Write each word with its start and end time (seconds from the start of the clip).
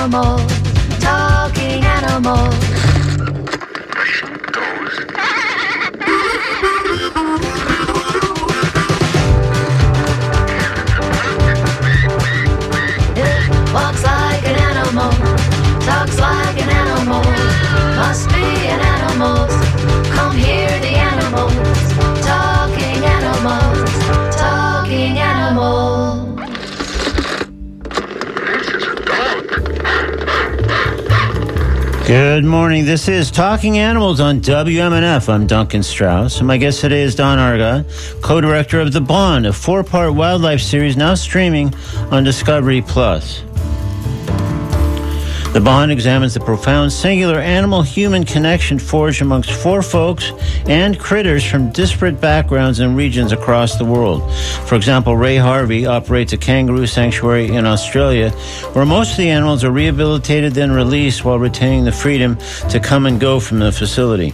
animals, 0.00 0.40
talking 0.98 1.84
animals. 1.84 2.54
It 13.14 13.74
walks 13.74 14.02
like 14.02 14.42
an 14.48 14.56
animal, 14.56 15.10
talks 15.84 16.18
like 16.18 16.62
an 16.62 16.70
animal, 16.70 17.22
must 17.96 18.30
be 18.30 18.68
an 18.68 18.80
animal. 18.80 19.69
Good 32.10 32.44
morning. 32.44 32.86
This 32.86 33.06
is 33.06 33.30
Talking 33.30 33.78
Animals 33.78 34.18
on 34.18 34.40
WMNF. 34.40 35.28
I'm 35.28 35.46
Duncan 35.46 35.84
Strauss, 35.84 36.38
and 36.38 36.46
my 36.48 36.56
guest 36.56 36.80
today 36.80 37.02
is 37.02 37.14
Don 37.14 37.38
Argott, 37.38 37.86
co-director 38.20 38.80
of 38.80 38.92
The 38.92 39.00
Bond, 39.00 39.46
a 39.46 39.52
four-part 39.52 40.14
wildlife 40.14 40.60
series 40.60 40.96
now 40.96 41.14
streaming 41.14 41.72
on 42.10 42.24
Discovery 42.24 42.82
Plus. 42.82 43.44
The 45.52 45.60
Bond 45.60 45.90
examines 45.90 46.34
the 46.34 46.40
profound 46.40 46.92
singular 46.92 47.40
animal-human 47.40 48.22
connection 48.22 48.78
forged 48.78 49.20
amongst 49.20 49.50
four 49.50 49.82
folks 49.82 50.30
and 50.66 50.96
critters 50.96 51.44
from 51.44 51.72
disparate 51.72 52.20
backgrounds 52.20 52.78
and 52.78 52.96
regions 52.96 53.32
across 53.32 53.76
the 53.76 53.84
world. 53.84 54.32
For 54.66 54.76
example, 54.76 55.16
Ray 55.16 55.38
Harvey 55.38 55.86
operates 55.86 56.32
a 56.32 56.36
kangaroo 56.36 56.86
sanctuary 56.86 57.48
in 57.48 57.66
Australia 57.66 58.30
where 58.74 58.86
most 58.86 59.10
of 59.10 59.16
the 59.16 59.28
animals 59.28 59.64
are 59.64 59.72
rehabilitated 59.72 60.54
then 60.54 60.70
released 60.70 61.24
while 61.24 61.40
retaining 61.40 61.84
the 61.84 61.90
freedom 61.90 62.38
to 62.68 62.78
come 62.78 63.06
and 63.06 63.18
go 63.18 63.40
from 63.40 63.58
the 63.58 63.72
facility. 63.72 64.30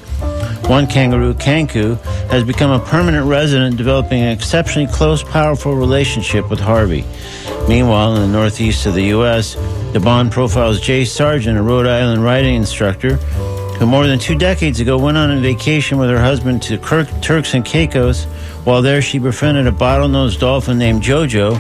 One 0.67 0.87
kangaroo, 0.87 1.33
Kanku, 1.33 1.99
has 2.29 2.45
become 2.45 2.73
a 2.73 2.85
permanent 2.85 3.27
resident, 3.27 3.79
developing 3.79 4.21
an 4.21 4.33
exceptionally 4.33 4.93
close, 4.93 5.23
powerful 5.23 5.77
relationship 5.77 6.51
with 6.51 6.61
Harvey. 6.61 7.07
Meanwhile, 7.69 8.17
in 8.17 8.23
the 8.23 8.39
northeast 8.39 8.85
of 8.85 8.95
the 8.95 9.05
U.S., 9.05 9.57
the 9.97 10.05
Bond 10.05 10.31
profiles 10.31 10.79
Jay 10.79 11.07
Sargent, 11.07 11.57
a 11.57 11.63
Rhode 11.63 11.87
Island 11.87 12.23
riding 12.23 12.55
instructor, 12.55 13.17
who 13.17 13.87
more 13.87 14.07
than 14.07 14.19
two 14.19 14.37
decades 14.37 14.79
ago 14.79 14.99
went 14.99 15.17
on 15.17 15.31
a 15.31 15.41
vacation 15.41 15.97
with 15.97 16.11
her 16.11 16.21
husband 16.21 16.63
to 16.65 16.77
Kirk, 16.77 17.09
Turks 17.23 17.55
and 17.55 17.65
Caicos. 17.65 18.25
While 18.65 18.83
there, 18.83 19.01
she 19.01 19.19
befriended 19.19 19.67
a 19.67 19.71
bottlenose 19.71 20.39
dolphin 20.39 20.77
named 20.77 21.01
Jojo, 21.03 21.55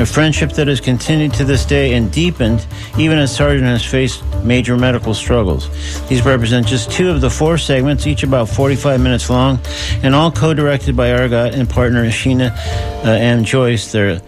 a 0.00 0.04
friendship 0.04 0.50
that 0.54 0.66
has 0.66 0.80
continued 0.80 1.32
to 1.34 1.44
this 1.44 1.64
day 1.64 1.94
and 1.94 2.10
deepened 2.10 2.66
even 2.98 3.18
as 3.18 3.32
Sargent 3.32 3.68
has 3.68 3.84
faced 3.84 4.24
major 4.42 4.76
medical 4.76 5.14
struggles. 5.14 5.68
These 6.08 6.24
represent 6.26 6.66
just 6.66 6.90
two 6.90 7.08
of 7.10 7.20
the 7.20 7.30
four 7.30 7.56
segments, 7.56 8.04
each 8.08 8.24
about 8.24 8.48
45 8.48 9.00
minutes 9.00 9.30
long, 9.30 9.60
and 10.02 10.12
all 10.12 10.32
co-directed 10.32 10.96
by 10.96 11.12
Argott 11.12 11.54
and 11.54 11.70
partner 11.70 12.04
Sheena 12.06 12.50
uh, 13.04 13.10
M. 13.10 13.44
Joyce. 13.44 13.92
Their, 13.92 14.20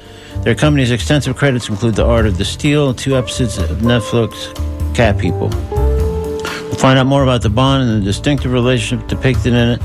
their 0.42 0.55
company's 0.55 0.91
extensive 0.91 1.36
credits 1.36 1.69
include 1.69 1.97
The 1.97 2.06
Art 2.06 2.27
of 2.27 2.39
the 2.39 2.44
Steal, 2.44 2.94
two 2.94 3.17
episodes 3.17 3.58
of 3.58 3.78
Netflix 3.78 4.55
Cat 4.95 5.19
People. 5.19 5.48
We'll 5.48 6.77
find 6.77 6.98
out 6.98 7.06
more 7.06 7.22
about 7.22 7.42
the 7.42 7.50
bond 7.50 7.89
and 7.89 8.00
the 8.00 8.05
distinctive 8.05 8.53
relationship 8.53 9.08
depicted 9.08 9.53
in 9.53 9.69
it, 9.70 9.83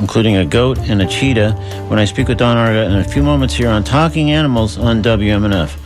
including 0.00 0.36
a 0.36 0.44
goat 0.46 0.78
and 0.78 1.02
a 1.02 1.06
cheetah, 1.06 1.52
when 1.88 1.98
I 1.98 2.04
speak 2.04 2.28
with 2.28 2.38
Don 2.38 2.56
Argott 2.56 2.90
in 2.90 2.98
a 2.98 3.04
few 3.04 3.22
moments 3.22 3.54
here 3.54 3.68
on 3.68 3.82
Talking 3.82 4.30
Animals 4.30 4.78
on 4.78 5.02
WMNF. 5.02 5.76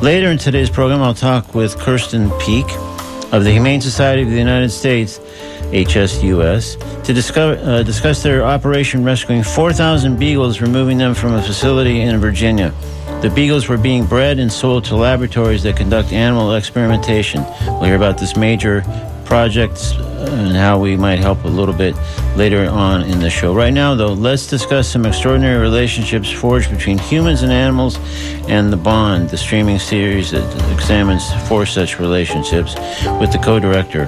Later 0.00 0.28
in 0.28 0.38
today's 0.38 0.70
program, 0.70 1.02
I'll 1.02 1.12
talk 1.12 1.54
with 1.54 1.76
Kirsten 1.76 2.30
Peek 2.38 2.66
of 3.32 3.44
the 3.44 3.50
Humane 3.50 3.80
Society 3.80 4.22
of 4.22 4.30
the 4.30 4.38
United 4.38 4.70
States, 4.70 5.18
HSUS, 5.72 7.02
to 7.04 7.12
discover, 7.12 7.60
uh, 7.62 7.82
discuss 7.82 8.22
their 8.22 8.44
operation 8.44 9.04
rescuing 9.04 9.42
4,000 9.42 10.18
beagles, 10.18 10.60
removing 10.60 10.98
them 10.98 11.14
from 11.14 11.34
a 11.34 11.42
facility 11.42 12.00
in 12.00 12.18
Virginia. 12.18 12.72
The 13.22 13.30
beagles 13.34 13.68
were 13.68 13.76
being 13.76 14.06
bred 14.06 14.38
and 14.38 14.50
sold 14.50 14.86
to 14.86 14.96
laboratories 14.96 15.62
that 15.64 15.76
conduct 15.76 16.10
animal 16.10 16.54
experimentation. 16.54 17.44
We'll 17.66 17.84
hear 17.84 17.96
about 17.96 18.16
this 18.16 18.34
major 18.34 18.82
project 19.26 19.92
uh, 19.94 20.30
and 20.30 20.56
how 20.56 20.78
we 20.78 20.96
might 20.96 21.18
help 21.18 21.44
a 21.44 21.48
little 21.48 21.74
bit 21.74 21.94
later 22.34 22.66
on 22.70 23.02
in 23.02 23.20
the 23.20 23.28
show. 23.28 23.54
Right 23.54 23.74
now, 23.74 23.94
though, 23.94 24.14
let's 24.14 24.46
discuss 24.46 24.88
some 24.88 25.04
extraordinary 25.04 25.60
relationships 25.60 26.30
forged 26.30 26.70
between 26.70 26.96
humans 26.96 27.42
and 27.42 27.52
animals 27.52 27.98
and 28.48 28.72
The 28.72 28.78
Bond, 28.78 29.28
the 29.28 29.36
streaming 29.36 29.78
series 29.78 30.30
that 30.30 30.72
examines 30.72 31.30
four 31.46 31.66
such 31.66 31.98
relationships 31.98 32.74
with 33.20 33.32
the 33.32 33.38
co-director 33.44 34.04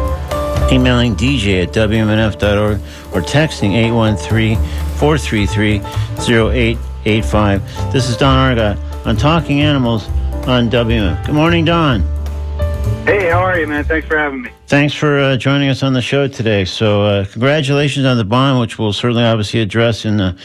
emailing 0.73 1.15
dj 1.17 1.63
at 1.63 1.73
wmnf.org, 1.73 2.81
or 3.15 3.23
texting 3.23 3.73
813-433-0885. 4.99 7.93
This 7.93 8.09
is 8.09 8.17
Don 8.17 8.37
Argott 8.37 8.77
on 9.07 9.17
Talking 9.17 9.61
Animals 9.63 10.09
on 10.47 10.71
WMNF. 10.71 11.27
Good 11.27 11.35
morning, 11.35 11.65
Don. 11.65 12.03
Hey, 13.05 13.31
how 13.31 13.41
are 13.41 13.59
you, 13.59 13.67
man? 13.67 13.83
Thanks 13.85 14.07
for 14.07 14.17
having 14.19 14.43
me. 14.43 14.51
Thanks 14.67 14.95
for 14.95 15.19
uh, 15.19 15.37
joining 15.37 15.71
us 15.71 15.83
on 15.83 15.95
the 15.95 16.03
show 16.03 16.29
today. 16.29 16.65
So, 16.67 17.03
uh, 17.03 17.25
congratulations 17.25 18.05
on 18.05 18.19
the 18.19 18.25
bond, 18.25 18.61
which 18.61 18.79
we'll 18.79 18.93
certainly 18.93 19.25
obviously 19.25 19.61
address 19.61 20.05
in 20.05 20.21
uh, 20.21 20.37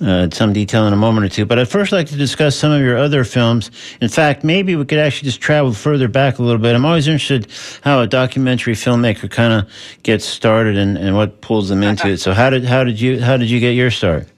uh, 0.00 0.28
some 0.30 0.52
detail 0.52 0.86
in 0.86 0.92
a 0.92 0.96
moment 0.96 1.26
or 1.26 1.28
two. 1.28 1.46
But 1.46 1.58
I'd 1.58 1.68
first 1.68 1.92
like 1.92 2.06
to 2.08 2.16
discuss 2.16 2.56
some 2.56 2.72
of 2.72 2.80
your 2.80 2.96
other 2.96 3.24
films. 3.24 3.70
In 4.00 4.08
fact, 4.08 4.44
maybe 4.44 4.76
we 4.76 4.84
could 4.84 4.98
actually 4.98 5.26
just 5.26 5.40
travel 5.40 5.72
further 5.72 6.08
back 6.08 6.38
a 6.38 6.42
little 6.42 6.60
bit. 6.60 6.74
I'm 6.74 6.84
always 6.84 7.08
interested 7.08 7.48
how 7.82 8.00
a 8.00 8.06
documentary 8.06 8.74
filmmaker 8.74 9.30
kind 9.30 9.52
of 9.52 9.70
gets 10.02 10.24
started 10.24 10.76
and, 10.76 10.98
and 10.98 11.16
what 11.16 11.40
pulls 11.40 11.68
them 11.68 11.82
into 11.82 12.08
it. 12.08 12.18
So, 12.18 12.32
how 12.32 12.50
did 12.50 12.64
how 12.64 12.84
did 12.84 13.00
you 13.00 13.20
how 13.20 13.36
did 13.36 13.50
you 13.50 13.60
get 13.60 13.72
your 13.72 13.90
start? 13.90 14.28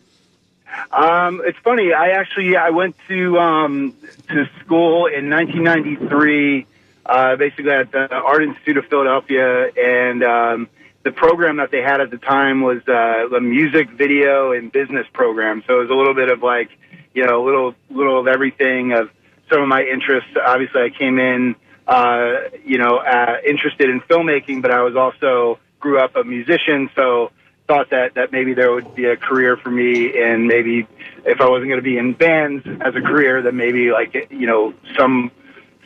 Um, 0.93 1.43
it's 1.45 1.59
funny. 1.59 1.93
I 1.93 2.11
actually 2.11 2.57
I 2.57 2.71
went 2.71 2.97
to 3.09 3.39
um, 3.39 3.95
to 4.29 4.49
school 4.61 5.07
in 5.07 5.29
1993, 5.31 6.67
uh, 7.07 7.37
basically 7.37 7.71
at 7.71 7.91
the 7.93 8.13
Art 8.15 8.43
Institute 8.43 8.77
of 8.77 8.87
Philadelphia, 8.87 9.71
and 9.77 10.23
um, 10.23 10.69
the 11.05 11.13
program 11.13 11.57
that 11.59 11.71
they 11.71 11.83
had 11.83 12.01
at 12.01 12.11
the 12.11 12.19
time 12.19 12.61
was 12.61 12.79
uh, 12.89 13.29
the 13.31 13.41
music, 13.41 13.91
video, 13.91 14.53
and 14.53 14.71
business 14.71 15.07
program. 15.13 15.63
So 15.67 15.77
it 15.77 15.83
was 15.83 15.91
a 15.91 15.95
little 15.95 16.15
bit 16.15 16.31
of 16.31 16.43
like 16.43 16.71
you 17.15 17.27
know 17.27 17.43
a 17.43 17.45
little 17.45 17.75
little 17.91 18.21
of 18.21 18.27
everything 18.27 18.93
of 18.93 19.11
some 19.51 19.63
of 19.63 19.69
my 19.69 19.83
interests. 19.83 20.31
Obviously, 20.45 20.83
I 20.83 20.91
came 20.91 21.19
in 21.19 21.55
uh, 21.87 22.33
you 22.65 22.79
know 22.79 22.99
uh, 22.99 23.37
interested 23.47 23.89
in 23.91 24.01
filmmaking, 24.01 24.63
but 24.63 24.71
I 24.71 24.83
was 24.83 24.97
also 24.97 25.59
grew 25.81 25.99
up 25.99 26.17
a 26.17 26.25
musician, 26.25 26.91
so 26.97 27.31
thought 27.69 27.91
that 27.91 28.15
that 28.15 28.33
maybe 28.33 28.55
there 28.55 28.73
would 28.73 28.95
be 28.95 29.05
a 29.05 29.17
career 29.17 29.57
for 29.57 29.71
me 29.71 30.19
and 30.19 30.47
maybe 30.47 30.89
if 31.27 31.41
I 31.41 31.49
wasn't 31.49 31.69
going 31.69 31.79
to 31.79 31.83
be 31.83 31.99
in 31.99 32.15
bands 32.15 32.67
as 32.67 32.97
a 32.97 33.03
career 33.03 33.43
then 33.43 33.57
maybe 33.57 33.93
like 33.93 34.15
you 34.31 34.47
know 34.47 34.73
some 34.97 35.31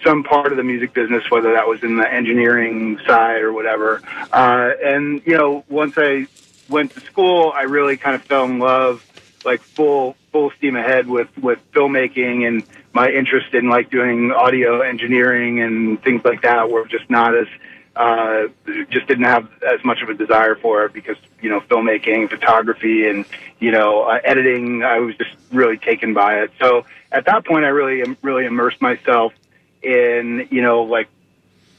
some 0.05 0.23
part 0.23 0.51
of 0.53 0.57
the 0.57 0.65
music 0.65 0.93
business 0.93 1.23
whether 1.31 1.53
that 1.53 1.67
was 1.67 1.83
in 1.83 1.97
the 1.97 2.13
engineering 2.13 2.99
side 3.07 3.43
or 3.43 3.53
whatever 3.53 4.01
uh, 4.33 4.71
and 4.83 5.23
you 5.27 5.37
know 5.37 5.65
once 5.69 5.95
I 5.97 6.27
went 6.69 6.93
to 6.93 7.01
school 7.01 7.53
I 7.55 7.63
really 7.63 7.97
kind 7.97 8.17
of 8.17 8.23
fell 8.23 8.45
in 8.45 8.59
love 8.59 9.05
like 9.45 9.63
full 9.63 10.17
full 10.33 10.51
steam 10.59 10.77
ahead 10.77 11.07
with 11.07 11.29
with 11.39 11.59
filmmaking 11.73 12.47
and 12.47 12.65
my 12.93 13.09
interest 13.09 13.55
in 13.55 13.69
like 13.69 13.91
doing 13.91 14.33
audio 14.33 14.81
engineering 14.81 15.61
and 15.61 16.03
things 16.03 16.25
like 16.25 16.43
that 16.43 16.71
were 16.71 16.87
just 16.87 17.09
not 17.09 17.37
as 17.37 17.47
uh, 17.95 18.45
just 18.91 19.07
didn't 19.07 19.25
have 19.25 19.51
as 19.63 19.85
much 19.85 20.01
of 20.03 20.09
a 20.09 20.15
desire 20.15 20.55
for 20.55 20.85
it 20.87 20.93
because 20.93 21.17
you 21.41 21.51
know 21.51 21.61
filmmaking, 21.61 22.31
photography, 22.31 23.07
and 23.07 23.27
you 23.61 23.71
know 23.71 24.05
uh, 24.05 24.19
editing. 24.25 24.83
I 24.83 24.99
was 24.99 25.15
just 25.17 25.31
really 25.53 25.77
taken 25.77 26.15
by 26.15 26.41
it. 26.41 26.53
So 26.59 26.87
at 27.11 27.27
that 27.27 27.45
point, 27.45 27.65
I 27.65 27.69
really 27.69 28.17
really 28.23 28.47
immersed 28.47 28.81
myself 28.81 29.35
in 29.83 30.49
you 30.51 30.63
know 30.63 30.83
like 30.83 31.09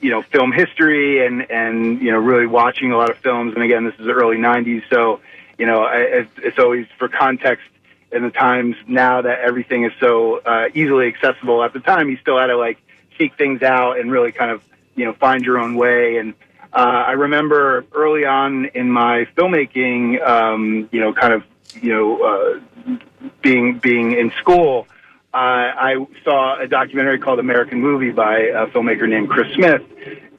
you 0.02 0.12
know 0.12 0.22
film 0.22 0.52
history 0.52 1.26
and 1.26 1.50
and 1.50 2.02
you 2.02 2.12
know 2.12 2.20
really 2.20 2.48
watching 2.48 2.92
a 2.92 2.98
lot 2.98 3.10
of 3.10 3.18
films. 3.18 3.54
And 3.54 3.64
again, 3.64 3.86
this 3.86 3.96
is 4.00 4.06
the 4.06 4.14
early 4.14 4.38
'90s, 4.38 4.84
so 4.90 5.20
you 5.58 5.66
know 5.66 5.84
I, 5.84 6.26
it's, 6.38 6.60
always 6.60 6.88
for 6.98 7.08
context. 7.08 7.66
In 8.12 8.22
the 8.22 8.30
times 8.30 8.76
now 8.88 9.24
that 9.24 9.40
everything 9.40 9.86
is 9.86 9.92
so 10.00 10.38
uh, 10.38 10.70
easily 10.76 11.08
accessible, 11.08 11.64
at 11.64 11.74
the 11.74 11.80
time 11.80 12.10
you 12.10 12.18
still 12.18 12.38
had 12.38 12.46
to 12.46 12.56
like 12.56 12.78
seek 13.18 13.36
things 13.40 13.64
out 13.64 14.00
and 14.00 14.12
really 14.12 14.32
kind 14.32 14.52
of 14.52 14.62
you 14.96 15.06
know 15.06 15.14
find 15.14 15.44
your 15.44 15.58
own 15.58 15.74
way 15.74 16.18
and 16.18 16.36
uh, 16.74 17.04
I 17.08 17.12
remember 17.12 17.86
early 17.94 18.26
on 18.26 18.66
in 18.66 18.90
my 18.90 19.28
filmmaking, 19.38 20.26
um, 20.28 20.90
you 20.92 21.00
know, 21.00 21.14
kind 21.14 21.34
of, 21.34 21.44
you 21.80 21.94
know, 21.94 22.24
uh, 22.24 22.98
being 23.44 23.78
being 23.78 24.14
in 24.14 24.32
school, 24.40 24.88
uh, 25.34 25.38
I 25.38 25.96
saw 26.24 26.60
a 26.60 26.68
documentary 26.68 27.18
called 27.18 27.40
American 27.40 27.82
Movie 27.82 28.12
by 28.12 28.38
a 28.38 28.68
filmmaker 28.68 29.10
named 29.10 29.30
Chris 29.30 29.52
Smith, 29.56 29.82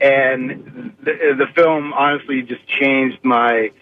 and 0.00 0.94
the, 1.02 1.34
the 1.36 1.46
film 1.54 1.92
honestly 1.92 2.42
just 2.42 2.64
changed 2.68 3.18
my 3.24 3.72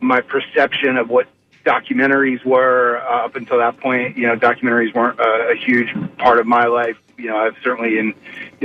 my 0.00 0.20
perception 0.20 0.96
of 0.96 1.08
what 1.08 1.28
documentaries 1.64 2.44
were 2.44 2.98
uh, 2.98 3.26
up 3.26 3.36
until 3.36 3.58
that 3.58 3.78
point. 3.78 4.16
You 4.16 4.26
know, 4.26 4.36
documentaries 4.36 4.92
weren't 4.92 5.20
uh, 5.20 5.52
a 5.52 5.54
huge 5.54 5.88
part 6.18 6.40
of 6.40 6.46
my 6.46 6.66
life. 6.66 6.96
You 7.16 7.30
know, 7.30 7.36
I've 7.36 7.56
certainly 7.62 7.98
in 7.98 8.14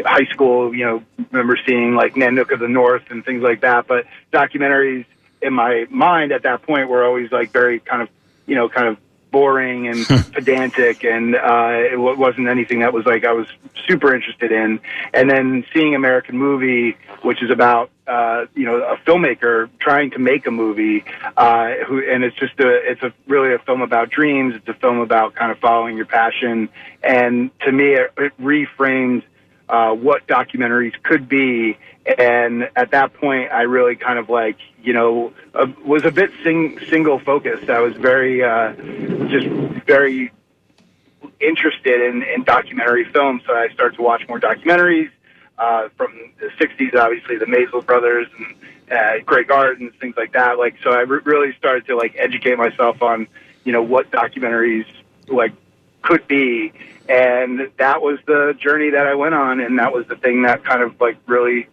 high 0.03 0.25
school, 0.31 0.73
you 0.73 0.85
know, 0.85 1.03
remember 1.31 1.55
seeing 1.67 1.93
like 1.93 2.15
Nanook 2.15 2.51
of 2.51 2.59
the 2.59 2.67
North 2.67 3.03
and 3.11 3.23
things 3.23 3.43
like 3.43 3.61
that. 3.61 3.85
But 3.85 4.05
documentaries 4.33 5.05
in 5.41 5.53
my 5.53 5.85
mind 5.91 6.31
at 6.31 6.43
that 6.43 6.63
point 6.63 6.89
were 6.89 7.03
always 7.03 7.31
like 7.31 7.51
very 7.51 7.79
kind 7.79 8.01
of, 8.01 8.09
you 8.47 8.55
know, 8.55 8.69
kind 8.69 8.87
of 8.87 8.97
boring 9.31 9.87
and 9.87 10.05
pedantic, 10.33 11.03
and 11.03 11.35
uh, 11.35 11.71
it 11.71 11.91
w- 11.91 12.17
wasn't 12.17 12.47
anything 12.47 12.79
that 12.79 12.93
was 12.93 13.05
like 13.05 13.25
I 13.25 13.33
was 13.33 13.47
super 13.87 14.13
interested 14.13 14.51
in. 14.51 14.79
And 15.13 15.29
then 15.29 15.65
seeing 15.73 15.95
American 15.95 16.37
Movie, 16.37 16.97
which 17.23 17.41
is 17.41 17.49
about 17.49 17.89
uh, 18.07 18.45
you 18.55 18.65
know 18.65 18.81
a 18.81 18.97
filmmaker 18.97 19.69
trying 19.79 20.11
to 20.11 20.19
make 20.19 20.45
a 20.45 20.51
movie, 20.51 21.03
uh, 21.37 21.71
who 21.87 22.03
and 22.07 22.23
it's 22.23 22.35
just 22.35 22.59
a 22.59 22.91
it's 22.91 23.01
a 23.01 23.13
really 23.27 23.53
a 23.53 23.59
film 23.59 23.81
about 23.81 24.09
dreams. 24.09 24.55
It's 24.55 24.67
a 24.67 24.73
film 24.73 24.99
about 24.99 25.35
kind 25.35 25.51
of 25.51 25.59
following 25.59 25.97
your 25.97 26.05
passion, 26.05 26.69
and 27.03 27.51
to 27.61 27.71
me, 27.71 27.93
it, 27.93 28.11
it 28.17 28.33
reframed 28.39 29.23
uh, 29.69 29.93
what 29.93 30.27
documentaries 30.27 31.01
could 31.01 31.29
be. 31.29 31.77
And 32.05 32.69
at 32.75 32.91
that 32.91 33.13
point, 33.13 33.51
I 33.51 33.61
really 33.63 33.95
kind 33.95 34.17
of 34.17 34.29
like, 34.29 34.57
you 34.81 34.93
know, 34.93 35.33
uh, 35.53 35.67
was 35.85 36.03
a 36.03 36.11
bit 36.11 36.31
sing- 36.43 36.79
single 36.89 37.19
focused. 37.19 37.69
I 37.69 37.79
was 37.79 37.95
very, 37.95 38.43
uh, 38.43 38.73
just 39.27 39.47
very 39.85 40.31
interested 41.39 42.01
in, 42.01 42.23
in 42.23 42.43
documentary 42.43 43.05
film. 43.05 43.41
So 43.45 43.53
I 43.53 43.69
started 43.73 43.97
to 43.97 44.01
watch 44.01 44.27
more 44.27 44.39
documentaries 44.39 45.11
uh, 45.59 45.89
from 45.95 46.31
the 46.39 46.47
60s, 46.47 46.95
obviously, 46.95 47.37
the 47.37 47.45
Maysles 47.45 47.85
brothers 47.85 48.27
and 48.37 48.55
uh, 48.91 49.23
Grey 49.23 49.43
Gardens, 49.43 49.93
things 50.01 50.15
like 50.17 50.33
that. 50.33 50.57
Like, 50.57 50.77
so 50.83 50.91
I 50.91 51.01
re- 51.01 51.21
really 51.23 51.53
started 51.57 51.85
to 51.85 51.95
like 51.95 52.15
educate 52.17 52.57
myself 52.57 53.03
on, 53.03 53.27
you 53.63 53.71
know, 53.71 53.83
what 53.83 54.09
documentaries 54.09 54.87
like 55.27 55.53
could 56.01 56.27
be 56.27 56.73
and 57.11 57.69
that 57.77 58.01
was 58.01 58.19
the 58.25 58.55
journey 58.57 58.91
that 58.91 59.05
I 59.05 59.15
went 59.15 59.35
on, 59.35 59.59
and 59.59 59.79
that 59.79 59.91
was 59.93 60.07
the 60.07 60.15
thing 60.15 60.43
that 60.43 60.63
kind 60.63 60.81
of 60.81 60.99
like 61.01 61.17
really 61.25 61.67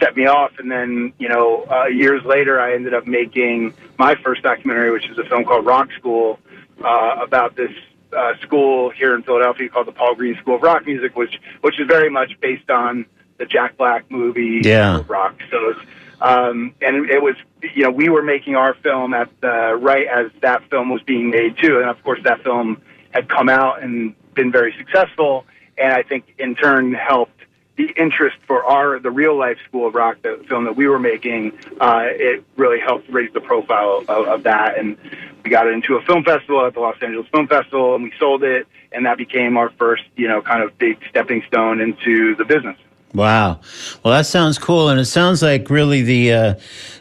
set 0.00 0.16
me 0.16 0.26
off. 0.26 0.52
And 0.58 0.70
then, 0.70 1.12
you 1.18 1.28
know, 1.28 1.64
uh, 1.70 1.86
years 1.86 2.24
later, 2.24 2.58
I 2.60 2.74
ended 2.74 2.94
up 2.94 3.06
making 3.06 3.74
my 3.98 4.14
first 4.16 4.42
documentary, 4.42 4.90
which 4.90 5.08
is 5.08 5.18
a 5.18 5.24
film 5.24 5.44
called 5.44 5.64
Rock 5.66 5.90
School, 5.98 6.38
uh, 6.82 7.16
about 7.22 7.54
this 7.56 7.70
uh, 8.16 8.32
school 8.42 8.90
here 8.90 9.14
in 9.14 9.22
Philadelphia 9.22 9.68
called 9.68 9.86
the 9.86 9.92
Paul 9.92 10.14
Green 10.16 10.36
School 10.38 10.56
of 10.56 10.62
Rock 10.62 10.84
Music, 10.86 11.14
which 11.14 11.38
which 11.60 11.78
is 11.78 11.86
very 11.86 12.10
much 12.10 12.32
based 12.40 12.68
on 12.70 13.06
the 13.38 13.46
Jack 13.46 13.76
Black 13.76 14.10
movie 14.10 14.60
Yeah. 14.64 15.02
Rock. 15.06 15.36
So, 15.50 15.68
it's, 15.70 15.80
um, 16.20 16.74
and 16.82 17.08
it 17.08 17.22
was, 17.22 17.36
you 17.74 17.84
know, 17.84 17.90
we 17.90 18.08
were 18.08 18.22
making 18.22 18.56
our 18.56 18.74
film 18.74 19.14
at 19.14 19.28
the 19.40 19.78
right 19.80 20.06
as 20.06 20.30
that 20.40 20.68
film 20.70 20.90
was 20.90 21.02
being 21.02 21.30
made 21.30 21.56
too, 21.58 21.78
and 21.78 21.88
of 21.88 22.02
course 22.02 22.20
that 22.24 22.42
film 22.42 22.82
had 23.12 23.28
come 23.28 23.48
out 23.48 23.82
and 23.82 24.14
been 24.34 24.52
very 24.52 24.74
successful, 24.76 25.44
and 25.78 25.92
I 25.92 26.02
think 26.02 26.34
in 26.38 26.54
turn 26.54 26.92
helped 26.94 27.39
the 27.86 28.00
interest 28.00 28.36
for 28.46 28.64
our 28.64 28.98
the 28.98 29.10
real 29.10 29.36
life 29.36 29.56
School 29.66 29.86
of 29.88 29.94
Rock, 29.94 30.18
the 30.22 30.44
film 30.48 30.64
that 30.64 30.76
we 30.76 30.86
were 30.86 30.98
making. 30.98 31.52
Uh, 31.80 32.04
it 32.06 32.44
really 32.56 32.80
helped 32.80 33.08
raise 33.08 33.32
the 33.32 33.40
profile 33.40 34.04
of, 34.08 34.26
of 34.26 34.42
that, 34.42 34.78
and 34.78 34.98
we 35.44 35.50
got 35.50 35.66
it 35.66 35.72
into 35.72 35.96
a 35.96 36.02
film 36.02 36.22
festival 36.24 36.66
at 36.66 36.74
the 36.74 36.80
Los 36.80 37.00
Angeles 37.00 37.26
Film 37.28 37.48
Festival, 37.48 37.94
and 37.94 38.04
we 38.04 38.12
sold 38.18 38.42
it, 38.42 38.66
and 38.92 39.06
that 39.06 39.16
became 39.16 39.56
our 39.56 39.70
first, 39.70 40.04
you 40.16 40.28
know, 40.28 40.42
kind 40.42 40.62
of 40.62 40.76
big 40.78 40.98
stepping 41.08 41.42
stone 41.46 41.80
into 41.80 42.34
the 42.36 42.44
business. 42.44 42.76
Wow. 43.14 43.60
Well, 44.04 44.14
that 44.14 44.26
sounds 44.26 44.58
cool, 44.58 44.88
and 44.88 45.00
it 45.00 45.06
sounds 45.06 45.42
like 45.42 45.70
really 45.70 46.02
the 46.02 46.32
uh, 46.32 46.54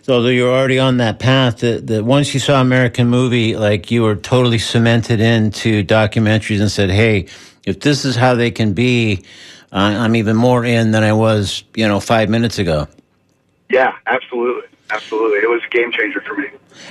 although 0.08 0.30
you're 0.30 0.52
already 0.52 0.80
on 0.80 0.98
that 0.98 1.20
path. 1.20 1.60
That, 1.60 1.88
that 1.88 2.06
once 2.06 2.34
you 2.34 2.40
saw 2.40 2.62
American 2.62 3.08
Movie, 3.08 3.56
like 3.56 3.92
you 3.92 4.04
were 4.04 4.16
totally 4.16 4.60
cemented 4.60 5.20
into 5.20 5.84
documentaries 5.84 6.62
and 6.62 6.72
said, 6.72 6.90
"Hey, 6.90 7.28
if 7.66 7.82
this 7.82 8.06
is 8.06 8.16
how 8.16 8.34
they 8.34 8.50
can 8.50 8.74
be, 8.74 9.24
I'm 9.72 10.16
even 10.16 10.36
more 10.36 10.66
in 10.66 10.92
than 10.92 11.04
I 11.04 11.14
was, 11.14 11.64
you 11.76 11.88
know, 11.88 12.00
five 12.00 12.30
minutes 12.30 12.60
ago." 12.60 12.88
Yeah, 13.70 13.96
absolutely, 14.08 14.68
absolutely. 14.90 15.40
It 15.40 15.50
was 15.50 15.62
a 15.66 15.70
game 15.70 15.92
changer 15.92 16.22
for 16.22 16.36
me. 16.36 16.48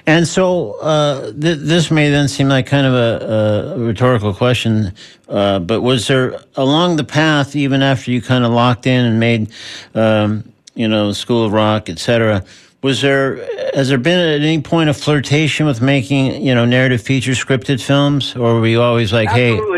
And 0.07 0.27
so 0.27 0.73
uh, 0.81 1.33
th- 1.33 1.59
this 1.59 1.91
may 1.91 2.11
then 2.11 2.29
seem 2.29 2.49
like 2.49 2.67
kind 2.67 2.87
of 2.87 2.95
a, 2.95 3.75
a 3.75 3.79
rhetorical 3.79 4.35
question, 4.35 4.93
uh, 5.29 5.59
but 5.59 5.81
was 5.81 6.07
there 6.07 6.41
along 6.57 6.97
the 6.97 7.05
path, 7.05 7.57
even 7.57 7.83
after 7.83 8.11
you 8.11 8.23
kind 8.23 8.45
of 8.45 8.53
locked 8.53 8.87
in 8.87 9.05
and 9.05 9.19
made, 9.19 9.51
um, 9.95 10.45
you 10.75 10.89
know, 10.89 11.13
School 11.13 11.45
of 11.45 11.53
Rock, 11.53 11.89
et 11.89 11.99
cetera, 11.99 12.45
was 12.83 13.01
there 13.03 13.37
has 13.75 13.89
there 13.89 13.99
been 13.99 14.19
at 14.19 14.41
any 14.41 14.63
point 14.63 14.89
a 14.89 14.95
flirtation 14.95 15.67
with 15.67 15.83
making 15.83 16.43
you 16.43 16.55
know 16.55 16.65
narrative 16.65 17.03
feature 17.03 17.33
scripted 17.33 17.83
films, 17.83 18.37
or 18.37 18.61
were 18.61 18.67
you 18.67 18.81
always 18.81 19.13
like, 19.13 19.29
hey, 19.29 19.53
Absolutely. 19.53 19.78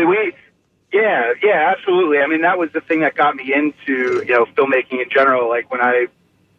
yeah, 0.91 1.33
yeah, 1.41 1.73
absolutely. 1.75 2.19
I 2.19 2.27
mean, 2.27 2.41
that 2.41 2.57
was 2.57 2.71
the 2.73 2.81
thing 2.81 3.01
that 3.01 3.15
got 3.15 3.35
me 3.35 3.53
into, 3.53 4.23
you 4.27 4.33
know, 4.33 4.45
filmmaking 4.45 5.01
in 5.01 5.09
general. 5.09 5.47
Like 5.49 5.71
when 5.71 5.81
I, 5.81 6.07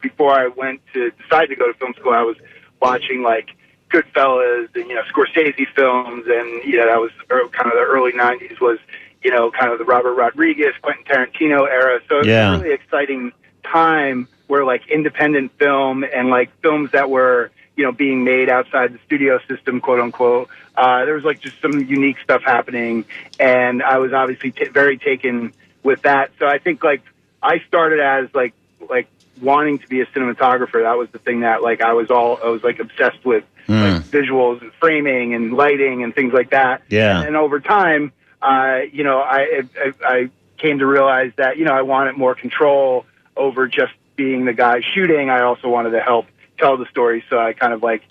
before 0.00 0.31
I 0.32 0.49
went 0.49 0.81
to 0.94 1.11
decide 1.23 1.46
to 1.50 1.56
go 1.56 1.70
to 1.70 1.75
film 1.79 1.94
school, 1.94 2.12
I 2.12 2.23
was 2.23 2.37
watching 2.81 3.23
like 3.23 3.50
Goodfellas 3.90 4.75
and, 4.75 4.88
you 4.88 4.94
know, 4.94 5.02
Scorsese 5.12 5.67
films. 5.75 6.25
And, 6.26 6.64
you 6.64 6.79
know, 6.79 6.87
that 6.87 6.99
was 7.00 7.11
kind 7.29 7.67
of 7.67 7.75
the 7.75 7.84
early 7.87 8.12
90s 8.12 8.61
was, 8.61 8.79
you 9.23 9.31
know, 9.31 9.50
kind 9.50 9.73
of 9.73 9.79
the 9.79 9.84
Robert 9.84 10.14
Rodriguez, 10.14 10.73
Quentin 10.82 11.05
Tarantino 11.05 11.69
era. 11.69 12.00
So 12.08 12.17
it 12.17 12.19
was 12.20 12.26
Yeah. 12.29 12.55
a 12.55 12.58
really 12.58 12.75
exciting 12.75 13.32
time 13.64 14.29
where 14.46 14.64
like 14.64 14.88
independent 14.88 15.52
film 15.58 16.05
and 16.05 16.29
like 16.31 16.50
films 16.62 16.90
that 16.93 17.11
were, 17.11 17.50
you 17.76 17.84
know, 17.84 17.92
being 17.92 18.24
made 18.24 18.48
outside 18.48 18.92
the 18.92 18.98
studio 19.06 19.38
system, 19.48 19.80
quote 19.80 20.00
unquote. 20.00 20.48
Uh, 20.76 21.04
there 21.04 21.14
was 21.14 21.24
like 21.24 21.40
just 21.40 21.60
some 21.60 21.72
unique 21.80 22.19
stuff 22.22 22.42
happening, 22.42 23.04
and 23.40 23.82
I 23.82 23.98
was 23.98 24.12
obviously 24.12 24.52
t- 24.52 24.69
very 24.69 24.98
taken 24.98 25.52
with 25.82 26.02
that. 26.02 26.30
So 26.38 26.46
I 26.46 26.58
think 26.58 26.82
like 26.84 27.02
I 27.42 27.60
started 27.69 28.00
as 28.00 28.28
like 28.34 28.54
like 28.88 29.08
wanting 29.40 29.78
to 29.78 29.88
be 29.88 30.00
a 30.00 30.06
cinematographer. 30.06 30.82
That 30.82 30.98
was 30.98 31.08
the 31.10 31.19
thing 31.19 31.40
that 31.40 31.62
like 31.62 31.80
I 31.80 31.92
was 31.94 32.10
all 32.10 32.38
I 32.42 32.48
was 32.48 32.62
like 32.62 32.78
obsessed 32.78 33.24
with 33.24 33.44
Mm. 33.69 33.94
like 33.94 34.02
visuals 34.06 34.60
and 34.60 34.72
framing 34.80 35.34
and 35.34 35.52
lighting 35.54 36.02
and 36.02 36.12
things 36.12 36.32
like 36.32 36.50
that. 36.50 36.82
Yeah. 36.88 37.22
And 37.22 37.36
over 37.36 37.60
time, 37.60 38.10
uh, 38.42 38.80
you 38.92 39.04
know, 39.04 39.20
I, 39.20 39.62
I 39.76 39.92
I 40.04 40.30
came 40.58 40.80
to 40.80 40.86
realize 40.86 41.30
that 41.36 41.58
you 41.58 41.64
know 41.64 41.72
I 41.72 41.82
wanted 41.82 42.16
more 42.16 42.34
control 42.34 43.06
over 43.36 43.69
just 43.69 43.92
being 44.16 44.46
the 44.46 44.52
guy 44.52 44.80
shooting. 44.94 45.30
I 45.30 45.42
also 45.42 45.69
wanted 45.69 45.90
to 45.90 46.00
help 46.00 46.26
tell 46.58 46.76
the 46.76 46.87
story, 46.87 47.25
so 47.28 47.38
I 47.38 47.52
kind 47.52 47.72
of 47.72 47.82
like 47.82 48.02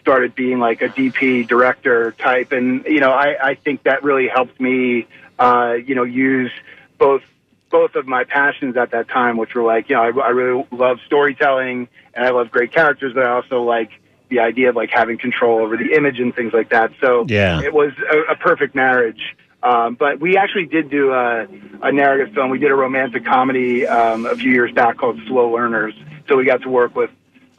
started 0.00 0.34
being 0.34 0.58
like 0.58 0.80
a 0.82 0.88
DP 0.88 1.46
director 1.46 2.12
type, 2.12 2.52
and 2.52 2.84
you 2.86 3.00
know, 3.00 3.10
I 3.10 3.36
I 3.50 3.54
think 3.54 3.82
that 3.84 4.02
really 4.02 4.28
helped 4.28 4.60
me, 4.60 5.06
uh, 5.38 5.74
you 5.84 5.94
know, 5.94 6.04
use 6.04 6.50
both 6.98 7.22
both 7.70 7.94
of 7.94 8.06
my 8.06 8.24
passions 8.24 8.76
at 8.76 8.90
that 8.90 9.08
time, 9.08 9.36
which 9.36 9.54
were 9.54 9.62
like, 9.62 9.88
you 9.88 9.94
know, 9.96 10.02
I, 10.02 10.26
I 10.26 10.30
really 10.30 10.66
love 10.72 10.98
storytelling 11.06 11.88
and 12.14 12.26
I 12.26 12.30
love 12.30 12.50
great 12.50 12.72
characters, 12.72 13.12
but 13.14 13.24
I 13.24 13.30
also 13.30 13.62
like 13.62 13.90
the 14.28 14.40
idea 14.40 14.70
of 14.70 14.76
like 14.76 14.90
having 14.92 15.18
control 15.18 15.60
over 15.60 15.76
the 15.76 15.92
image 15.96 16.18
and 16.18 16.34
things 16.34 16.52
like 16.52 16.70
that. 16.70 16.90
So 17.00 17.26
Yeah. 17.28 17.60
it 17.62 17.72
was 17.72 17.92
a, 18.10 18.32
a 18.32 18.36
perfect 18.36 18.74
marriage. 18.74 19.36
Um, 19.62 19.94
but 19.94 20.20
we 20.20 20.36
actually 20.36 20.66
did 20.66 20.90
do 20.90 21.12
a, 21.12 21.46
a 21.82 21.92
narrative 21.92 22.34
film. 22.34 22.50
We 22.50 22.58
did 22.58 22.70
a 22.70 22.74
romantic 22.74 23.24
comedy 23.24 23.86
um, 23.86 24.24
a 24.26 24.34
few 24.34 24.50
years 24.50 24.72
back 24.72 24.96
called 24.96 25.20
Slow 25.26 25.52
Learners. 25.52 25.94
So 26.28 26.36
we 26.36 26.44
got 26.44 26.62
to 26.62 26.70
work 26.70 26.96
with 26.96 27.10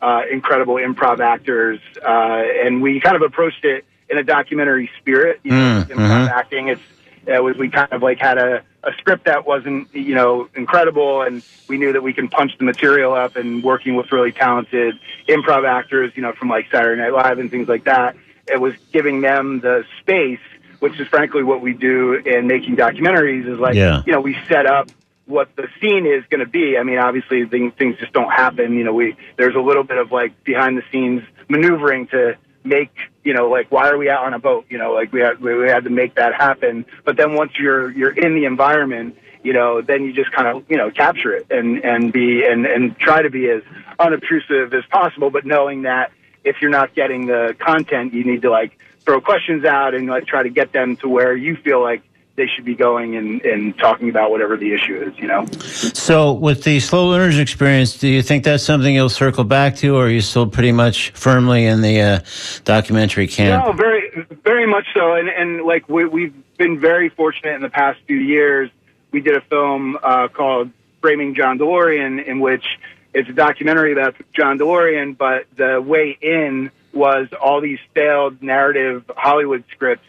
uh, 0.01 0.21
incredible 0.31 0.75
improv 0.75 1.19
actors, 1.19 1.79
uh, 2.05 2.41
and 2.65 2.81
we 2.81 2.99
kind 2.99 3.15
of 3.15 3.21
approached 3.21 3.63
it 3.63 3.85
in 4.09 4.17
a 4.17 4.23
documentary 4.23 4.89
spirit. 4.99 5.39
You 5.43 5.51
know, 5.51 5.85
Mm, 5.87 5.95
improv 5.95 6.27
mhm. 6.27 6.29
acting. 6.31 6.67
It's 6.67 6.81
it 7.27 7.43
was 7.43 7.55
we 7.57 7.69
kind 7.69 7.91
of 7.93 8.01
like 8.01 8.17
had 8.19 8.39
a, 8.39 8.63
a 8.83 8.91
script 8.97 9.25
that 9.25 9.45
wasn't 9.45 9.93
you 9.93 10.15
know 10.15 10.49
incredible, 10.55 11.21
and 11.21 11.43
we 11.67 11.77
knew 11.77 11.93
that 11.93 12.01
we 12.01 12.13
can 12.13 12.27
punch 12.27 12.57
the 12.57 12.63
material 12.65 13.13
up. 13.13 13.35
And 13.35 13.63
working 13.63 13.95
with 13.95 14.11
really 14.11 14.31
talented 14.31 14.95
improv 15.29 15.67
actors, 15.67 16.11
you 16.15 16.23
know, 16.23 16.33
from 16.33 16.49
like 16.49 16.65
Saturday 16.71 16.99
Night 17.01 17.13
Live 17.13 17.37
and 17.39 17.51
things 17.51 17.67
like 17.67 17.83
that, 17.85 18.15
it 18.47 18.59
was 18.59 18.73
giving 18.91 19.21
them 19.21 19.59
the 19.61 19.85
space, 19.99 20.39
which 20.79 20.99
is 20.99 21.07
frankly 21.09 21.43
what 21.43 21.61
we 21.61 21.73
do 21.73 22.15
in 22.15 22.47
making 22.47 22.75
documentaries. 22.75 23.47
Is 23.47 23.59
like 23.59 23.75
Yeah. 23.75 24.01
you 24.05 24.13
know 24.13 24.19
we 24.21 24.35
set 24.49 24.65
up 24.65 24.89
what 25.31 25.55
the 25.55 25.67
scene 25.79 26.05
is 26.05 26.23
going 26.29 26.41
to 26.41 26.49
be. 26.49 26.77
I 26.77 26.83
mean, 26.83 26.99
obviously 26.99 27.45
things, 27.45 27.73
things 27.77 27.97
just 27.99 28.13
don't 28.13 28.31
happen. 28.31 28.73
You 28.73 28.83
know, 28.83 28.93
we 28.93 29.15
there's 29.37 29.55
a 29.55 29.59
little 29.59 29.83
bit 29.83 29.97
of 29.97 30.11
like 30.11 30.43
behind 30.43 30.77
the 30.77 30.83
scenes 30.91 31.23
maneuvering 31.49 32.07
to 32.07 32.37
make 32.63 32.91
you 33.23 33.33
know 33.33 33.49
like 33.49 33.71
why 33.71 33.89
are 33.89 33.97
we 33.97 34.09
out 34.09 34.25
on 34.25 34.33
a 34.33 34.39
boat? 34.39 34.65
You 34.69 34.77
know, 34.77 34.93
like 34.93 35.11
we 35.11 35.21
had 35.21 35.39
we, 35.41 35.55
we 35.55 35.67
had 35.67 35.85
to 35.85 35.89
make 35.89 36.15
that 36.15 36.33
happen. 36.33 36.85
But 37.05 37.17
then 37.17 37.33
once 37.33 37.53
you're 37.57 37.89
you're 37.91 38.11
in 38.11 38.35
the 38.35 38.45
environment, 38.45 39.17
you 39.43 39.53
know, 39.53 39.81
then 39.81 40.03
you 40.03 40.13
just 40.13 40.31
kind 40.31 40.47
of 40.47 40.63
you 40.69 40.77
know 40.77 40.91
capture 40.91 41.33
it 41.33 41.47
and 41.49 41.83
and 41.83 42.11
be 42.13 42.43
and 42.45 42.65
and 42.65 42.97
try 42.99 43.21
to 43.21 43.29
be 43.29 43.49
as 43.49 43.63
unobtrusive 43.99 44.73
as 44.73 44.83
possible, 44.89 45.29
but 45.29 45.45
knowing 45.45 45.83
that 45.83 46.11
if 46.43 46.57
you're 46.61 46.71
not 46.71 46.93
getting 46.95 47.27
the 47.27 47.55
content, 47.59 48.13
you 48.13 48.23
need 48.23 48.41
to 48.41 48.49
like 48.49 48.77
throw 49.01 49.21
questions 49.21 49.65
out 49.65 49.93
and 49.93 50.07
like 50.07 50.25
try 50.25 50.43
to 50.43 50.49
get 50.49 50.71
them 50.71 50.95
to 50.97 51.07
where 51.07 51.35
you 51.35 51.55
feel 51.55 51.81
like 51.81 52.03
they 52.41 52.47
should 52.47 52.65
be 52.65 52.73
going 52.73 53.15
and, 53.15 53.39
and 53.43 53.77
talking 53.77 54.09
about 54.09 54.31
whatever 54.31 54.57
the 54.57 54.73
issue 54.73 54.99
is, 54.99 55.17
you 55.19 55.27
know? 55.27 55.45
So, 55.61 56.33
with 56.33 56.63
the 56.63 56.79
slow 56.79 57.07
learners 57.07 57.37
experience, 57.37 57.99
do 57.99 58.07
you 58.07 58.23
think 58.23 58.43
that's 58.43 58.63
something 58.63 58.95
you'll 58.95 59.09
circle 59.09 59.43
back 59.43 59.75
to, 59.77 59.95
or 59.95 60.07
are 60.07 60.09
you 60.09 60.21
still 60.21 60.47
pretty 60.47 60.71
much 60.71 61.11
firmly 61.11 61.67
in 61.67 61.81
the 61.81 62.01
uh, 62.01 62.19
documentary 62.63 63.27
camp? 63.27 63.63
No, 63.63 63.73
very, 63.73 64.25
very 64.43 64.65
much 64.65 64.87
so. 64.95 65.13
And, 65.13 65.29
and 65.29 65.61
like, 65.61 65.87
we, 65.87 66.05
we've 66.05 66.33
been 66.57 66.79
very 66.79 67.09
fortunate 67.09 67.53
in 67.53 67.61
the 67.61 67.69
past 67.69 67.99
few 68.07 68.17
years. 68.17 68.71
We 69.11 69.21
did 69.21 69.35
a 69.35 69.41
film 69.41 69.99
uh, 70.01 70.27
called 70.29 70.71
Framing 70.99 71.35
John 71.35 71.59
DeLorean, 71.59 72.25
in 72.25 72.39
which 72.39 72.65
it's 73.13 73.29
a 73.29 73.33
documentary 73.33 73.91
about 73.91 74.15
John 74.33 74.57
DeLorean, 74.57 75.15
but 75.15 75.45
the 75.55 75.79
way 75.79 76.17
in 76.19 76.71
was 76.91 77.27
all 77.39 77.61
these 77.61 77.79
failed 77.93 78.41
narrative 78.41 79.03
Hollywood 79.15 79.63
scripts 79.71 80.05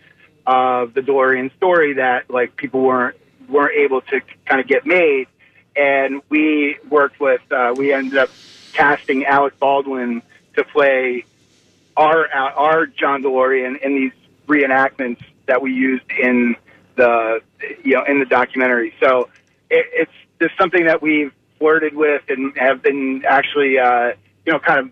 of 0.46 0.94
the 0.94 1.00
DeLorean 1.00 1.54
story 1.56 1.94
that 1.94 2.30
like 2.30 2.56
people 2.56 2.80
weren't 2.80 3.16
weren't 3.48 3.76
able 3.76 4.00
to 4.00 4.20
kind 4.46 4.60
of 4.60 4.66
get 4.66 4.86
made. 4.86 5.26
And 5.76 6.22
we 6.28 6.78
worked 6.88 7.20
with 7.20 7.40
uh, 7.50 7.74
we 7.76 7.92
ended 7.92 8.18
up 8.18 8.30
casting 8.72 9.24
Alec 9.24 9.58
Baldwin 9.58 10.22
to 10.56 10.64
play 10.64 11.24
our 11.96 12.28
our 12.32 12.86
John 12.86 13.22
DeLorean 13.22 13.80
in 13.80 13.94
these 13.94 14.12
reenactments 14.46 15.22
that 15.46 15.62
we 15.62 15.72
used 15.72 16.10
in 16.10 16.56
the 16.96 17.40
you 17.84 17.94
know 17.94 18.04
in 18.04 18.18
the 18.18 18.26
documentary. 18.26 18.94
So 19.00 19.28
it, 19.70 19.86
it's 19.92 20.12
just 20.40 20.56
something 20.58 20.86
that 20.86 21.00
we've 21.00 21.32
flirted 21.58 21.94
with 21.94 22.22
and 22.28 22.56
have 22.58 22.82
been 22.82 23.24
actually 23.24 23.78
uh, 23.78 24.12
you 24.44 24.52
know 24.52 24.58
kind 24.58 24.80
of 24.80 24.90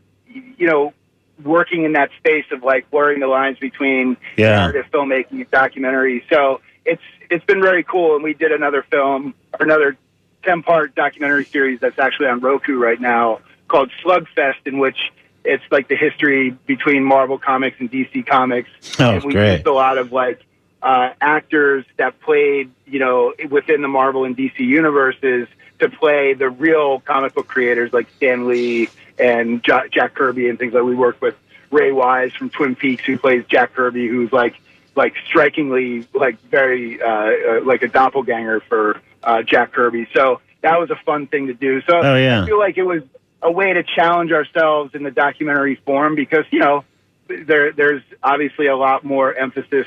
you 0.58 0.66
know 0.66 0.94
working 1.44 1.84
in 1.84 1.92
that 1.92 2.10
space 2.18 2.44
of 2.52 2.62
like 2.62 2.90
blurring 2.90 3.20
the 3.20 3.26
lines 3.26 3.58
between 3.58 4.16
Yeah. 4.36 4.56
narrative 4.56 4.86
filmmaking 4.92 5.32
and 5.32 5.50
documentary. 5.50 6.24
So 6.30 6.60
it's 6.84 7.02
it's 7.30 7.44
been 7.44 7.62
very 7.62 7.82
cool. 7.84 8.14
And 8.16 8.24
we 8.24 8.34
did 8.34 8.52
another 8.52 8.82
film, 8.90 9.34
or 9.58 9.64
another 9.64 9.96
ten 10.42 10.62
part 10.62 10.94
documentary 10.94 11.44
series 11.44 11.80
that's 11.80 11.98
actually 11.98 12.28
on 12.28 12.40
Roku 12.40 12.76
right 12.78 13.00
now 13.00 13.40
called 13.68 13.90
Slugfest, 14.04 14.66
in 14.66 14.78
which 14.78 14.98
it's 15.44 15.62
like 15.70 15.88
the 15.88 15.96
history 15.96 16.50
between 16.66 17.04
Marvel 17.04 17.38
Comics 17.38 17.76
and 17.80 17.90
DC 17.90 18.26
Comics. 18.26 18.68
Oh, 18.98 19.14
and 19.16 19.24
we 19.24 19.32
great. 19.32 19.52
used 19.54 19.66
a 19.66 19.72
lot 19.72 19.96
of 19.98 20.12
like 20.12 20.40
uh, 20.82 21.10
actors 21.20 21.84
that 21.98 22.20
played, 22.20 22.70
you 22.86 22.98
know, 22.98 23.32
within 23.50 23.82
the 23.82 23.88
Marvel 23.88 24.24
and 24.24 24.36
DC 24.36 24.58
universes 24.58 25.46
to 25.80 25.88
play 25.90 26.34
the 26.34 26.48
real 26.48 27.00
comic 27.00 27.34
book 27.34 27.48
creators 27.48 27.92
like 27.92 28.08
Stan 28.16 28.46
Lee 28.48 28.88
and 29.18 29.66
Ja- 29.66 29.88
Jack 29.90 30.14
Kirby 30.14 30.48
and 30.48 30.58
things 30.58 30.72
like. 30.74 30.84
We 30.84 30.94
worked 30.94 31.20
with 31.20 31.36
Ray 31.70 31.92
Wise 31.92 32.32
from 32.32 32.50
Twin 32.50 32.74
Peaks, 32.76 33.04
who 33.04 33.18
plays 33.18 33.44
Jack 33.48 33.74
Kirby, 33.74 34.06
who's 34.08 34.32
like 34.32 34.54
like 34.96 35.14
strikingly 35.26 36.06
like 36.14 36.40
very 36.42 37.00
uh, 37.02 37.06
uh, 37.06 37.60
like 37.64 37.82
a 37.82 37.88
doppelganger 37.88 38.60
for 38.60 39.00
uh, 39.22 39.42
Jack 39.42 39.72
Kirby. 39.72 40.08
So 40.12 40.40
that 40.62 40.78
was 40.80 40.90
a 40.90 40.96
fun 40.96 41.26
thing 41.26 41.46
to 41.48 41.54
do. 41.54 41.80
So 41.82 41.98
Oh, 42.00 42.16
yeah. 42.16 42.42
I 42.42 42.46
feel 42.46 42.58
like 42.58 42.76
it 42.78 42.82
was 42.82 43.02
a 43.42 43.50
way 43.50 43.72
to 43.72 43.82
challenge 43.82 44.32
ourselves 44.32 44.94
in 44.94 45.02
the 45.02 45.10
documentary 45.10 45.76
form 45.76 46.14
because 46.14 46.44
you 46.50 46.58
know 46.58 46.84
there 47.28 47.72
there's 47.72 48.02
obviously 48.22 48.66
a 48.66 48.76
lot 48.76 49.04
more 49.04 49.32
emphasis 49.34 49.86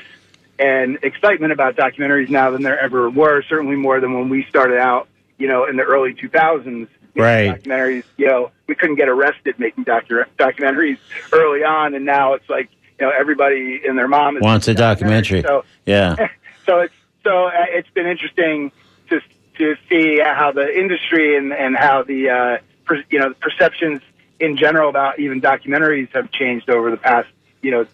and 0.58 0.98
excitement 1.02 1.52
about 1.52 1.76
documentaries 1.76 2.30
now 2.30 2.50
than 2.50 2.62
there 2.62 2.78
ever 2.78 3.10
were. 3.10 3.42
Certainly 3.42 3.76
more 3.76 4.00
than 4.00 4.14
when 4.14 4.28
we 4.28 4.44
started 4.48 4.78
out, 4.78 5.08
you 5.38 5.48
know, 5.48 5.66
in 5.66 5.76
the 5.76 5.82
early 5.82 6.14
2000s. 6.14 6.88
Right. 7.16 7.62
Documentaries, 7.62 8.04
you 8.16 8.26
know, 8.26 8.50
we 8.66 8.74
couldn't 8.74 8.96
get 8.96 9.08
arrested 9.08 9.58
making 9.58 9.84
docu- 9.84 10.26
documentaries 10.36 10.98
early 11.32 11.62
on, 11.62 11.94
and 11.94 12.04
now 12.04 12.34
it's 12.34 12.48
like, 12.48 12.70
you 12.98 13.06
know, 13.06 13.12
everybody 13.16 13.82
and 13.86 13.96
their 13.96 14.08
mom 14.08 14.36
is 14.36 14.42
Wants 14.42 14.66
a 14.66 14.74
documentary. 14.74 15.42
So, 15.42 15.64
Yeah. 15.86 16.16
so 16.66 16.80
it's 16.80 16.94
so 17.22 17.46
uh, 17.46 17.50
it's 17.68 17.88
been 17.90 18.06
interesting 18.06 18.72
to 19.10 19.20
to 19.58 19.76
see 19.88 20.18
how 20.18 20.52
the 20.52 20.76
industry 20.76 21.36
and 21.36 21.52
and 21.52 21.76
how 21.76 22.02
the 22.02 22.30
uh, 22.30 22.58
per, 22.84 23.02
you 23.10 23.18
know 23.18 23.30
the 23.30 23.34
perceptions 23.36 24.00
in 24.40 24.56
general 24.56 24.88
about 24.90 25.18
even 25.18 25.40
documentaries 25.40 26.12
have 26.14 26.30
changed 26.32 26.68
over 26.68 26.90
the 26.90 26.96
past 26.96 27.28
you 27.62 27.70
know 27.70 27.86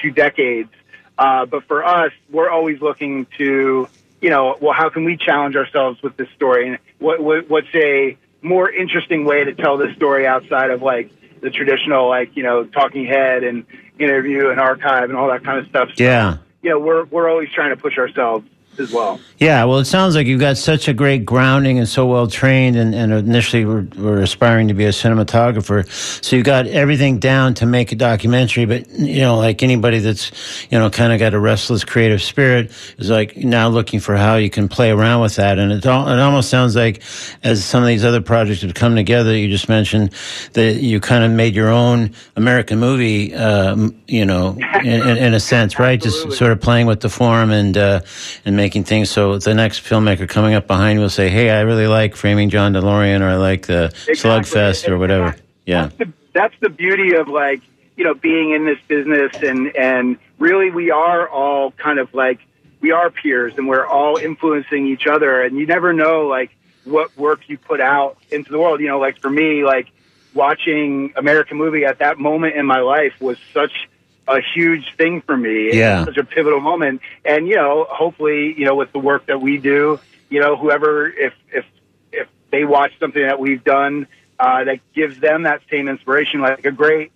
two 0.00 0.10
decades. 0.10 0.70
Uh, 1.16 1.46
but 1.46 1.64
for 1.64 1.84
us, 1.84 2.12
we're 2.30 2.50
always 2.50 2.80
looking 2.80 3.26
to 3.38 3.88
you 4.24 4.30
know 4.30 4.56
well 4.58 4.72
how 4.72 4.88
can 4.88 5.04
we 5.04 5.18
challenge 5.18 5.54
ourselves 5.54 6.02
with 6.02 6.16
this 6.16 6.28
story 6.34 6.66
and 6.66 6.78
what, 6.98 7.22
what 7.22 7.50
what's 7.50 7.74
a 7.74 8.16
more 8.40 8.70
interesting 8.70 9.26
way 9.26 9.44
to 9.44 9.54
tell 9.54 9.76
this 9.76 9.94
story 9.96 10.26
outside 10.26 10.70
of 10.70 10.80
like 10.80 11.10
the 11.42 11.50
traditional 11.50 12.08
like 12.08 12.34
you 12.34 12.42
know 12.42 12.64
talking 12.64 13.04
head 13.04 13.44
and 13.44 13.66
interview 13.98 14.48
and 14.48 14.58
archive 14.58 15.10
and 15.10 15.16
all 15.18 15.28
that 15.28 15.44
kind 15.44 15.58
of 15.58 15.66
stuff. 15.68 15.90
So, 15.94 16.02
Yeah. 16.02 16.38
you 16.62 16.70
know, 16.70 16.78
we're 16.78 17.04
we're 17.04 17.28
always 17.28 17.50
trying 17.50 17.76
to 17.76 17.76
push 17.76 17.98
ourselves 17.98 18.48
as 18.78 18.92
well. 18.92 19.20
Yeah, 19.38 19.64
well, 19.64 19.78
it 19.78 19.84
sounds 19.84 20.14
like 20.14 20.26
you've 20.26 20.40
got 20.40 20.56
such 20.56 20.88
a 20.88 20.94
great 20.94 21.24
grounding 21.24 21.78
and 21.78 21.88
so 21.88 22.06
well 22.06 22.26
trained, 22.26 22.76
and, 22.76 22.94
and 22.94 23.12
initially 23.12 23.64
were, 23.64 23.86
were 23.96 24.20
aspiring 24.20 24.68
to 24.68 24.74
be 24.74 24.84
a 24.84 24.90
cinematographer. 24.90 25.88
So 26.24 26.36
you've 26.36 26.44
got 26.44 26.66
everything 26.66 27.18
down 27.18 27.54
to 27.54 27.66
make 27.66 27.92
a 27.92 27.96
documentary. 27.96 28.64
But 28.64 28.88
you 28.90 29.20
know, 29.20 29.36
like 29.36 29.62
anybody 29.62 29.98
that's 29.98 30.30
you 30.70 30.78
know 30.78 30.90
kind 30.90 31.12
of 31.12 31.18
got 31.18 31.34
a 31.34 31.40
restless 31.40 31.84
creative 31.84 32.22
spirit 32.22 32.72
is 32.98 33.10
like 33.10 33.36
now 33.36 33.68
looking 33.68 34.00
for 34.00 34.16
how 34.16 34.36
you 34.36 34.50
can 34.50 34.68
play 34.68 34.90
around 34.90 35.20
with 35.20 35.36
that. 35.36 35.58
And 35.58 35.72
it 35.72 35.86
all, 35.86 36.08
it 36.08 36.18
almost 36.18 36.50
sounds 36.50 36.76
like 36.76 37.02
as 37.42 37.64
some 37.64 37.82
of 37.82 37.86
these 37.88 38.04
other 38.04 38.20
projects 38.20 38.62
have 38.62 38.74
come 38.74 38.94
together, 38.94 39.36
you 39.36 39.48
just 39.48 39.68
mentioned 39.68 40.12
that 40.52 40.82
you 40.82 41.00
kind 41.00 41.24
of 41.24 41.30
made 41.30 41.54
your 41.54 41.70
own 41.70 42.12
American 42.36 42.78
movie. 42.78 43.34
Um, 43.34 44.00
you 44.06 44.24
know, 44.24 44.56
in, 44.82 45.08
in, 45.08 45.16
in 45.16 45.34
a 45.34 45.40
sense, 45.40 45.78
right? 45.78 46.00
Just 46.00 46.32
sort 46.32 46.52
of 46.52 46.60
playing 46.60 46.86
with 46.86 47.00
the 47.00 47.08
form 47.08 47.50
and 47.50 47.76
uh, 47.76 48.00
and 48.44 48.56
making 48.56 48.63
things. 48.72 49.10
So 49.10 49.38
the 49.38 49.54
next 49.54 49.84
filmmaker 49.84 50.28
coming 50.28 50.54
up 50.54 50.66
behind 50.66 50.98
will 51.00 51.10
say, 51.10 51.28
"Hey, 51.28 51.50
I 51.50 51.60
really 51.60 51.86
like 51.86 52.16
Framing 52.16 52.50
John 52.50 52.72
DeLorean, 52.72 53.20
or 53.20 53.28
I 53.28 53.36
like 53.36 53.66
the 53.66 53.92
Slugfest, 53.94 54.88
or 54.88 54.98
whatever." 54.98 55.36
Yeah, 55.66 55.82
That's 55.82 55.96
the, 55.96 56.12
that's 56.32 56.54
the 56.60 56.68
beauty 56.70 57.14
of 57.14 57.28
like 57.28 57.60
you 57.96 58.04
know 58.04 58.14
being 58.14 58.50
in 58.50 58.64
this 58.64 58.78
business 58.88 59.32
and 59.42 59.74
and 59.76 60.18
really 60.38 60.70
we 60.70 60.90
are 60.90 61.28
all 61.28 61.70
kind 61.72 61.98
of 61.98 62.12
like 62.12 62.40
we 62.80 62.90
are 62.90 63.10
peers 63.10 63.54
and 63.56 63.68
we're 63.68 63.86
all 63.86 64.16
influencing 64.16 64.86
each 64.86 65.06
other 65.06 65.42
and 65.42 65.56
you 65.56 65.66
never 65.66 65.92
know 65.92 66.26
like 66.26 66.50
what 66.84 67.16
work 67.16 67.48
you 67.48 67.58
put 67.58 67.80
out 67.80 68.18
into 68.30 68.50
the 68.50 68.58
world. 68.58 68.80
You 68.80 68.88
know, 68.88 68.98
like 68.98 69.18
for 69.18 69.30
me, 69.30 69.64
like 69.64 69.88
watching 70.34 71.12
American 71.16 71.56
movie 71.56 71.84
at 71.84 71.98
that 71.98 72.18
moment 72.18 72.56
in 72.56 72.66
my 72.66 72.80
life 72.80 73.14
was 73.20 73.38
such 73.52 73.88
a 74.26 74.40
huge 74.54 74.94
thing 74.96 75.20
for 75.20 75.36
me. 75.36 75.68
It 75.68 75.74
Yeah. 75.74 75.98
was 75.98 76.06
such 76.06 76.16
a 76.18 76.24
pivotal 76.24 76.60
moment. 76.60 77.00
And, 77.24 77.46
you 77.48 77.56
know, 77.56 77.86
hopefully, 77.88 78.54
you 78.58 78.64
know, 78.64 78.74
with 78.74 78.92
the 78.92 78.98
work 78.98 79.26
that 79.26 79.40
we 79.40 79.58
do, 79.58 80.00
you 80.30 80.40
know, 80.40 80.56
whoever, 80.56 81.06
if, 81.08 81.34
if, 81.52 81.64
if 82.12 82.28
they 82.50 82.64
watch 82.64 82.92
something 82.98 83.22
that 83.22 83.38
we've 83.38 83.62
done, 83.62 84.06
uh, 84.38 84.64
that 84.64 84.80
gives 84.94 85.20
them 85.20 85.42
that 85.44 85.60
same 85.70 85.88
inspiration, 85.88 86.40
like 86.40 86.64
a 86.64 86.72
great, 86.72 87.12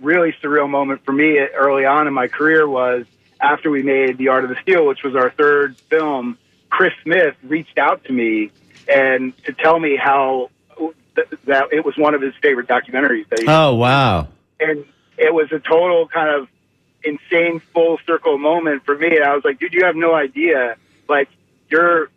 really 0.00 0.34
surreal 0.42 0.68
moment 0.68 1.04
for 1.04 1.12
me 1.12 1.38
early 1.38 1.84
on 1.84 2.06
in 2.06 2.12
my 2.14 2.26
career 2.28 2.68
was 2.68 3.04
after 3.40 3.70
we 3.70 3.82
made 3.82 4.18
The 4.18 4.28
Art 4.28 4.44
of 4.44 4.50
the 4.50 4.56
Steal, 4.62 4.86
which 4.86 5.02
was 5.02 5.14
our 5.14 5.30
third 5.30 5.76
film, 5.90 6.38
Chris 6.70 6.92
Smith 7.02 7.34
reached 7.42 7.78
out 7.78 8.04
to 8.04 8.12
me 8.12 8.50
and 8.88 9.36
to 9.44 9.52
tell 9.52 9.78
me 9.78 9.96
how 9.96 10.50
th- 11.14 11.28
that 11.46 11.72
it 11.72 11.84
was 11.84 11.96
one 11.96 12.14
of 12.14 12.20
his 12.22 12.34
favorite 12.42 12.66
documentaries 12.66 13.28
that 13.28 13.40
he 13.40 13.46
Oh 13.48 13.74
wow! 13.74 14.28
and 14.60 14.84
it 15.18 15.32
was 15.32 15.50
a 15.52 15.58
total 15.58 16.08
kind 16.08 16.28
of 16.30 16.48
insane 17.04 17.60
full 17.72 17.98
circle 18.06 18.38
moment 18.38 18.84
for 18.84 18.96
me. 18.96 19.20
I 19.20 19.34
was 19.34 19.44
like, 19.44 19.58
dude, 19.58 19.72
you 19.72 19.84
have 19.84 19.96
no 19.96 20.14
idea. 20.14 20.76
Like, 21.08 21.28
you're 21.68 22.10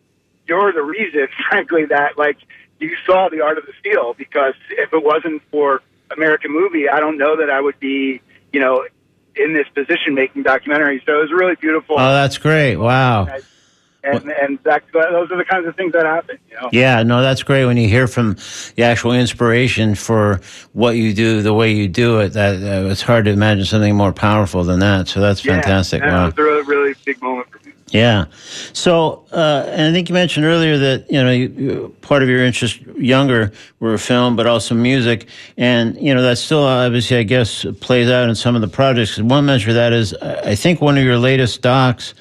you're 0.46 0.72
the 0.72 0.82
reason, 0.82 1.28
frankly, 1.48 1.86
that 1.86 2.18
like 2.18 2.38
you 2.78 2.96
saw 3.06 3.28
the 3.28 3.42
art 3.42 3.58
of 3.58 3.66
the 3.66 3.72
steal. 3.78 4.14
Because 4.14 4.54
if 4.70 4.92
it 4.92 5.04
wasn't 5.04 5.42
for 5.50 5.82
American 6.10 6.52
movie, 6.52 6.88
I 6.88 7.00
don't 7.00 7.18
know 7.18 7.36
that 7.36 7.50
I 7.50 7.60
would 7.60 7.78
be, 7.78 8.20
you 8.52 8.60
know, 8.60 8.86
in 9.36 9.54
this 9.54 9.68
position 9.68 10.14
making 10.14 10.44
documentaries. 10.44 11.04
So 11.06 11.18
it 11.18 11.22
was 11.22 11.32
really 11.32 11.54
beautiful. 11.54 11.96
Oh, 11.98 12.12
that's 12.12 12.38
great! 12.38 12.76
Wow. 12.76 13.28
And 14.02 14.30
and 14.30 14.58
that, 14.64 14.82
those 14.92 15.30
are 15.30 15.36
the 15.36 15.44
kinds 15.44 15.66
of 15.66 15.76
things 15.76 15.92
that 15.92 16.06
happen. 16.06 16.38
You 16.50 16.56
know. 16.56 16.68
Yeah, 16.72 17.02
no, 17.02 17.22
that's 17.22 17.42
great 17.42 17.64
when 17.64 17.76
you 17.76 17.88
hear 17.88 18.06
from 18.06 18.36
the 18.76 18.82
actual 18.82 19.12
inspiration 19.12 19.94
for 19.94 20.40
what 20.72 20.96
you 20.96 21.12
do, 21.12 21.42
the 21.42 21.54
way 21.54 21.72
you 21.72 21.88
do 21.88 22.20
it. 22.20 22.30
That 22.30 22.56
uh, 22.56 22.88
it's 22.88 23.02
hard 23.02 23.24
to 23.26 23.30
imagine 23.30 23.64
something 23.64 23.94
more 23.94 24.12
powerful 24.12 24.64
than 24.64 24.80
that. 24.80 25.08
So 25.08 25.20
that's 25.20 25.40
fantastic. 25.40 26.02
Yeah, 26.02 26.12
wow. 26.12 26.24
Was 26.26 26.38
a 26.38 26.42
really, 26.42 26.62
really 26.62 26.94
big 27.04 27.20
moment 27.20 27.50
for 27.50 27.58
me. 27.66 27.74
Yeah. 27.92 28.26
So, 28.72 29.26
uh, 29.32 29.64
and 29.66 29.82
I 29.82 29.92
think 29.92 30.08
you 30.08 30.14
mentioned 30.14 30.46
earlier 30.46 30.78
that, 30.78 31.10
you 31.10 31.20
know, 31.20 31.32
you, 31.32 31.48
you, 31.48 31.96
part 32.02 32.22
of 32.22 32.28
your 32.28 32.44
interest 32.44 32.80
younger 32.96 33.50
were 33.80 33.98
film, 33.98 34.36
but 34.36 34.46
also 34.46 34.76
music. 34.76 35.28
And, 35.56 36.00
you 36.00 36.14
know, 36.14 36.22
that 36.22 36.38
still 36.38 36.62
obviously, 36.62 37.16
I 37.16 37.24
guess, 37.24 37.66
plays 37.80 38.08
out 38.08 38.28
in 38.28 38.36
some 38.36 38.54
of 38.54 38.60
the 38.60 38.68
projects. 38.68 39.18
And 39.18 39.28
one 39.28 39.44
measure 39.44 39.70
of 39.70 39.74
that 39.74 39.92
is, 39.92 40.14
I 40.14 40.54
think 40.54 40.80
one 40.80 40.98
of 40.98 41.02
your 41.02 41.18
latest 41.18 41.62
docs 41.62 42.14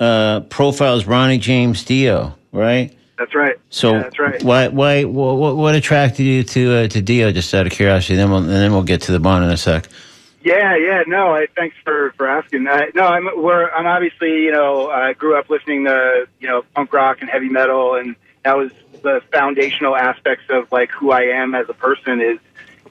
uh, 0.00 0.40
profiles 0.40 1.06
Ronnie 1.06 1.38
James 1.38 1.84
Dio, 1.84 2.34
right? 2.52 2.94
That's 3.18 3.34
right. 3.34 3.56
So, 3.70 3.92
yeah, 3.92 4.02
that's 4.02 4.18
right. 4.18 4.42
why, 4.42 4.68
why, 4.68 5.04
what, 5.04 5.56
what 5.56 5.74
attracted 5.74 6.22
you 6.22 6.44
to 6.44 6.74
uh, 6.74 6.88
to 6.88 7.02
Dio? 7.02 7.32
Just 7.32 7.52
out 7.52 7.66
of 7.66 7.72
curiosity, 7.72 8.14
then 8.14 8.30
we'll 8.30 8.38
and 8.38 8.48
then 8.48 8.72
we'll 8.72 8.84
get 8.84 9.02
to 9.02 9.12
the 9.12 9.18
Bond 9.18 9.44
in 9.44 9.50
a 9.50 9.56
sec. 9.56 9.88
Yeah, 10.42 10.76
yeah, 10.76 11.02
no. 11.06 11.34
I, 11.34 11.46
thanks 11.56 11.76
for 11.84 12.12
for 12.12 12.28
asking. 12.28 12.68
I, 12.68 12.90
no, 12.94 13.02
I'm 13.02 13.28
we're 13.42 13.68
I'm 13.70 13.86
obviously 13.86 14.44
you 14.44 14.52
know 14.52 14.88
I 14.88 15.14
grew 15.14 15.36
up 15.36 15.50
listening 15.50 15.84
to 15.86 16.28
you 16.38 16.46
know 16.46 16.62
punk 16.74 16.92
rock 16.92 17.18
and 17.20 17.28
heavy 17.28 17.48
metal, 17.48 17.96
and 17.96 18.14
that 18.44 18.56
was 18.56 18.70
the 19.02 19.20
foundational 19.32 19.96
aspects 19.96 20.44
of 20.48 20.70
like 20.70 20.90
who 20.90 21.10
I 21.10 21.22
am 21.22 21.56
as 21.56 21.68
a 21.68 21.74
person 21.74 22.20
is 22.20 22.38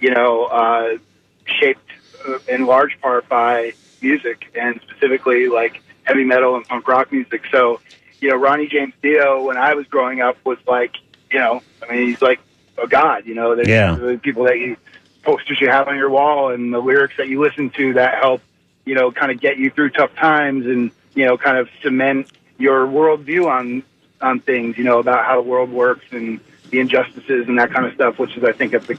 you 0.02 0.14
know 0.14 0.46
uh, 0.46 0.98
shaped 1.46 1.90
uh, 2.28 2.40
in 2.50 2.66
large 2.66 3.00
part 3.00 3.30
by 3.30 3.74
music 4.02 4.52
and 4.54 4.82
specifically 4.82 5.48
like 5.48 5.82
heavy 6.08 6.24
metal 6.24 6.56
and 6.56 6.66
punk 6.66 6.88
rock 6.88 7.12
music. 7.12 7.44
So 7.52 7.80
you 8.22 8.30
know 8.30 8.38
Ronnie 8.38 8.68
James 8.68 8.94
Dio 9.02 9.44
when 9.46 9.58
I 9.58 9.74
was 9.76 9.86
growing 9.88 10.22
up 10.22 10.38
was 10.46 10.58
like 10.68 10.96
you 11.32 11.40
know 11.40 11.62
I 11.88 11.92
mean 11.94 12.08
he's 12.08 12.22
like 12.22 12.40
a 12.82 12.88
god. 12.88 13.26
You 13.26 13.36
know, 13.36 13.56
there's 13.56 13.68
Yeah. 13.68 13.96
the 13.96 14.18
people 14.18 14.46
that 14.46 14.58
you 14.58 14.78
posters 15.24 15.60
you 15.60 15.68
have 15.70 15.88
on 15.88 15.98
your 15.98 16.10
wall 16.10 16.52
and 16.52 16.74
the 16.74 16.80
lyrics 16.80 17.16
that 17.18 17.28
you 17.28 17.42
listen 17.42 17.70
to 17.72 17.94
that 17.96 18.16
help, 18.16 18.42
you 18.86 18.96
know, 18.96 19.12
kind 19.12 19.30
of 19.32 19.42
get 19.42 19.58
you 19.58 19.70
through 19.70 19.90
tough 19.90 20.16
times 20.16 20.66
and, 20.66 20.90
you 21.16 21.26
know, 21.26 21.38
kind 21.38 21.58
of 21.58 21.68
cement 21.82 22.32
your 22.58 22.88
worldview 22.88 23.46
on, 23.46 23.84
on 24.22 24.40
things, 24.40 24.78
you 24.78 24.86
know, 24.86 25.00
about 25.00 25.26
how 25.26 25.36
the 25.42 25.48
world 25.48 25.70
works 25.70 26.06
and 26.12 26.40
the 26.70 26.80
injustices 26.80 27.46
and 27.50 27.60
that 27.60 27.72
kind 27.74 27.86
of 27.86 27.94
stuff, 27.94 28.18
which 28.20 28.38
is, 28.38 28.44
I 28.46 28.54
think, 28.54 28.74
at 28.74 28.84
the 28.88 28.98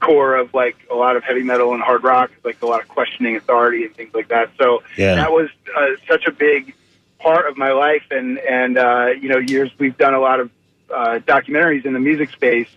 core 0.00 0.36
of 0.36 0.54
like 0.54 0.76
a 0.90 0.94
lot 0.94 1.16
of 1.16 1.24
heavy 1.24 1.42
metal 1.42 1.74
and 1.74 1.82
hard 1.82 2.04
rock, 2.04 2.30
like 2.44 2.60
a 2.62 2.66
lot 2.66 2.80
of 2.80 2.88
questioning 2.88 3.36
authority 3.36 3.84
and 3.84 3.94
things 3.94 4.14
like 4.14 4.28
that. 4.28 4.50
So 4.60 4.82
Yeah. 4.96 5.16
that 5.16 5.32
was 5.32 5.48
uh, 5.76 5.86
such 6.08 6.26
a 6.26 6.32
big 6.32 6.74
part 7.18 7.48
of 7.48 7.56
my 7.56 7.72
life. 7.72 8.04
And, 8.10 8.38
and, 8.38 8.78
uh, 8.78 9.08
you 9.20 9.28
know, 9.28 9.38
years 9.38 9.70
we've 9.78 9.96
done 9.98 10.14
a 10.14 10.20
lot 10.20 10.40
of, 10.40 10.50
uh, 10.94 11.18
documentaries 11.26 11.84
in 11.84 11.92
the 11.92 12.00
music 12.00 12.30
space 12.30 12.68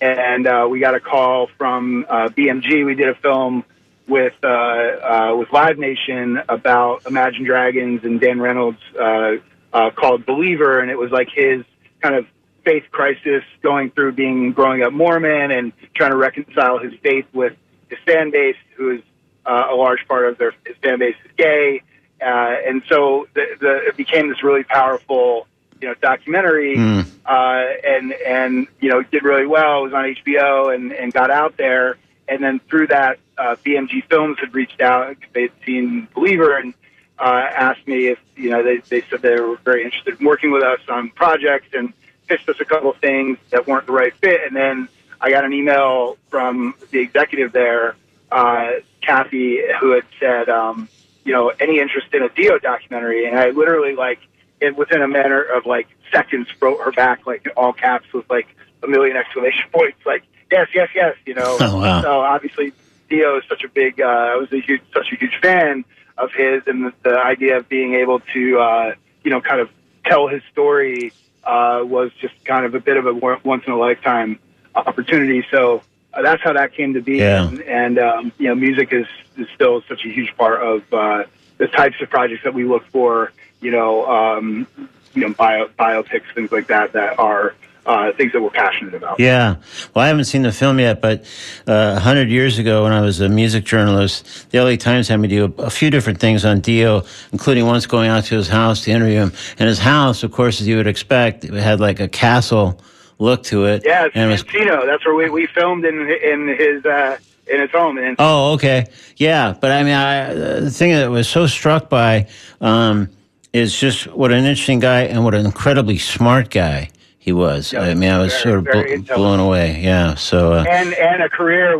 and 0.00 0.46
uh, 0.46 0.66
we 0.70 0.80
got 0.80 0.94
a 0.94 1.00
call 1.00 1.48
from 1.58 2.04
uh, 2.08 2.28
BMG. 2.28 2.84
We 2.84 2.94
did 2.94 3.08
a 3.08 3.14
film 3.14 3.64
with 4.06 4.34
uh, 4.42 4.48
uh, 4.48 5.36
with 5.38 5.50
Live 5.52 5.78
Nation 5.78 6.42
about 6.48 7.06
Imagine 7.06 7.44
Dragons 7.44 8.04
and 8.04 8.20
Dan 8.20 8.40
Reynolds 8.40 8.78
uh, 9.00 9.36
uh, 9.72 9.90
called 9.90 10.26
Believer, 10.26 10.80
and 10.80 10.90
it 10.90 10.98
was 10.98 11.10
like 11.10 11.28
his 11.30 11.64
kind 12.00 12.14
of 12.14 12.26
faith 12.64 12.84
crisis 12.90 13.42
going 13.62 13.90
through 13.90 14.12
being 14.12 14.52
growing 14.52 14.82
up 14.82 14.92
Mormon 14.92 15.50
and 15.50 15.72
trying 15.94 16.10
to 16.10 16.16
reconcile 16.16 16.78
his 16.78 16.94
faith 17.02 17.26
with 17.32 17.54
his 17.88 17.98
fan 18.06 18.30
base, 18.30 18.56
who 18.76 18.90
is 18.96 19.02
uh, 19.46 19.68
a 19.70 19.74
large 19.74 20.06
part 20.08 20.26
of 20.26 20.38
their 20.38 20.52
his 20.66 20.76
fan 20.82 20.98
base 20.98 21.16
is 21.24 21.30
gay, 21.36 21.82
uh, 22.20 22.56
and 22.66 22.82
so 22.88 23.28
the, 23.34 23.44
the, 23.60 23.76
it 23.88 23.96
became 23.96 24.28
this 24.28 24.42
really 24.42 24.64
powerful 24.64 25.46
you 25.80 25.88
know 25.88 25.94
documentary 26.00 26.76
Mm. 26.76 27.06
uh, 27.26 27.74
and 27.86 28.12
and 28.12 28.66
you 28.80 28.88
know 28.90 29.02
did 29.02 29.22
really 29.22 29.46
well. 29.46 29.80
It 29.80 29.84
was 29.84 29.92
on 29.92 30.04
HBO 30.04 30.74
and 30.74 30.92
and 30.92 31.12
got 31.12 31.30
out 31.30 31.56
there. 31.56 31.96
And 32.26 32.42
then 32.42 32.58
through 32.70 32.86
that, 32.86 33.18
uh, 33.36 33.56
BMG 33.62 34.02
Films 34.08 34.38
had 34.40 34.54
reached 34.54 34.80
out 34.80 35.10
because 35.10 35.30
they'd 35.34 35.52
seen 35.66 36.08
Believer 36.14 36.56
and 36.56 36.72
uh, 37.18 37.46
asked 37.54 37.86
me 37.86 38.06
if 38.08 38.18
you 38.34 38.48
know 38.48 38.62
they 38.62 38.78
they 38.88 39.02
said 39.10 39.20
they 39.20 39.38
were 39.38 39.58
very 39.64 39.84
interested 39.84 40.18
in 40.18 40.24
working 40.26 40.50
with 40.50 40.62
us 40.62 40.80
on 40.88 41.10
projects 41.10 41.68
and 41.74 41.92
pitched 42.28 42.48
us 42.48 42.56
a 42.60 42.64
couple 42.64 42.90
of 42.90 42.96
things 42.98 43.38
that 43.50 43.66
weren't 43.66 43.86
the 43.86 43.92
right 43.92 44.14
fit. 44.16 44.40
And 44.46 44.54
then 44.56 44.88
I 45.20 45.30
got 45.30 45.44
an 45.44 45.52
email 45.52 46.16
from 46.30 46.74
the 46.90 46.98
executive 47.00 47.52
there, 47.52 47.96
uh, 48.32 48.70
Kathy, 49.00 49.60
who 49.80 49.92
had 49.92 50.04
said, 50.18 50.48
um, 50.48 50.88
you 51.24 51.32
know, 51.32 51.48
any 51.60 51.78
interest 51.80 52.08
in 52.12 52.22
a 52.22 52.28
Dio 52.28 52.58
documentary? 52.58 53.26
And 53.26 53.38
I 53.38 53.50
literally 53.50 53.94
like 53.94 54.20
it 54.60 54.76
within 54.76 55.02
a 55.02 55.08
matter 55.08 55.42
of 55.42 55.66
like 55.66 55.88
seconds 56.12 56.48
wrote 56.60 56.80
her 56.80 56.92
back 56.92 57.26
like 57.26 57.44
in 57.44 57.50
all 57.52 57.72
caps 57.72 58.10
with 58.12 58.28
like 58.30 58.46
a 58.82 58.86
million 58.86 59.16
exclamation 59.16 59.64
points 59.72 59.98
like 60.06 60.22
yes 60.50 60.68
yes 60.72 60.88
yes 60.94 61.16
you 61.26 61.34
know 61.34 61.56
Oh, 61.60 61.80
wow. 61.80 62.02
so 62.02 62.20
obviously 62.20 62.72
Dio 63.10 63.38
is 63.38 63.44
such 63.48 63.64
a 63.64 63.68
big 63.68 64.00
uh, 64.00 64.04
I 64.04 64.36
was 64.36 64.52
a 64.52 64.60
huge 64.60 64.80
such 64.92 65.10
a 65.12 65.16
huge 65.16 65.36
fan 65.42 65.84
of 66.16 66.30
his 66.32 66.62
and 66.68 66.86
the, 66.86 66.92
the 67.02 67.18
idea 67.18 67.56
of 67.58 67.68
being 67.68 67.94
able 67.94 68.20
to 68.32 68.58
uh, 68.60 68.94
you 69.24 69.30
know 69.32 69.40
kind 69.40 69.60
of 69.60 69.70
tell 70.06 70.28
his 70.28 70.42
story 70.52 71.12
uh, 71.46 71.84
was 71.84 72.10
just 72.20 72.34
kind 72.44 72.64
of 72.66 72.74
a 72.74 72.80
bit 72.80 72.96
of 72.96 73.06
a 73.06 73.12
once 73.12 73.64
in 73.66 73.72
a 73.72 73.76
lifetime 73.78 74.38
opportunity 74.74 75.44
so 75.50 75.82
uh, 76.12 76.22
that's 76.22 76.42
how 76.42 76.52
that 76.52 76.72
came 76.74 76.94
to 76.94 77.00
be 77.00 77.18
Yeah. 77.18 77.48
and, 77.48 77.60
and 77.62 77.98
um, 77.98 78.32
you 78.38 78.48
know 78.48 78.54
music 78.54 78.92
is, 78.92 79.06
is 79.36 79.46
still 79.54 79.82
such 79.88 80.04
a 80.04 80.08
huge 80.08 80.36
part 80.36 80.62
of 80.62 80.92
uh, 80.92 81.24
the 81.58 81.68
types 81.68 81.96
of 82.00 82.10
projects 82.10 82.44
that 82.44 82.54
we 82.54 82.64
look 82.64 82.84
for 82.86 83.32
you 83.64 83.70
know, 83.70 84.06
um, 84.06 84.66
you 85.14 85.22
know, 85.22 85.32
bio, 85.32 85.68
biopics, 85.68 86.24
things 86.34 86.52
like 86.52 86.66
that, 86.66 86.92
that 86.92 87.18
are 87.18 87.54
uh, 87.86 88.12
things 88.12 88.32
that 88.32 88.40
we're 88.40 88.50
passionate 88.50 88.94
about. 88.94 89.20
Yeah. 89.20 89.56
Well, 89.94 90.04
I 90.04 90.08
haven't 90.08 90.24
seen 90.24 90.42
the 90.42 90.52
film 90.52 90.78
yet, 90.78 91.00
but 91.00 91.24
uh, 91.66 91.94
a 91.96 92.00
hundred 92.00 92.30
years 92.30 92.58
ago, 92.58 92.84
when 92.84 92.92
I 92.92 93.00
was 93.00 93.20
a 93.20 93.28
music 93.28 93.64
journalist, 93.64 94.50
the 94.50 94.60
LA 94.60 94.76
Times 94.76 95.08
had 95.08 95.20
me 95.20 95.28
do 95.28 95.54
a, 95.58 95.62
a 95.62 95.70
few 95.70 95.90
different 95.90 96.20
things 96.20 96.44
on 96.44 96.60
Dio, 96.60 97.04
including 97.32 97.66
once 97.66 97.86
going 97.86 98.08
out 98.08 98.24
to 98.24 98.36
his 98.36 98.48
house 98.48 98.82
to 98.84 98.90
interview 98.90 99.18
him. 99.18 99.32
And 99.58 99.68
his 99.68 99.78
house, 99.78 100.22
of 100.22 100.32
course, 100.32 100.60
as 100.60 100.68
you 100.68 100.76
would 100.76 100.86
expect, 100.86 101.44
it 101.44 101.52
had 101.52 101.80
like 101.80 102.00
a 102.00 102.08
castle 102.08 102.80
look 103.18 103.42
to 103.44 103.66
it. 103.66 103.82
Yeah, 103.84 104.06
it's 104.06 104.16
and 104.16 104.30
it 104.30 104.32
was 104.32 104.44
Encino. 104.44 104.86
That's 104.86 105.04
where 105.04 105.14
we, 105.14 105.30
we 105.30 105.46
filmed 105.46 105.84
in 105.84 106.10
in 106.10 106.48
his 106.48 106.84
uh, 106.84 107.18
in 107.46 107.60
his 107.60 107.70
home. 107.70 107.98
Oh, 108.18 108.52
okay. 108.54 108.86
Yeah, 109.16 109.54
but 109.58 109.70
I 109.70 109.82
mean, 109.82 109.92
I, 109.92 110.34
the 110.60 110.70
thing 110.70 110.92
that 110.92 111.10
was 111.10 111.28
so 111.28 111.46
struck 111.46 111.88
by 111.90 112.28
um, 112.60 113.10
is 113.52 113.78
just 113.78 114.06
what 114.08 114.32
an 114.32 114.44
interesting 114.44 114.80
guy 114.80 115.02
and 115.02 115.24
what 115.24 115.34
an 115.34 115.44
incredibly 115.44 115.98
smart 115.98 116.50
guy 116.50 116.90
he 117.24 117.32
was. 117.32 117.72
Yeah, 117.72 117.80
I 117.80 117.94
mean, 117.94 118.10
I 118.10 118.18
was 118.18 118.32
very, 118.32 118.42
sort 118.42 118.58
of 118.58 118.66
intelligent. 118.66 119.08
blown 119.16 119.40
away. 119.40 119.80
Yeah. 119.80 120.14
So, 120.14 120.52
uh, 120.52 120.64
and 120.68 120.92
and 120.92 121.22
a 121.22 121.30
career. 121.30 121.72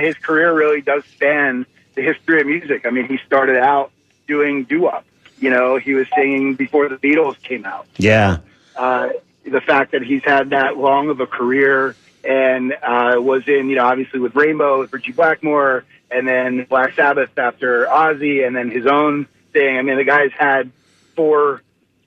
His 0.00 0.14
career 0.14 0.54
really 0.54 0.82
does 0.82 1.04
span 1.06 1.66
the 1.96 2.02
history 2.02 2.40
of 2.40 2.46
music. 2.46 2.86
I 2.86 2.90
mean, 2.90 3.08
he 3.08 3.18
started 3.26 3.56
out 3.56 3.90
doing 4.28 4.62
doo 4.62 4.82
wop. 4.82 5.04
You 5.40 5.50
know, 5.50 5.78
he 5.78 5.94
was 5.94 6.06
singing 6.14 6.54
before 6.54 6.88
the 6.88 6.94
Beatles 6.94 7.42
came 7.42 7.64
out. 7.64 7.88
yeah. 7.96 8.38
uh, 8.76 9.08
the 9.44 9.60
fact 9.60 9.90
that 9.92 10.02
he's 10.02 10.22
had 10.22 10.50
that 10.50 10.76
long 10.76 11.10
of 11.10 11.18
a 11.18 11.26
career 11.26 11.96
and 12.22 12.72
uh, 12.72 13.16
was 13.18 13.42
in, 13.48 13.68
you 13.68 13.74
know, 13.74 13.84
obviously 13.84 14.20
with 14.20 14.36
Rainbow, 14.36 14.78
with 14.78 14.92
Ritchie 14.92 15.12
Blackmore, 15.12 15.84
and 16.08 16.26
then 16.28 16.66
Black 16.70 16.94
Sabbath 16.94 17.36
after 17.36 17.86
Ozzy, 17.86 18.46
and 18.46 18.54
then 18.54 18.70
his 18.70 18.86
own 18.86 19.26
thing. 19.52 19.76
I 19.76 19.82
mean, 19.82 19.96
the 19.96 20.04
guy's 20.04 20.30
had 20.38 20.70
four 21.16 21.63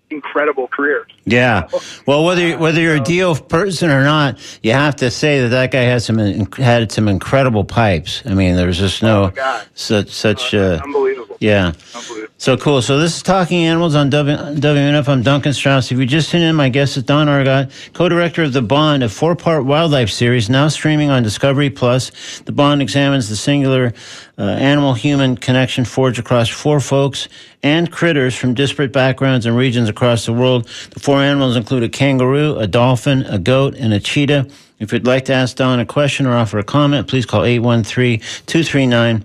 incredible 0.10 0.68
careers. 0.68 1.08
Yeah. 1.26 1.68
Well, 2.06 2.24
whether 2.24 2.58
whether 2.58 2.80
you're 2.80 2.96
a 2.96 3.00
Dio 3.02 3.36
person 3.36 3.90
or 3.92 4.04
not, 4.04 4.40
you 4.64 4.72
have 4.72 4.96
to 4.98 5.12
say 5.12 5.42
that 5.42 5.50
that 5.50 5.72
guy 5.72 5.82
had 5.82 6.02
some 6.02 6.18
had 6.54 6.92
some 6.92 7.08
incredible 7.08 7.66
pipes. 7.66 8.24
I 8.26 8.34
mean, 8.34 8.56
there's 8.56 8.78
just 8.78 9.04
Oh, 9.04 9.26
no 9.26 9.30
God. 9.32 9.66
such 9.74 10.10
such. 10.10 10.54
Uh, 10.54 10.58
Uh, 10.58 10.80
unbelievable. 10.84 11.36
yeah. 11.40 11.74
Unbelievable. 11.94 12.34
So 12.40 12.56
cool. 12.56 12.82
So 12.84 13.00
this 13.00 13.18
is 13.18 13.24
Talking 13.24 13.66
Animals 13.66 13.96
on 13.96 14.10
W- 14.12 14.38
WNF. 14.38 15.10
I'm 15.10 15.24
Duncan 15.24 15.54
Strauss. 15.54 15.92
If 15.92 15.98
you 15.98 16.06
just 16.06 16.30
tuned 16.30 16.44
in, 16.44 16.56
my 16.56 16.70
guest 16.70 16.96
is 16.96 17.04
Don 17.04 17.28
Argott, 17.28 17.72
co-director 17.94 18.44
of 18.44 18.54
The 18.54 18.62
Bond, 18.62 19.02
a 19.04 19.10
four-part 19.10 19.66
wildlife 19.66 20.10
series 20.12 20.48
now 20.50 20.68
streaming 20.68 21.10
on 21.10 21.24
Discovery 21.24 21.72
Plus. 21.72 22.12
The 22.46 22.52
Bond 22.52 22.82
examines 22.82 23.28
the 23.30 23.36
singular 23.36 23.92
uh, 24.38 24.44
animal-human 24.44 25.38
connection 25.38 25.84
forged 25.84 26.20
across 26.20 26.48
four 26.48 26.80
folks 26.80 27.28
and 27.64 27.92
critters 27.92 28.36
from 28.36 28.54
disparate 28.54 28.94
backgrounds 28.94 29.46
and 29.46 29.58
regions 29.58 29.90
across 29.90 30.26
the 30.26 30.34
world. 30.34 30.68
The 30.92 31.00
four 31.00 31.22
animals 31.22 31.56
include 31.56 31.84
a 31.84 31.90
kangaroo, 31.90 32.58
a 32.58 32.68
dolphin, 32.68 33.24
a 33.24 33.40
goat, 33.40 33.76
and 33.76 33.94
a 33.94 34.00
cheetah. 34.00 34.48
If 34.80 34.94
you'd 34.94 35.08
like 35.08 35.26
to 35.26 35.34
ask 35.34 35.56
Don 35.56 35.80
a 35.80 35.86
question 35.86 36.28
or 36.28 36.36
offer 36.36 36.60
a 36.60 36.64
comment, 36.64 37.08
please 37.08 37.26
call 37.26 37.44
813 37.44 38.20
239 38.46 39.24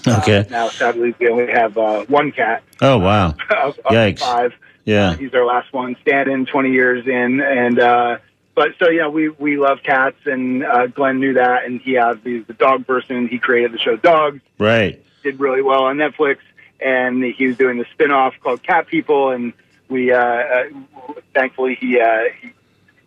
Okay. 0.07 0.39
Uh, 0.39 0.45
now, 0.51 0.69
sadly, 0.69 1.15
we 1.19 1.29
only 1.29 1.51
have 1.53 1.77
uh, 1.77 2.05
one 2.07 2.33
cat 2.33 2.63
Oh 2.81 2.97
wow. 2.99 3.29
of, 3.51 3.79
of 3.79 3.93
Yikes. 3.93 4.21
five. 4.21 4.55
Yeah. 4.87 5.15
He's 5.15 5.35
our 5.35 5.45
last 5.45 5.73
one, 5.73 5.95
standing 6.01 6.47
20 6.47 6.73
years 6.73 7.07
in. 7.07 7.41
And, 7.41 7.79
uh, 7.79 8.19
but 8.55 8.71
so, 8.79 8.89
yeah, 8.89 9.09
we, 9.09 9.29
we 9.29 9.59
love 9.59 9.81
cats, 9.83 10.17
and 10.25 10.65
uh, 10.65 10.87
Glenn 10.89 11.21
knew 11.21 11.35
that, 11.35 11.65
and 11.67 11.81
he 11.81 11.93
has, 11.93 12.17
he's 12.25 12.47
the 12.47 12.55
dog 12.55 12.87
person. 12.87 13.29
He 13.29 13.39
created 13.39 13.73
the 13.73 13.79
show 13.79 13.97
Dogs, 13.97 14.41
Right. 14.59 15.05
did 15.23 15.39
really 15.39 15.63
well 15.63 15.85
on 15.85 15.99
Netflix, 15.99 16.39
and 16.81 17.23
he 17.23 17.47
was 17.47 17.57
doing 17.59 17.77
the 17.79 17.87
spin 17.93 18.11
off 18.11 18.35
called 18.43 18.63
Cat 18.63 18.87
People, 18.87 19.31
and 19.31 19.53
we, 19.91 20.13
uh, 20.13 20.19
uh, 20.19 20.65
thankfully, 21.35 21.77
he, 21.79 22.01
uh, 22.01 22.25
he, 22.41 22.53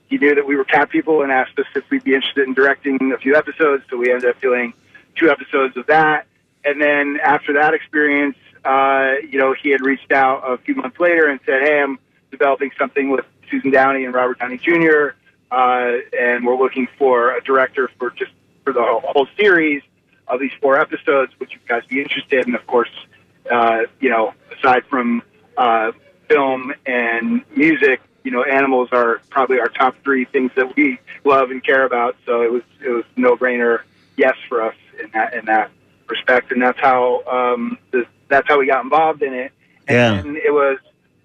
he 0.09 0.17
knew 0.17 0.35
that 0.35 0.45
we 0.45 0.55
were 0.55 0.65
cat 0.65 0.89
people 0.89 1.23
and 1.23 1.31
asked 1.31 1.57
us 1.57 1.65
if 1.75 1.89
we'd 1.89 2.03
be 2.03 2.13
interested 2.13 2.47
in 2.47 2.53
directing 2.53 3.13
a 3.13 3.17
few 3.17 3.35
episodes. 3.35 3.83
So 3.89 3.97
we 3.97 4.11
ended 4.11 4.29
up 4.29 4.41
doing 4.41 4.73
two 5.15 5.29
episodes 5.29 5.75
of 5.77 5.87
that. 5.87 6.27
And 6.65 6.81
then 6.81 7.19
after 7.23 7.53
that 7.53 7.73
experience, 7.73 8.37
uh, 8.63 9.13
you 9.29 9.39
know, 9.39 9.53
he 9.53 9.69
had 9.69 9.81
reached 9.81 10.11
out 10.11 10.43
a 10.45 10.57
few 10.57 10.75
months 10.75 10.99
later 10.99 11.27
and 11.29 11.39
said, 11.45 11.61
"Hey, 11.63 11.81
I'm 11.81 11.99
developing 12.31 12.71
something 12.77 13.09
with 13.09 13.25
Susan 13.49 13.71
Downey 13.71 14.05
and 14.05 14.13
Robert 14.13 14.39
Downey 14.39 14.57
Jr. 14.57 15.15
Uh, 15.51 15.97
and 16.17 16.45
we're 16.45 16.55
looking 16.55 16.87
for 16.97 17.35
a 17.35 17.43
director 17.43 17.89
for 17.99 18.11
just 18.11 18.31
for 18.63 18.73
the 18.73 18.81
whole, 18.81 19.01
whole 19.03 19.27
series 19.37 19.81
of 20.27 20.39
these 20.39 20.53
four 20.61 20.79
episodes. 20.79 21.33
Would 21.39 21.51
you 21.51 21.59
guys 21.67 21.83
be 21.89 22.01
interested?" 22.01 22.45
And 22.45 22.55
of 22.55 22.65
course, 22.67 22.91
uh, 23.51 23.81
you 23.99 24.09
know, 24.09 24.33
aside 24.57 24.85
from 24.85 25.21
uh, 25.57 25.91
film 26.33 26.73
and 26.85 27.43
music, 27.55 28.01
you 28.23 28.31
know, 28.31 28.43
animals 28.43 28.89
are 28.91 29.21
probably 29.29 29.59
our 29.59 29.67
top 29.67 29.95
three 30.03 30.25
things 30.25 30.51
that 30.55 30.75
we 30.75 30.99
love 31.23 31.51
and 31.51 31.63
care 31.63 31.85
about. 31.85 32.15
So 32.25 32.41
it 32.41 32.51
was 32.51 32.63
it 32.83 32.89
was 32.89 33.05
no 33.15 33.35
brainer 33.35 33.81
yes 34.17 34.35
for 34.47 34.61
us 34.61 34.75
in 35.01 35.09
that 35.13 35.33
in 35.33 35.45
that 35.45 35.71
respect, 36.07 36.51
and 36.51 36.61
that's 36.61 36.79
how 36.79 37.23
um, 37.25 37.77
the, 37.91 38.05
that's 38.29 38.47
how 38.47 38.59
we 38.59 38.67
got 38.67 38.83
involved 38.83 39.21
in 39.21 39.33
it. 39.33 39.51
Yeah. 39.89 40.23
It 40.25 40.53
was 40.53 40.79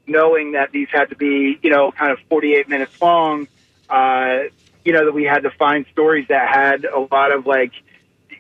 knowing 0.07 0.53
that 0.53 0.73
these 0.73 0.89
had 0.91 1.11
to 1.11 1.17
be 1.17 1.59
you 1.63 1.71
know 1.71 1.93
kind 1.93 2.13
of 2.13 2.19
48 2.29 2.69
minutes 2.69 3.01
long. 3.01 3.49
Uh, 3.89 4.45
you 4.85 4.93
know 4.93 5.05
that 5.05 5.13
we 5.13 5.25
had 5.25 5.43
to 5.43 5.51
find 5.51 5.87
stories 5.93 6.27
that 6.29 6.49
had 6.49 6.85
a 6.85 7.01
lot 7.01 7.33
of 7.33 7.47
like 7.47 7.73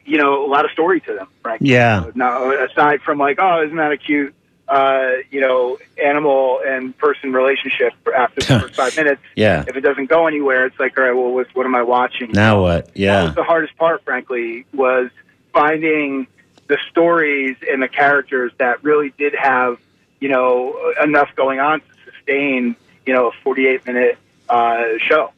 you 0.05 0.19
know 0.19 0.45
a 0.45 0.49
lot 0.49 0.65
of 0.65 0.71
story 0.73 1.01
to 1.03 1.15
them. 1.15 1.29
Frankly. 1.43 1.71
Yeah. 1.71 2.11
Now, 2.15 2.51
aside 2.65 3.03
from 3.03 3.19
like, 3.19 3.39
oh, 3.39 3.65
isn't 3.65 3.77
that 3.77 3.93
a 3.93 3.97
cute, 3.97 4.35
uh, 4.69 5.13
you 5.31 5.41
know, 5.41 5.79
animal 6.03 6.61
and 6.67 6.97
person 6.99 7.33
relationship 7.33 7.93
for 8.05 8.15
after 8.15 8.41
the 8.41 8.61
first 8.61 8.75
five 8.75 8.97
minutes? 9.03 9.23
Yeah. 9.35 9.65
If 9.67 9.77
it 9.77 9.81
doesn't 9.81 10.07
go 10.11 10.27
anywhere, 10.27 10.67
it's 10.67 10.79
like, 10.79 10.97
all 10.99 11.05
right, 11.05 11.13
well, 11.13 11.31
what, 11.33 11.47
what 11.55 11.67
am 11.67 11.75
I 11.75 11.83
watching? 11.83 12.33
Now 12.33 12.61
what? 12.63 12.87
That 12.89 12.97
Yeah. 12.97 13.25
was 13.25 13.35
the 13.35 13.45
hardest 13.45 13.77
part, 13.77 14.05
frankly, 14.05 14.67
was 14.75 15.11
finding 15.53 16.27
the 16.69 16.79
stories 16.91 17.57
and 17.69 17.83
the 17.83 17.89
characters 17.89 18.53
that 18.59 18.85
really 18.85 19.13
did 19.19 19.35
have, 19.35 19.79
you 20.21 20.29
know, 20.29 20.93
enough 21.03 21.31
going 21.35 21.61
on 21.61 21.81
to 21.81 21.87
sustain, 22.13 22.77
you 23.07 23.15
know, 23.15 23.29
a 23.29 23.33
48 23.43 23.87
minute 23.87 24.19
uh, 24.49 24.85
show. 24.99 25.33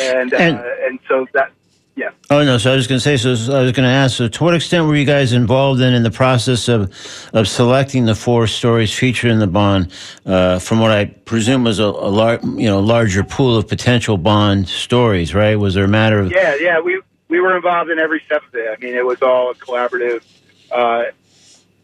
And, 0.00 0.32
And- 0.34 0.56
uh, 0.58 0.64
and 0.86 0.98
so 1.08 1.26
that, 1.32 1.50
yeah. 1.96 2.10
Oh 2.28 2.42
no! 2.42 2.58
So 2.58 2.72
I 2.72 2.76
was 2.76 2.86
going 2.86 2.98
to 2.98 3.00
say. 3.00 3.16
So 3.16 3.30
I 3.30 3.62
was 3.62 3.72
going 3.72 3.86
to 3.86 3.94
ask. 3.94 4.16
So 4.16 4.26
to 4.26 4.44
what 4.44 4.54
extent 4.54 4.86
were 4.86 4.96
you 4.96 5.04
guys 5.04 5.32
involved 5.32 5.80
in 5.80 5.94
in 5.94 6.02
the 6.02 6.10
process 6.10 6.68
of 6.68 6.92
of 7.32 7.46
selecting 7.46 8.06
the 8.06 8.16
four 8.16 8.46
stories 8.48 8.92
featured 8.92 9.30
in 9.30 9.38
the 9.38 9.46
Bond? 9.46 9.92
Uh, 10.26 10.58
from 10.58 10.80
what 10.80 10.90
I 10.90 11.04
presume 11.04 11.62
was 11.62 11.78
a, 11.78 11.84
a 11.84 12.10
lar- 12.10 12.40
you 12.42 12.68
know 12.68 12.80
larger 12.80 13.22
pool 13.22 13.56
of 13.56 13.68
potential 13.68 14.18
Bond 14.18 14.68
stories, 14.68 15.34
right? 15.34 15.54
Was 15.54 15.74
there 15.74 15.84
a 15.84 15.88
matter 15.88 16.18
of 16.18 16.32
Yeah, 16.32 16.56
yeah, 16.56 16.80
we 16.80 17.00
we 17.28 17.40
were 17.40 17.54
involved 17.54 17.90
in 17.90 17.98
every 18.00 18.20
step 18.26 18.42
of 18.46 18.54
it. 18.54 18.68
I 18.76 18.82
mean, 18.84 18.94
it 18.94 19.04
was 19.04 19.22
all 19.22 19.52
a 19.52 19.54
collaborative 19.54 20.22
uh, 20.72 21.04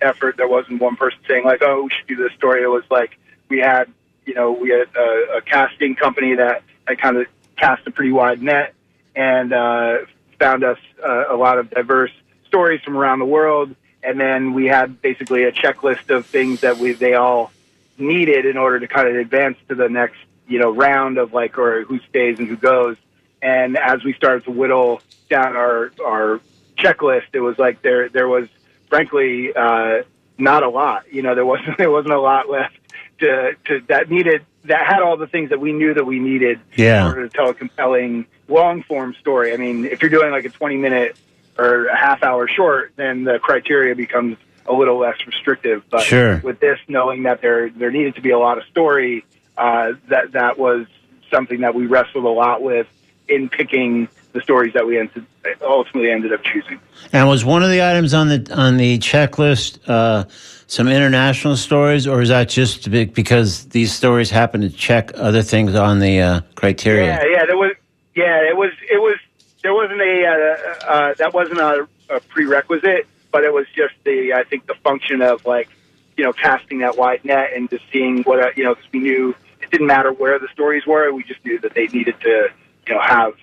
effort. 0.01 0.37
There 0.37 0.49
wasn't 0.49 0.81
one 0.81 0.97
person 0.97 1.19
saying 1.29 1.45
like, 1.45 1.63
"Oh, 1.63 1.85
we 1.85 1.91
should 1.91 2.09
do 2.09 2.17
this 2.17 2.33
story." 2.33 2.63
It 2.63 2.69
was 2.69 2.85
like 2.91 3.17
we 3.49 3.59
had, 3.61 3.85
you 4.27 4.35
know, 4.35 4.51
we 4.51 4.71
had 4.71 4.89
a, 4.97 5.37
a 5.37 5.41
casting 5.43 5.95
company 5.95 6.35
that 6.35 6.63
that 6.89 6.99
kind 7.01 7.17
of 7.17 7.27
cast 7.57 7.87
a 7.87 7.91
pretty 7.93 8.11
wide 8.11 8.43
net 8.43 8.75
and 9.21 9.53
uh, 9.53 9.99
found 10.39 10.65
us 10.65 10.79
uh, 11.07 11.25
a 11.29 11.37
lot 11.37 11.59
of 11.59 11.69
diverse 11.69 12.11
stories 12.47 12.81
from 12.83 12.97
around 12.97 13.19
the 13.19 13.27
world. 13.27 13.77
And 14.03 14.19
then 14.19 14.55
we 14.55 14.65
had 14.65 15.03
basically 15.03 15.45
a 15.45 15.53
checklist 15.53 16.09
of 16.09 16.25
things 16.25 16.63
that 16.63 16.79
we 16.79 16.93
they 16.93 17.13
all 17.13 17.53
needed 17.99 18.47
in 18.47 18.57
order 18.57 18.81
to 18.81 18.89
kind 18.89 19.07
of 19.09 19.17
advance 19.17 19.59
to 19.69 19.75
the 19.75 19.91
next, 19.91 20.17
you 20.49 20.59
know, 20.59 20.71
round 20.71 21.19
of 21.19 21.35
like 21.35 21.59
or 21.59 21.83
who 21.83 22.01
stays 22.09 22.39
and 22.39 22.49
who 22.49 22.57
goes. 22.57 22.97
And 23.43 23.77
as 23.77 24.03
we 24.03 24.15
started 24.15 24.45
to 24.45 24.53
whittle 24.53 25.03
down 25.29 25.55
our 25.55 25.93
our 26.03 26.41
checklist, 26.79 27.27
it 27.35 27.41
was 27.41 27.59
like 27.59 27.83
there 27.83 28.09
there 28.09 28.27
was 28.27 28.49
frankly 28.89 29.53
uh, 29.55 30.03
not 30.39 30.63
a 30.63 30.71
lot. 30.71 31.13
You 31.13 31.21
know, 31.21 31.35
there 31.35 31.45
wasn't 31.45 31.77
there 31.77 31.91
wasn't 31.91 32.15
a 32.15 32.21
lot 32.21 32.49
left 32.49 32.79
to 33.19 33.55
to 33.67 33.81
that 33.89 34.11
needed 34.11 34.47
that 34.65 34.87
had 34.87 35.01
all 35.01 35.17
the 35.17 35.27
things 35.27 35.51
that 35.51 35.61
we 35.61 35.73
knew 35.73 35.95
that 35.95 36.05
we 36.05 36.19
needed 36.19 36.61
Yeah. 36.77 37.03
in 37.03 37.07
order 37.09 37.29
to 37.29 37.35
tell 37.35 37.49
a 37.49 37.55
compelling 37.55 38.27
long 38.49 38.83
form 38.83 39.15
story. 39.21 39.53
I 39.53 39.57
mean, 39.57 39.85
if 39.87 40.03
you're 40.03 40.11
doing 40.11 40.31
like 40.31 40.45
a 40.45 40.51
20 40.51 40.77
minute 40.77 41.17
or 41.59 41.87
a 41.87 41.97
half 41.97 42.23
hour 42.23 42.47
short, 42.49 42.93
then 42.97 43.25
the 43.25 43.39
criteria 43.39 43.95
becomes 43.95 44.37
a 44.67 44.73
little 44.73 44.99
less 44.99 45.17
restrictive. 45.27 45.83
But 45.91 46.03
Sure. 46.03 46.41
with 46.45 46.61
this, 46.61 46.79
knowing 46.89 47.23
that 47.25 47.41
there 47.41 47.71
there 47.71 47.91
needed 47.91 48.15
to 48.17 48.21
be 48.21 48.31
a 48.31 48.39
lot 48.39 48.59
of 48.59 48.65
story, 48.65 49.25
uh, 49.57 49.93
that 50.09 50.33
that 50.33 50.59
was 50.59 50.87
something 51.33 51.61
that 51.61 51.75
we 51.75 51.87
wrestled 51.87 52.25
a 52.25 52.29
lot 52.29 52.63
with 52.63 52.87
in 53.29 53.49
picking 53.49 54.09
the 54.33 54.41
stories 54.41 54.73
that 54.75 54.87
we 54.87 54.99
ended, 54.99 55.27
ultimately 55.61 56.11
ended 56.11 56.33
up 56.33 56.43
choosing. 56.43 56.81
And 57.13 57.29
was 57.29 57.45
one 57.45 57.63
of 57.63 57.71
the 57.71 57.83
items 57.83 58.15
on 58.15 58.29
the 58.29 58.55
on 58.55 58.77
the 58.77 58.99
checklist 58.99 59.79
uh, 59.89 60.25
some 60.71 60.87
international 60.87 61.57
stories, 61.57 62.07
or 62.07 62.23
is 62.23 62.29
that 62.29 62.49
just 62.49 62.91
because 62.91 63.65
these 63.71 63.93
stories 63.93 64.31
happen 64.31 64.61
to 64.61 64.71
check 64.71 65.11
other 65.17 65.43
things 65.43 65.75
on 65.75 65.99
the 65.99 66.21
uh, 66.21 66.41
criteria? 66.55 67.07
Yeah, 67.07 67.25
yeah, 67.29 67.47
there 67.47 67.57
was. 67.57 67.73
Yeah, 68.15 68.49
it 68.49 68.57
was. 68.57 68.71
It 68.89 69.01
was. 69.01 69.19
There 69.63 69.75
wasn't 69.75 70.01
a. 70.01 70.27
Uh, 70.27 70.85
uh, 70.87 71.15
that 71.15 71.35
wasn't 71.35 71.59
a, 71.59 71.89
a 72.09 72.21
prerequisite, 72.21 73.09
but 73.33 73.43
it 73.43 73.53
was 73.53 73.67
just 73.75 73.95
the. 74.05 74.33
I 74.33 74.45
think 74.45 74.67
the 74.67 74.75
function 74.75 75.23
of 75.23 75.45
like, 75.45 75.69
you 76.17 76.23
know, 76.23 76.33
casting 76.33 76.79
that 76.79 76.97
wide 76.97 77.25
net 77.25 77.51
and 77.55 77.69
just 77.69 77.85
seeing 77.93 78.23
what 78.23 78.41
uh, 78.41 78.51
you 78.57 78.63
know, 78.63 78.77
because 78.77 78.93
we 78.93 79.01
knew 79.01 79.35
it 79.61 79.71
didn't 79.73 79.89
matter 79.89 80.13
where 80.13 80.39
the 80.39 80.49
stories 80.53 80.87
were. 80.87 81.13
We 81.13 81.25
just 81.25 81.45
knew 81.45 81.59
that 81.61 81.75
they 81.75 81.89
needed 81.89 82.15
to, 82.21 82.49
you 82.87 82.95
know, 82.95 83.01
have 83.01 83.35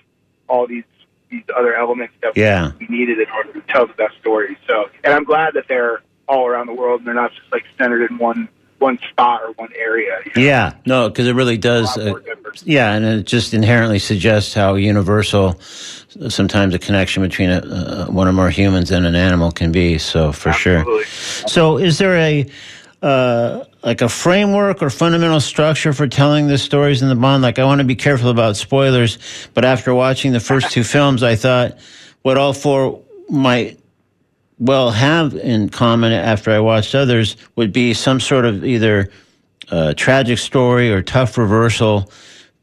all 0.48 0.66
these 0.66 0.84
these 1.30 1.42
other 1.54 1.74
elements 1.74 2.14
that 2.22 2.32
Yeah. 2.36 2.72
we 2.80 2.86
needed 2.88 3.18
in 3.18 3.26
order 3.36 3.52
to 3.52 3.60
tell 3.68 3.86
the 3.86 3.92
best 3.92 4.14
story. 4.18 4.56
So, 4.66 4.88
and 5.04 5.12
I'm 5.12 5.24
glad 5.24 5.52
that 5.54 5.64
they're 5.68 6.00
all 6.26 6.46
around 6.46 6.68
the 6.68 6.72
world 6.72 7.00
and 7.00 7.06
they're 7.06 7.14
not 7.14 7.32
just 7.32 7.52
like 7.52 7.64
centered 7.78 8.10
in 8.10 8.16
one 8.18 8.48
one 8.78 8.96
spot 9.10 9.42
or 9.42 9.50
one 9.54 9.70
area. 9.76 10.18
you 10.24 10.32
know. 10.36 10.48
Yeah, 10.48 10.72
no, 10.86 11.08
because 11.08 11.26
it 11.26 11.34
really 11.34 11.58
does. 11.58 11.98
Uh, 11.98 12.14
yeah, 12.64 12.92
and 12.92 13.04
it 13.04 13.26
just 13.26 13.52
inherently 13.52 13.98
suggests 13.98 14.54
how 14.54 14.76
universal 14.76 15.56
sometimes 16.28 16.74
a 16.74 16.78
connection 16.78 17.22
between 17.22 17.50
a, 17.50 17.58
uh, 17.58 18.06
one 18.06 18.28
or 18.28 18.32
more 18.32 18.50
humans 18.50 18.90
and 18.92 19.04
an 19.04 19.16
animal 19.16 19.50
can 19.50 19.72
be. 19.72 19.98
So 19.98 20.30
for 20.32 20.52
sure. 20.52 20.84
So 21.04 21.76
is 21.76 21.98
there 21.98 22.16
a 22.16 22.46
uh, 23.02 23.64
like 23.82 24.00
a 24.00 24.08
framework 24.08 24.82
or 24.82 24.90
fundamental 24.90 25.40
structure 25.40 25.92
for 25.92 26.06
telling 26.06 26.48
the 26.48 26.58
stories 26.58 27.02
in 27.02 27.08
the 27.08 27.14
Bond? 27.14 27.42
Like 27.42 27.58
I 27.58 27.64
want 27.64 27.80
to 27.80 27.86
be 27.86 27.96
careful 27.96 28.30
about 28.30 28.56
spoilers, 28.56 29.18
but 29.54 29.64
after 29.64 29.94
watching 29.94 30.32
the 30.32 30.40
first 30.40 30.70
two 30.70 30.84
films, 30.94 31.22
I 31.22 31.36
thought 31.36 31.78
what 32.22 32.36
all 32.36 32.52
four 32.52 33.02
might 33.28 33.78
well 34.58 34.90
have 34.90 35.34
in 35.34 35.68
common 35.68 36.12
after 36.12 36.50
I 36.50 36.58
watched 36.58 36.94
others 36.94 37.36
would 37.56 37.72
be 37.72 37.94
some 37.94 38.18
sort 38.20 38.44
of 38.44 38.64
either 38.64 39.10
uh, 39.70 39.94
tragic 39.94 40.38
story 40.38 40.90
or 40.90 41.02
tough 41.02 41.38
reversal 41.38 42.10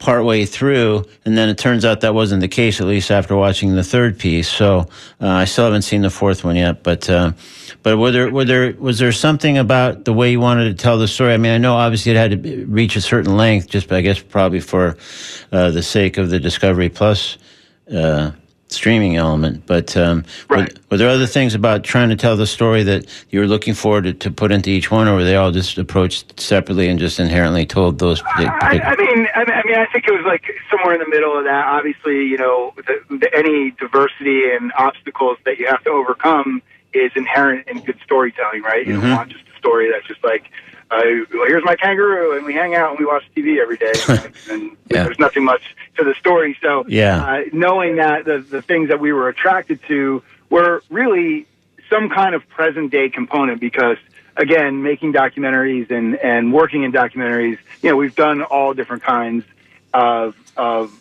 partway 0.06 0.46
through, 0.46 1.04
and 1.26 1.36
then 1.36 1.50
it 1.50 1.58
turns 1.58 1.84
out 1.84 2.02
that 2.02 2.14
wasn't 2.14 2.40
the 2.40 2.48
case. 2.48 2.80
At 2.80 2.86
least 2.86 3.10
after 3.10 3.36
watching 3.36 3.74
the 3.74 3.84
third 3.84 4.20
piece, 4.20 4.48
so 4.48 4.88
uh, 5.20 5.28
I 5.28 5.46
still 5.46 5.66
haven't 5.66 5.82
seen 5.82 6.04
the 6.04 6.12
fourth 6.12 6.44
one 6.44 6.56
yet. 6.56 6.84
But 6.84 7.10
uh, 7.10 7.32
but 7.82 7.98
were 7.98 8.12
there 8.12 8.30
were 8.30 8.46
there 8.46 8.76
was 8.78 9.00
there 9.00 9.12
something 9.12 9.58
about 9.58 10.06
the 10.06 10.14
way 10.14 10.30
you 10.30 10.40
wanted 10.40 10.66
to 10.66 10.76
tell 10.76 11.00
the 11.00 11.08
story? 11.08 11.34
I 11.34 11.38
mean, 11.38 11.54
I 11.54 11.58
know 11.58 11.74
obviously 11.74 12.12
it 12.12 12.18
had 12.18 12.44
to 12.44 12.66
reach 12.68 12.96
a 12.96 13.02
certain 13.02 13.36
length, 13.36 13.68
just 13.68 13.92
I 13.92 14.02
guess 14.02 14.22
probably 14.22 14.60
for 14.60 14.96
uh, 15.52 15.72
the 15.72 15.82
sake 15.82 16.18
of 16.20 16.30
the 16.30 16.40
Discovery 16.40 16.90
Plus. 16.90 17.40
Streaming 18.70 19.16
element 19.16 19.64
but 19.68 19.96
um, 19.96 20.26
were, 20.50 20.58
Right. 20.58 20.80
were 20.90 20.98
there 20.98 21.08
other 21.10 21.28
things 21.28 21.54
about 21.54 21.84
trying 21.84 22.10
to 22.10 22.16
tell 22.16 22.36
the 22.36 22.48
story 22.48 22.82
that 22.84 23.06
you 23.30 23.40
were 23.40 23.46
looking 23.46 23.76
forward 23.76 24.06
to, 24.06 24.14
to 24.14 24.32
put 24.32 24.52
into 24.52 24.72
each 24.72 24.90
one 24.90 25.08
or 25.08 25.14
were 25.16 25.24
they 25.24 25.36
all 25.36 25.52
just 25.52 25.78
approached 25.78 26.40
separately 26.40 26.90
and 26.90 26.98
just 27.00 27.20
inherently 27.20 27.66
told 27.68 28.00
those 28.00 28.22
particular 28.24 28.58
I 28.64 28.72
mean, 28.74 28.82
I 28.82 28.96
mean, 28.96 29.28
I 29.36 29.62
mean, 29.66 29.78
I 29.78 29.86
think 29.94 30.08
it 30.08 30.12
was 30.12 30.26
like 30.26 30.44
somewhere 30.72 30.96
in 30.96 31.00
the 31.00 31.08
middle 31.08 31.38
of 31.38 31.44
that. 31.46 31.68
Obviously, 31.68 32.26
you 32.26 32.38
know, 32.38 32.74
the, 32.76 33.18
the, 33.18 33.30
any 33.38 33.70
diversity 33.80 34.50
and 34.52 34.74
obstacles 34.80 35.38
that 35.46 35.60
you 35.60 35.68
have 35.68 35.84
to 35.84 35.92
overcome 35.92 36.64
is 36.94 37.12
inherent 37.16 37.68
in 37.68 37.82
good 37.82 38.00
storytelling, 38.04 38.64
right? 38.64 38.86
You 38.88 38.96
Mhm. 38.96 39.02
don't 39.02 39.12
want 39.12 39.30
just 39.32 39.44
a 39.54 39.58
story 39.60 39.92
that's 39.92 40.08
just 40.08 40.24
like 40.24 40.50
uh, 40.92 41.02
here's 41.48 41.64
my 41.66 41.76
kangaroo, 41.76 42.38
and 42.38 42.46
we 42.46 42.54
hang 42.54 42.76
out 42.76 42.92
and 42.92 43.00
we 43.00 43.06
watch 43.06 43.24
TV 43.36 43.60
every 43.60 43.78
day, 43.78 43.94
and 44.50 44.72
Yeah. 44.90 45.04
there's 45.04 45.20
nothing 45.20 45.44
much 45.44 45.76
to 45.98 46.04
the 46.04 46.14
story. 46.16 46.58
So, 46.62 46.86
Yeah. 46.88 47.24
uh, 47.24 47.42
knowing 47.54 47.96
that 47.98 48.26
the 48.26 48.40
the 48.40 48.62
things 48.62 48.90
that 48.90 49.00
we 49.00 49.12
were 49.12 49.28
attracted 49.30 49.80
to 49.88 50.22
were 50.50 50.84
really 50.90 51.48
some 51.90 52.10
kind 52.10 52.36
of 52.36 52.48
present 52.50 52.92
day 52.92 53.10
component 53.10 53.60
because 53.60 53.98
again 54.38 54.82
making 54.84 55.14
documentaries 55.14 55.90
and 55.92 56.16
and 56.18 56.52
working 56.52 56.84
in 56.84 56.92
documentaries 56.92 57.58
you 57.82 57.90
know 57.90 57.96
we've 57.96 58.16
done 58.16 58.42
all 58.42 58.74
different 58.74 59.04
kinds 59.04 59.46
of 59.94 60.36
of 60.58 60.92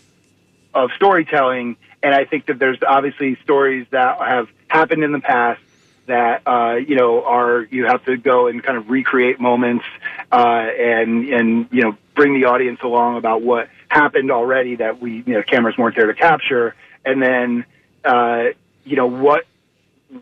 of 0.74 0.90
storytelling 0.92 1.76
and 2.02 2.14
i 2.14 2.24
think 2.24 2.46
that 2.46 2.58
there's 2.58 2.78
obviously 2.86 3.36
stories 3.42 3.86
that 3.90 4.18
have 4.20 4.48
happened 4.68 5.02
in 5.02 5.10
the 5.12 5.20
past 5.20 5.60
that 6.06 6.42
uh, 6.46 6.76
you 6.76 6.96
know 6.96 7.24
are 7.24 7.62
you 7.70 7.86
have 7.86 8.04
to 8.04 8.16
go 8.16 8.46
and 8.46 8.62
kind 8.62 8.78
of 8.78 8.90
recreate 8.90 9.40
moments 9.40 9.84
uh, 10.30 10.66
and 10.78 11.28
and 11.28 11.68
you 11.72 11.82
know 11.82 11.96
bring 12.14 12.34
the 12.34 12.46
audience 12.46 12.80
along 12.82 13.16
about 13.16 13.42
what 13.42 13.68
happened 13.88 14.30
already 14.30 14.76
that 14.76 15.00
we 15.00 15.22
you 15.26 15.34
know 15.34 15.42
cameras 15.42 15.76
weren't 15.78 15.96
there 15.96 16.06
to 16.06 16.14
capture. 16.14 16.74
And 17.04 17.22
then 17.22 17.64
uh, 18.04 18.44
you 18.84 18.96
know 18.96 19.06
what 19.06 19.46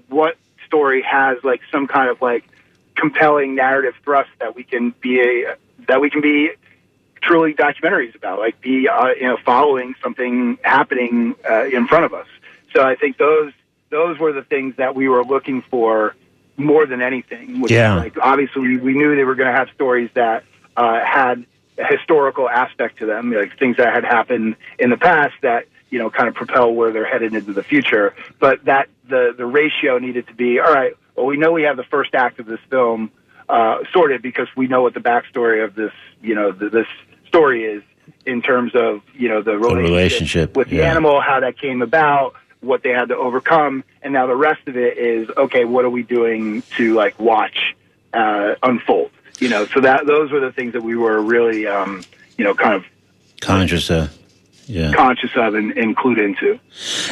what 0.08 0.36
story 0.66 1.02
has 1.02 1.38
like 1.42 1.60
some 1.70 1.86
kind 1.86 2.10
of 2.10 2.20
like 2.22 2.44
compelling 2.94 3.54
narrative 3.54 3.94
thrust 4.04 4.30
that 4.38 4.54
we 4.54 4.64
can 4.64 4.94
be 5.00 5.20
a 5.20 5.56
that 5.88 6.00
we 6.00 6.10
can 6.10 6.20
be 6.20 6.50
truly 7.20 7.54
documentaries 7.54 8.14
about 8.14 8.38
like 8.38 8.60
be 8.60 8.88
uh, 8.88 9.08
you 9.08 9.26
know 9.26 9.36
following 9.44 9.94
something 10.02 10.58
happening 10.62 11.34
uh, 11.48 11.64
in 11.64 11.86
front 11.86 12.04
of 12.04 12.14
us. 12.14 12.26
So 12.74 12.82
i 12.82 12.94
think 12.94 13.18
those 13.18 13.52
those 13.92 14.18
were 14.18 14.32
the 14.32 14.42
things 14.42 14.74
that 14.78 14.96
we 14.96 15.06
were 15.06 15.22
looking 15.22 15.62
for 15.70 16.16
more 16.56 16.86
than 16.86 17.00
anything 17.00 17.60
which 17.60 17.70
Yeah. 17.70 17.94
like 17.94 18.16
obviously 18.20 18.78
we, 18.78 18.94
knew 18.94 19.14
they 19.14 19.24
were 19.24 19.36
going 19.36 19.52
to 19.52 19.56
have 19.56 19.68
stories 19.74 20.10
that 20.14 20.42
uh, 20.76 21.04
had 21.04 21.46
a 21.78 21.84
historical 21.84 22.48
aspect 22.48 22.98
to 22.98 23.06
them 23.06 23.32
like 23.32 23.56
things 23.58 23.76
that 23.76 23.94
had 23.94 24.04
happened 24.04 24.56
in 24.78 24.90
the 24.90 24.96
past 24.96 25.34
that 25.42 25.66
you 25.90 25.98
know 25.98 26.10
kind 26.10 26.28
of 26.28 26.34
propel 26.34 26.72
where 26.72 26.90
they're 26.90 27.06
headed 27.06 27.34
into 27.34 27.52
the 27.52 27.62
future 27.62 28.14
but 28.40 28.64
that 28.64 28.88
the 29.08 29.34
the 29.36 29.46
ratio 29.46 29.98
needed 29.98 30.26
to 30.26 30.34
be 30.34 30.58
all 30.58 30.72
right 30.72 30.94
well 31.14 31.26
we 31.26 31.36
know 31.36 31.52
we 31.52 31.62
have 31.62 31.76
the 31.76 31.84
first 31.84 32.14
act 32.14 32.40
of 32.40 32.46
this 32.46 32.60
film 32.70 33.10
uh, 33.48 33.78
sorted 33.92 34.22
because 34.22 34.48
we 34.56 34.66
know 34.66 34.82
what 34.82 34.94
the 34.94 35.00
backstory 35.00 35.62
of 35.64 35.74
this 35.74 35.92
you 36.22 36.34
know 36.34 36.52
th 36.52 36.72
this 36.72 36.86
story 37.28 37.64
is 37.64 37.82
in 38.26 38.42
terms 38.42 38.72
of 38.74 39.02
you 39.14 39.28
know 39.28 39.42
the 39.42 39.56
relationship, 39.58 39.90
relationship, 39.90 40.56
with 40.56 40.68
the 40.68 40.76
yeah. 40.76 40.90
animal 40.90 41.20
how 41.20 41.40
that 41.40 41.58
came 41.58 41.82
about 41.82 42.34
what 42.62 42.82
they 42.82 42.90
had 42.90 43.08
to 43.08 43.16
overcome 43.16 43.84
and 44.02 44.12
now 44.12 44.26
the 44.26 44.36
rest 44.36 44.66
of 44.66 44.76
it 44.76 44.96
is 44.96 45.28
okay 45.36 45.64
what 45.64 45.84
are 45.84 45.90
we 45.90 46.02
doing 46.02 46.62
to 46.76 46.94
like 46.94 47.18
watch 47.18 47.74
uh, 48.14 48.54
unfold 48.62 49.10
you 49.38 49.48
know 49.48 49.66
so 49.66 49.80
that 49.80 50.06
those 50.06 50.30
were 50.30 50.40
the 50.40 50.52
things 50.52 50.72
that 50.72 50.82
we 50.82 50.96
were 50.96 51.20
really 51.20 51.66
um, 51.66 52.02
you 52.36 52.44
know 52.44 52.54
kind 52.54 52.74
of 52.74 52.84
Conscious 53.40 53.90
of. 53.90 54.16
Yeah. 54.66 54.92
conscious 54.92 55.32
of 55.34 55.54
and, 55.56 55.96
clued 55.96 56.24
into 56.24 56.58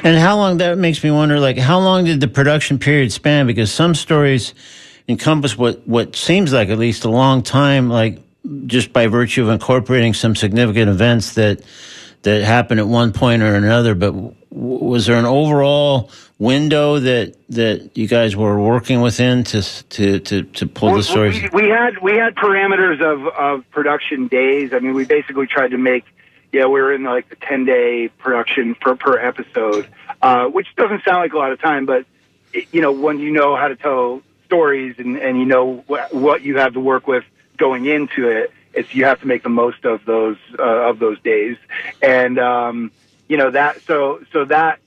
And 0.05 0.17
how 0.17 0.37
long 0.37 0.59
that 0.59 0.79
makes 0.79 1.03
me 1.03 1.11
wonder 1.11 1.41
like 1.41 1.59
how 1.59 1.81
long 1.81 2.05
did 2.05 2.21
the 2.21 2.29
production 2.29 2.79
period 2.79 3.11
span 3.13 3.49
because 3.49 3.73
some 3.73 3.95
stories 3.97 4.55
encompass 5.09 5.59
what 5.59 5.87
what 5.87 6.15
seems 6.15 6.53
like 6.53 6.69
at 6.69 6.79
least 6.79 7.05
a 7.05 7.11
long 7.11 7.43
time 7.43 7.91
like 7.91 8.21
just 8.67 8.93
by 8.93 9.09
virtue 9.09 9.43
of 9.43 9.49
incorporating 9.49 10.15
some 10.15 10.37
significant 10.37 10.89
events 10.89 11.35
that 11.35 11.61
that 12.23 12.45
happened 12.45 12.79
at 12.79 12.87
one 12.87 13.13
point 13.13 13.43
or 13.43 13.57
another 13.57 13.97
but 13.97 14.15
was 14.51 15.07
there 15.07 15.17
an 15.17 15.27
overall 15.27 16.11
window 16.39 16.99
that 16.99 17.35
that 17.51 17.97
you 17.97 18.09
guys 18.09 18.35
were 18.35 18.61
working 18.61 19.01
within 19.01 19.45
to 19.45 19.63
to 19.91 20.19
to, 20.21 20.43
to 20.43 20.67
pull 20.67 20.95
the 20.95 21.03
stories 21.03 21.41
We, 21.53 21.63
we 21.63 21.69
had 21.69 21.99
we 21.99 22.17
had 22.17 22.35
parameters 22.35 23.01
of, 23.01 23.27
of 23.29 23.71
production 23.71 24.27
days. 24.27 24.73
I 24.73 24.81
mean, 24.81 24.95
we 24.95 25.05
basically 25.05 25.47
tried 25.47 25.71
to 25.71 25.79
make. 25.79 26.05
Yeah, 26.53 26.67
we 26.67 26.81
were 26.81 26.93
in 26.93 27.05
like 27.05 27.29
the 27.29 27.37
ten 27.37 27.65
day 27.65 28.09
production 28.09 28.75
per 28.75 28.97
per 28.97 29.19
episode, 29.19 29.87
uh, 30.21 30.47
which 30.47 30.67
doesn't 30.77 31.05
sound 31.05 31.19
like 31.19 31.33
a 31.33 31.39
lot 31.39 31.53
of 31.53 31.61
time, 31.61 31.87
but 31.87 32.07
it, 32.53 32.67
you 32.73 32.81
know 32.81 32.91
when 32.91 33.21
you 33.21 33.31
know 33.31 33.55
how 33.55 33.69
to 33.69 33.77
tell 33.77 34.23
stories 34.47 34.97
and 34.99 35.17
and 35.17 35.39
you 35.39 35.45
know 35.45 35.85
wh- 35.87 36.13
what 36.13 36.43
you 36.43 36.59
have 36.59 36.73
to 36.73 36.81
work 36.81 37.07
with 37.07 37.23
going 37.57 37.87
into 37.87 38.27
it, 38.27 38.51
it's 38.75 38.93
you 38.95 39.05
have 39.05 39.21
to 39.21 39.29
make 39.29 39.45
the 39.45 39.49
most 39.49 39.85
of 39.85 40.05
those 40.07 40.39
uh, 40.59 40.89
of 40.89 40.99
those 40.99 41.21
days, 41.21 41.57
and 42.03 42.41
um, 42.41 42.91
you 43.31 43.37
know 43.37 43.51
that 43.53 43.81
so 43.83 44.21
so 44.33 44.45
that 44.47 44.81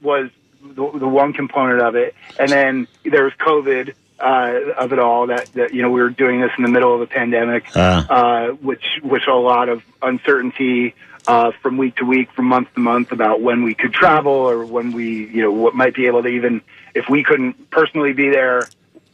was 0.00 0.30
the, 0.62 0.90
the 0.98 1.06
one 1.06 1.34
component 1.34 1.82
of 1.82 1.94
it, 1.94 2.14
and 2.40 2.50
then 2.50 2.88
there 3.04 3.24
was 3.24 3.34
COVID 3.34 3.94
uh, 4.18 4.72
of 4.78 4.94
it 4.94 4.98
all. 4.98 5.26
That, 5.26 5.46
that 5.52 5.74
you 5.74 5.82
know 5.82 5.90
we 5.90 6.00
were 6.00 6.08
doing 6.10 6.40
this 6.40 6.50
in 6.56 6.64
the 6.64 6.70
middle 6.70 6.94
of 6.94 7.02
a 7.02 7.06
pandemic, 7.06 7.66
Ah. 7.76 8.06
uh, 8.08 8.48
which 8.52 8.84
which 9.02 9.26
a 9.28 9.34
lot 9.34 9.68
of 9.68 9.82
uncertainty 10.00 10.94
uh, 11.28 11.52
from 11.60 11.76
week 11.76 11.96
to 11.96 12.06
week, 12.06 12.32
from 12.32 12.46
month 12.46 12.72
to 12.74 12.80
month 12.80 13.12
about 13.12 13.42
when 13.42 13.62
we 13.62 13.74
could 13.74 13.92
travel 13.92 14.32
or 14.32 14.64
when 14.64 14.92
we 14.92 15.26
you 15.26 15.42
know 15.42 15.52
what 15.52 15.74
might 15.74 15.94
be 15.94 16.06
able 16.06 16.22
to 16.22 16.28
even 16.28 16.62
if 16.94 17.10
we 17.10 17.22
couldn't 17.22 17.70
personally 17.70 18.14
be 18.14 18.30
there. 18.30 18.68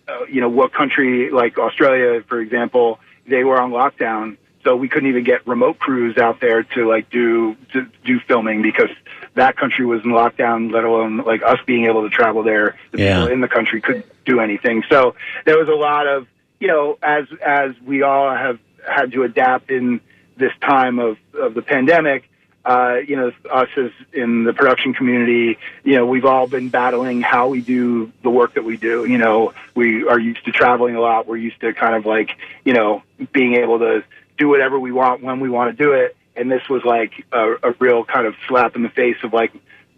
Uh, 0.07 0.25
you 0.29 0.41
know 0.41 0.49
what 0.49 0.73
country 0.73 1.31
like 1.31 1.59
Australia, 1.59 2.23
for 2.29 2.41
example, 2.41 3.01
they 3.27 3.43
were 3.45 3.61
on 3.61 3.71
lockdown, 3.71 4.37
so 4.65 4.77
we 4.77 4.89
couldn't 4.89 5.09
even 5.09 5.25
get 5.25 5.47
remote 5.47 5.79
crews 5.79 6.17
out 6.19 6.41
there 6.41 6.63
to 6.63 6.89
like 6.89 7.11
do 7.11 7.57
to 7.73 7.87
do 8.05 8.21
filming 8.21 8.63
because 8.63 8.91
that 9.35 9.57
country 9.57 9.85
was 9.87 10.03
in 10.05 10.11
lockdown. 10.11 10.73
Let 10.73 10.85
alone 10.85 11.19
like 11.19 11.43
us 11.43 11.59
being 11.67 11.87
able 11.87 12.03
to 12.03 12.11
travel 12.11 12.43
there. 12.43 12.77
The 12.93 12.99
Yeah. 13.03 13.19
people 13.21 13.33
in 13.33 13.41
the 13.41 13.49
country 13.49 13.81
couldn't 13.81 14.07
do 14.25 14.41
anything. 14.41 14.85
So 14.89 15.15
there 15.45 15.59
was 15.59 15.69
a 15.69 15.75
lot 15.75 16.07
of 16.07 16.27
you 16.61 16.69
know 16.69 16.99
as 17.03 17.25
as 17.45 17.73
we 17.85 18.03
all 18.03 18.31
have 18.35 18.59
had 18.89 19.13
to 19.13 19.23
adapt 19.25 19.71
in 19.71 20.01
this 20.37 20.53
time 20.61 20.99
of 20.99 21.17
of 21.35 21.55
the 21.55 21.63
pandemic. 21.63 22.29
Uh, 22.65 22.99
you 23.09 23.17
know, 23.17 23.33
us 23.53 23.69
as 23.77 23.91
in 24.13 24.45
the 24.45 24.53
production 24.53 24.95
community, 24.95 25.59
you 25.83 25.97
know, 25.97 26.07
we've 26.07 26.25
all 26.25 26.47
been 26.47 26.69
battling 26.69 27.21
how 27.21 27.49
we 27.49 27.61
do 27.61 28.13
the 28.23 28.31
work 28.31 28.55
that 28.55 28.63
we 28.63 28.77
do. 28.77 29.05
You 29.05 29.19
know, 29.19 29.53
we 29.75 30.07
are 30.07 30.17
used 30.17 30.45
to 30.45 30.53
traveling 30.53 30.95
a 30.95 31.01
lot. 31.01 31.27
We're 31.27 31.39
used 31.39 31.61
to 31.63 31.73
kind 31.73 31.97
of 31.97 32.07
like, 32.07 32.31
you 32.65 32.73
know, 32.73 33.03
being 33.33 33.55
able 33.57 33.81
to 33.81 34.05
do 34.43 34.49
whatever 34.49 34.79
we 34.79 34.91
want 34.91 35.23
when 35.23 35.39
we 35.41 35.49
want 35.49 35.77
to 35.77 35.83
do 35.85 35.93
it. 35.93 36.17
And 36.35 36.51
this 36.51 36.69
was 36.69 36.83
like 36.85 37.13
a, 37.33 37.55
a 37.63 37.73
real 37.79 38.05
kind 38.05 38.27
of 38.27 38.35
slap 38.49 38.75
in 38.75 38.83
the 38.83 38.89
face 38.89 39.17
of 39.23 39.33
like, 39.33 39.53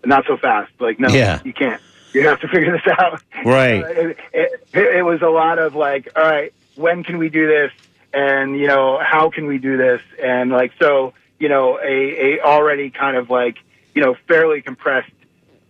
not 0.04 0.24
so 0.26 0.36
fast. 0.36 0.70
Like, 0.78 1.00
no, 1.00 1.08
Yeah. 1.08 1.40
you 1.44 1.52
can't. 1.54 1.80
You 2.12 2.28
have 2.28 2.40
to 2.40 2.48
figure 2.54 2.72
this 2.72 2.86
out. 2.98 3.22
Right. 3.44 3.82
Uh, 3.82 3.88
it, 3.88 4.18
it, 4.32 4.96
it 4.98 5.02
was 5.04 5.22
a 5.22 5.28
lot 5.28 5.58
of 5.58 5.74
like, 5.74 6.08
all 6.14 6.22
right, 6.22 6.52
when 6.76 7.04
can 7.04 7.16
we 7.18 7.28
do 7.30 7.46
this? 7.46 7.72
And, 8.12 8.58
you 8.58 8.66
know, 8.66 9.00
how 9.02 9.30
can 9.30 9.46
we 9.46 9.58
do 9.58 9.76
this? 9.76 10.00
And 10.22 10.50
like, 10.50 10.72
so, 10.78 11.14
you 11.38 11.48
know, 11.48 11.78
a, 11.82 12.36
a 12.36 12.40
already 12.40 12.90
kind 12.90 13.16
of 13.16 13.30
like, 13.30 13.56
you 13.94 14.02
know, 14.02 14.14
fairly 14.28 14.60
compressed, 14.60 15.10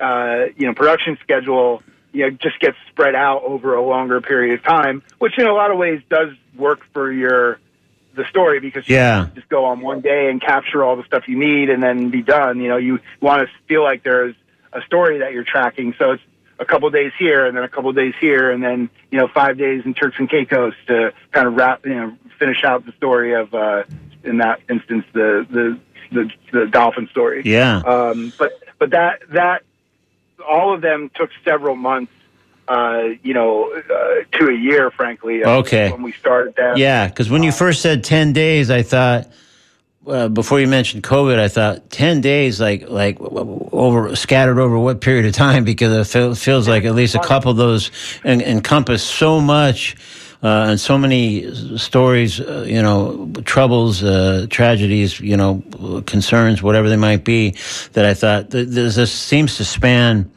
uh, 0.00 0.46
you 0.56 0.66
know, 0.66 0.74
production 0.74 1.16
schedule, 1.22 1.82
you 2.12 2.22
know, 2.24 2.30
just 2.30 2.58
gets 2.60 2.76
spread 2.90 3.14
out 3.14 3.42
over 3.44 3.74
a 3.74 3.82
longer 3.82 4.20
period 4.20 4.58
of 4.58 4.64
time, 4.64 5.02
which 5.18 5.38
in 5.38 5.46
a 5.46 5.52
lot 5.52 5.70
of 5.70 5.78
ways 5.78 6.02
does 6.10 6.30
work 6.56 6.80
for 6.92 7.10
your, 7.12 7.58
the 8.14 8.24
story 8.28 8.60
because 8.60 8.88
you 8.88 8.96
Yeah. 8.96 9.28
just 9.34 9.48
go 9.48 9.64
on 9.66 9.80
one 9.80 10.00
day 10.00 10.30
and 10.30 10.40
capture 10.40 10.84
all 10.84 10.96
the 10.96 11.04
stuff 11.04 11.28
you 11.28 11.38
need 11.38 11.70
and 11.70 11.82
then 11.82 12.10
be 12.10 12.22
done. 12.22 12.60
You 12.60 12.68
know, 12.68 12.76
you 12.76 13.00
want 13.20 13.42
to 13.42 13.48
feel 13.68 13.82
like 13.82 14.02
there's 14.02 14.34
a 14.72 14.82
story 14.82 15.18
that 15.18 15.32
you're 15.32 15.44
tracking. 15.44 15.94
So 15.98 16.12
it's 16.12 16.22
a 16.58 16.64
couple 16.64 16.88
days 16.90 17.12
here 17.18 17.46
and 17.46 17.56
then 17.56 17.64
a 17.64 17.68
couple 17.68 17.92
days 17.92 18.14
here 18.20 18.50
and 18.50 18.62
then, 18.62 18.88
you 19.10 19.18
know, 19.18 19.28
five 19.28 19.58
days 19.58 19.82
in 19.84 19.94
Turks 19.94 20.16
and 20.18 20.28
Caicos 20.30 20.74
to 20.86 21.12
kind 21.32 21.46
of 21.46 21.54
wrap, 21.54 21.84
you 21.84 21.94
know, 21.94 22.16
finish 22.38 22.62
out 22.64 22.86
the 22.86 22.92
story 22.92 23.34
of, 23.34 23.52
uh, 23.54 23.84
in 24.22 24.38
that 24.38 24.60
instance, 24.70 25.04
the, 25.12 25.46
the, 25.50 25.78
the, 26.12 26.30
the 26.52 26.66
dolphin 26.66 27.08
story. 27.10 27.42
yeah 27.44 27.78
Um, 27.78 28.32
but, 28.38 28.52
but 28.78 28.90
that, 28.90 29.20
that, 29.30 29.62
all 30.48 30.74
of 30.74 30.80
them 30.82 31.10
took 31.14 31.30
several 31.44 31.74
months, 31.76 32.12
uh, 32.68 33.02
you 33.22 33.34
know, 33.34 33.72
uh, 33.72 34.38
to 34.38 34.48
a 34.48 34.54
year, 34.54 34.90
frankly. 34.90 35.44
uh, 35.44 35.58
Okay. 35.58 35.90
When 35.92 36.02
we 36.02 36.12
started 36.12 36.54
them. 36.56 36.76
Yeah, 36.76 37.08
because 37.08 37.30
when 37.30 37.42
you 37.42 37.52
first 37.52 37.82
said 37.82 38.04
ten 38.04 38.32
days, 38.32 38.70
I 38.70 38.82
thought 38.82 39.30
uh, 40.06 40.28
before 40.28 40.60
you 40.60 40.66
mentioned 40.66 41.02
COVID, 41.02 41.38
I 41.38 41.48
thought 41.48 41.90
ten 41.90 42.20
days, 42.20 42.60
like 42.60 42.88
like 42.88 43.18
over 43.20 44.14
scattered 44.16 44.58
over 44.58 44.78
what 44.78 45.00
period 45.00 45.26
of 45.26 45.32
time? 45.32 45.64
Because 45.64 45.92
it 45.92 46.10
feel, 46.10 46.34
feels 46.34 46.68
like 46.68 46.84
at 46.84 46.94
least 46.94 47.14
a 47.14 47.20
couple 47.20 47.50
of 47.50 47.56
those 47.56 47.90
en- 48.24 48.40
encompass 48.42 49.02
so 49.02 49.40
much. 49.40 49.96
Uh, 50.42 50.66
and 50.68 50.78
so 50.78 50.98
many 50.98 51.78
stories, 51.78 52.38
uh, 52.38 52.66
you 52.68 52.82
know, 52.82 53.32
troubles, 53.46 54.04
uh, 54.04 54.46
tragedies, 54.50 55.18
you 55.18 55.38
know, 55.38 55.62
concerns, 56.04 56.62
whatever 56.62 56.90
they 56.90 56.96
might 56.98 57.24
be, 57.24 57.54
that 57.94 58.04
I 58.04 58.12
thought 58.12 58.50
th- 58.50 58.68
this, 58.68 58.94
this 58.96 59.10
seems 59.10 59.56
to 59.56 59.64
span 59.64 60.30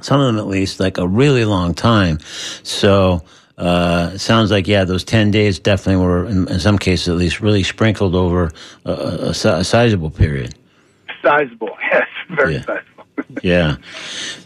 some 0.00 0.20
of 0.20 0.26
them 0.26 0.38
at 0.38 0.46
least 0.46 0.80
like 0.80 0.98
a 0.98 1.06
really 1.06 1.44
long 1.44 1.74
time. 1.74 2.18
So 2.62 3.22
uh, 3.56 4.16
sounds 4.18 4.50
like 4.50 4.68
yeah, 4.68 4.84
those 4.84 5.04
ten 5.04 5.30
days 5.30 5.58
definitely 5.58 6.04
were 6.04 6.26
in, 6.26 6.48
in 6.48 6.60
some 6.60 6.78
cases 6.78 7.08
at 7.08 7.16
least 7.16 7.40
really 7.40 7.62
sprinkled 7.62 8.14
over 8.14 8.50
a, 8.84 8.90
a, 8.90 9.26
a 9.26 9.30
a 9.30 9.64
sizable 9.64 10.10
period. 10.10 10.54
Sizable, 11.22 11.70
yes, 11.92 12.06
very 12.30 12.54
Yeah. 12.54 12.62
sizable. 12.62 13.04
yeah. 13.42 13.76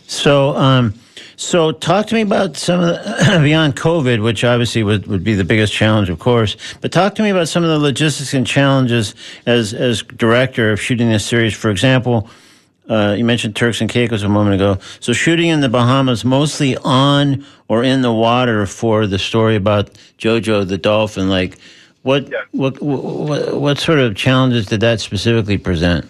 So, 0.07 0.57
um, 0.57 0.95
so 1.37 1.73
talk 1.73 2.07
to 2.07 2.15
me 2.15 2.23
about 2.23 2.57
some 2.57 2.81
of 2.81 2.87
the 2.87 3.41
beyond 3.43 3.77
COVID, 3.77 4.23
which 4.23 4.45
obviously 4.45 4.83
would, 4.83 5.07
would 5.09 5.23
be 5.25 5.35
the 5.35 5.45
biggest 5.45 5.73
challenge, 5.75 6.09
of 6.09 6.19
course. 6.19 6.57
But 6.81 6.93
talk 6.93 7.15
to 7.17 7.23
me 7.23 7.31
about 7.31 7.49
some 7.49 7.65
of 7.65 7.69
the 7.71 7.79
logistics 7.79 8.33
and 8.33 8.47
challenges 8.47 9.15
as 9.45 9.75
as 9.75 10.03
director 10.03 10.73
of 10.73 10.81
shooting 10.81 11.11
this 11.11 11.25
series. 11.27 11.55
For 11.55 11.71
example, 11.71 12.29
uh, 12.89 13.15
you 13.17 13.25
mentioned 13.25 13.55
Turks 13.57 13.81
and 13.81 13.89
Caicos 13.89 14.23
a 14.23 14.29
moment 14.29 14.55
ago. 14.57 14.79
So 15.01 15.13
shooting 15.13 15.49
in 15.49 15.61
the 15.61 15.69
Bahamas, 15.69 16.25
mostly 16.25 16.77
on 16.79 17.45
or 17.69 17.83
in 17.85 18.03
the 18.03 18.13
water 18.13 18.67
for 18.67 19.07
the 19.07 19.19
story 19.19 19.57
about 19.57 19.91
Jojo 20.19 20.67
the 20.69 20.79
dolphin. 20.79 21.29
Like, 21.29 21.59
what 22.03 22.29
Yeah. 22.31 22.39
what, 22.51 22.81
what 22.83 23.55
what 23.61 23.79
sort 23.79 23.99
of 24.01 24.17
challenges 24.17 24.67
did 24.67 24.81
that 24.81 25.01
specifically 25.01 25.59
present? 25.59 26.07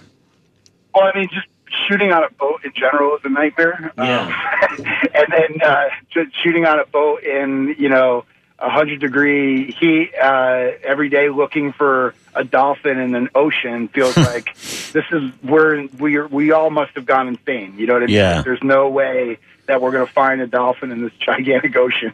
Well, 0.95 1.05
I 1.05 1.19
mean, 1.19 1.29
just 1.33 1.47
shooting 1.89 2.13
on 2.13 2.25
a 2.25 2.31
boat 2.39 2.61
in 2.65 2.73
general 2.75 3.17
is 3.17 3.21
a 3.25 3.29
nightmare. 3.29 3.93
Yeah. 3.99 4.27
Um, 4.27 4.85
and 5.15 5.27
then 5.31 5.63
uh, 5.63 5.85
just 6.13 6.31
shooting 6.43 6.65
on 6.67 6.79
a 6.81 6.87
boat 6.87 7.23
in, 7.23 7.75
you 7.79 7.89
know, 7.89 8.25
a 8.63 8.71
hundred 8.71 9.01
degree 9.01 9.73
heat 9.73 10.13
uh, 10.15 10.71
every 10.85 11.09
day, 11.09 11.29
looking 11.29 11.73
for 11.73 12.15
a 12.35 12.45
dolphin 12.45 12.99
in 12.99 13.15
an 13.15 13.29
ocean 13.35 13.89
feels 13.89 14.17
like 14.33 14.55
this 14.93 15.05
is 15.13 15.31
where 15.43 15.87
we 15.99 16.17
are, 16.17 16.27
we 16.29 16.53
all 16.53 16.71
must 16.71 16.93
have 16.95 17.05
gone 17.05 17.29
insane. 17.29 17.75
You 17.77 17.87
know 17.89 17.95
what 17.95 18.05
I 18.05 18.07
mean? 18.07 18.15
Yeah. 18.15 18.43
There's 18.43 18.63
no 18.63 18.89
way 18.89 19.39
that 19.67 19.83
we're 19.83 19.91
going 19.93 20.07
to 20.07 20.13
find 20.13 20.41
a 20.41 20.47
dolphin 20.47 20.93
in 20.93 21.03
this 21.03 21.13
gigantic 21.19 21.77
ocean. 21.77 22.13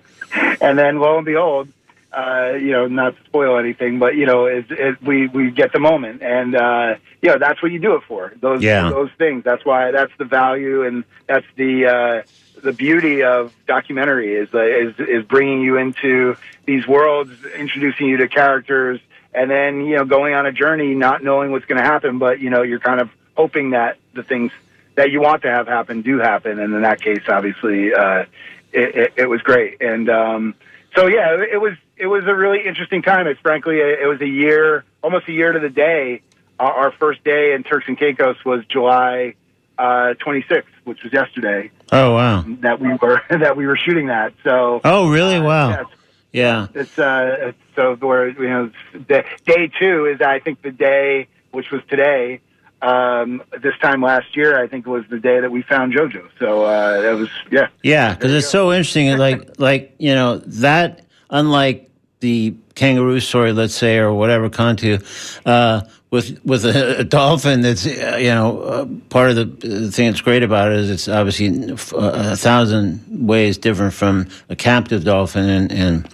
And 0.61 0.79
then 0.79 0.99
lo 0.99 1.17
and 1.19 1.25
behold, 1.27 1.69
uh, 2.13 2.53
you 2.55 2.73
know, 2.73 2.87
not 2.87 3.17
to 3.17 3.25
spoil 3.25 3.59
anything, 3.59 3.99
but 3.99 4.17
you 4.17 4.25
know, 4.27 4.47
it, 4.47 4.71
it, 4.71 5.03
we 5.03 5.27
we 5.29 5.51
get 5.51 5.73
the 5.73 5.79
moment, 5.79 6.23
and 6.23 6.57
uh, 6.57 6.95
you 7.21 7.29
know, 7.29 7.39
that's 7.39 7.63
what 7.63 7.71
you 7.71 7.79
do 7.79 7.95
it 7.97 8.03
for. 8.09 8.33
Those 8.41 8.63
Yeah. 8.63 8.89
those 8.89 9.11
things. 9.19 9.45
That's 9.45 9.65
why 9.65 9.91
that's 9.91 10.13
the 10.19 10.25
value, 10.25 10.85
and 10.85 11.05
that's 11.27 11.47
the 11.57 11.87
uh, 11.87 12.23
the 12.63 12.73
beauty 12.73 13.23
of 13.23 13.53
documentary 13.67 14.35
is 14.35 14.49
uh, 14.55 14.63
is 14.63 14.95
is 14.99 15.25
bringing 15.25 15.61
you 15.61 15.77
into 15.77 16.37
these 16.67 16.87
worlds, 16.87 17.33
introducing 17.57 18.07
you 18.07 18.17
to 18.19 18.29
characters, 18.29 19.01
and 19.33 19.51
then 19.51 19.85
you 19.87 19.97
know, 19.97 20.05
going 20.05 20.35
on 20.35 20.47
a 20.47 20.53
journey, 20.53 20.95
not 20.95 21.23
knowing 21.23 21.51
what's 21.51 21.67
going 21.67 21.81
to 21.81 21.87
happen, 21.87 22.19
but 22.19 22.41
you 22.41 22.51
know, 22.51 22.63
you're 22.63 22.81
kind 22.81 23.01
of 23.01 23.11
hoping 23.37 23.71
that 23.71 23.99
the 24.15 24.23
things 24.23 24.53
that 24.97 25.11
you 25.11 25.21
want 25.21 25.43
to 25.43 25.51
have 25.51 25.67
happen 25.67 26.03
do 26.03 26.19
happen, 26.19 26.59
and 26.59 26.75
in 26.75 26.83
that 26.83 27.01
case, 27.01 27.23
obviously, 27.29 27.95
uh, 27.95 28.25
it, 28.73 28.97
it, 28.97 29.13
it 29.17 29.27
was 29.27 29.43
great, 29.43 29.81
and. 29.81 30.09
Um, 30.09 30.55
so 30.97 31.07
yeah, 31.07 31.35
it, 31.35 31.51
it 31.53 31.59
was 31.59 31.75
it 31.97 32.07
was 32.07 32.25
a 32.27 32.35
really 32.35 32.67
interesting 32.67 33.03
time. 33.03 33.27
It's 33.27 33.39
frankly 33.41 33.77
it, 33.77 34.09
was 34.09 34.21
a 34.21 34.27
year, 34.27 34.85
almost 35.03 35.29
a 35.29 35.33
year 35.33 35.53
to 35.53 35.61
the 35.61 35.69
day. 35.69 36.23
Our, 36.59 36.73
our 36.73 36.93
first 36.93 37.23
day 37.23 37.53
in 37.53 37.63
Turks 37.63 37.85
and 37.87 37.97
Caicos 37.97 38.43
was 38.45 38.65
July 38.67 39.35
uh, 39.77 40.15
26th, 40.25 40.65
which 40.85 41.03
was 41.05 41.13
yesterday 41.13 41.71
Oh 41.93 42.15
wow! 42.15 42.45
that 42.61 42.81
we 42.81 42.89
were 43.01 43.23
that 43.31 43.57
we 43.57 43.67
were 43.67 43.77
shooting 43.77 44.07
that. 44.09 44.33
So 44.45 44.81
Oh 44.85 45.09
really? 45.11 45.37
uh, 45.37 45.43
Wow. 45.45 45.71
yeah, 45.71 45.85
Yeah. 46.33 46.67
it's 46.75 46.99
uh, 46.99 47.53
so 47.75 47.95
where 47.97 48.29
you 48.29 48.49
know 48.49 48.71
the, 48.93 49.25
day 49.47 49.71
two 49.79 50.07
is 50.07 50.21
I 50.21 50.39
think 50.41 50.63
the 50.63 50.71
day 50.73 51.29
which 51.53 51.71
was 51.71 51.83
today. 51.89 52.41
Um, 52.81 53.43
this 53.61 53.75
time 53.83 54.03
last 54.03 54.37
year, 54.37 54.63
I 54.63 54.69
think 54.69 54.87
was 54.87 55.03
the 55.11 55.19
day 55.19 55.41
that 55.41 55.51
we 55.51 55.63
found 55.63 55.93
JoJo. 55.95 56.29
So 56.39 56.65
uh, 56.65 57.03
it 57.03 57.15
was 57.19 57.29
yeah. 57.51 57.67
Yeah, 57.83 58.15
because 58.15 58.33
it's 58.33 58.49
so 58.49 58.71
interesting. 58.71 59.17
Like, 59.19 59.59
like 59.59 59.97
you 59.99 60.15
know 60.15 60.39
that 60.39 61.05
unlike 61.31 61.91
the 62.21 62.55
kangaroo 62.77 63.19
story, 63.19 63.53
let's 63.53 63.75
say, 63.75 63.99
or 63.99 64.13
whatever 64.13 64.49
Kanku, 64.49 65.03
uh, 65.45 65.81
with 66.11 66.41
with 66.45 66.65
a, 66.65 67.01
a 67.01 67.05
dolphin. 67.05 67.61
That's 67.61 67.87
uh, 67.87 68.17
you 68.21 68.29
know 68.29 68.61
uh, 68.61 68.87
part 69.11 69.31
of 69.31 69.37
the, 69.61 69.91
thing 69.91 70.11
that's 70.11 70.21
great 70.21 70.43
about 70.43 70.73
it 70.73 70.79
is 70.79 70.91
it's 70.91 71.09
obviously 71.09 71.73
f- 71.73 71.93
a 71.93 72.37
thousand 72.37 73.05
ways 73.27 73.59
different 73.59 73.95
from 73.95 74.29
a 74.49 74.57
captive 74.57 75.05
dolphin, 75.05 75.49
and 75.49 75.73
and 75.73 76.09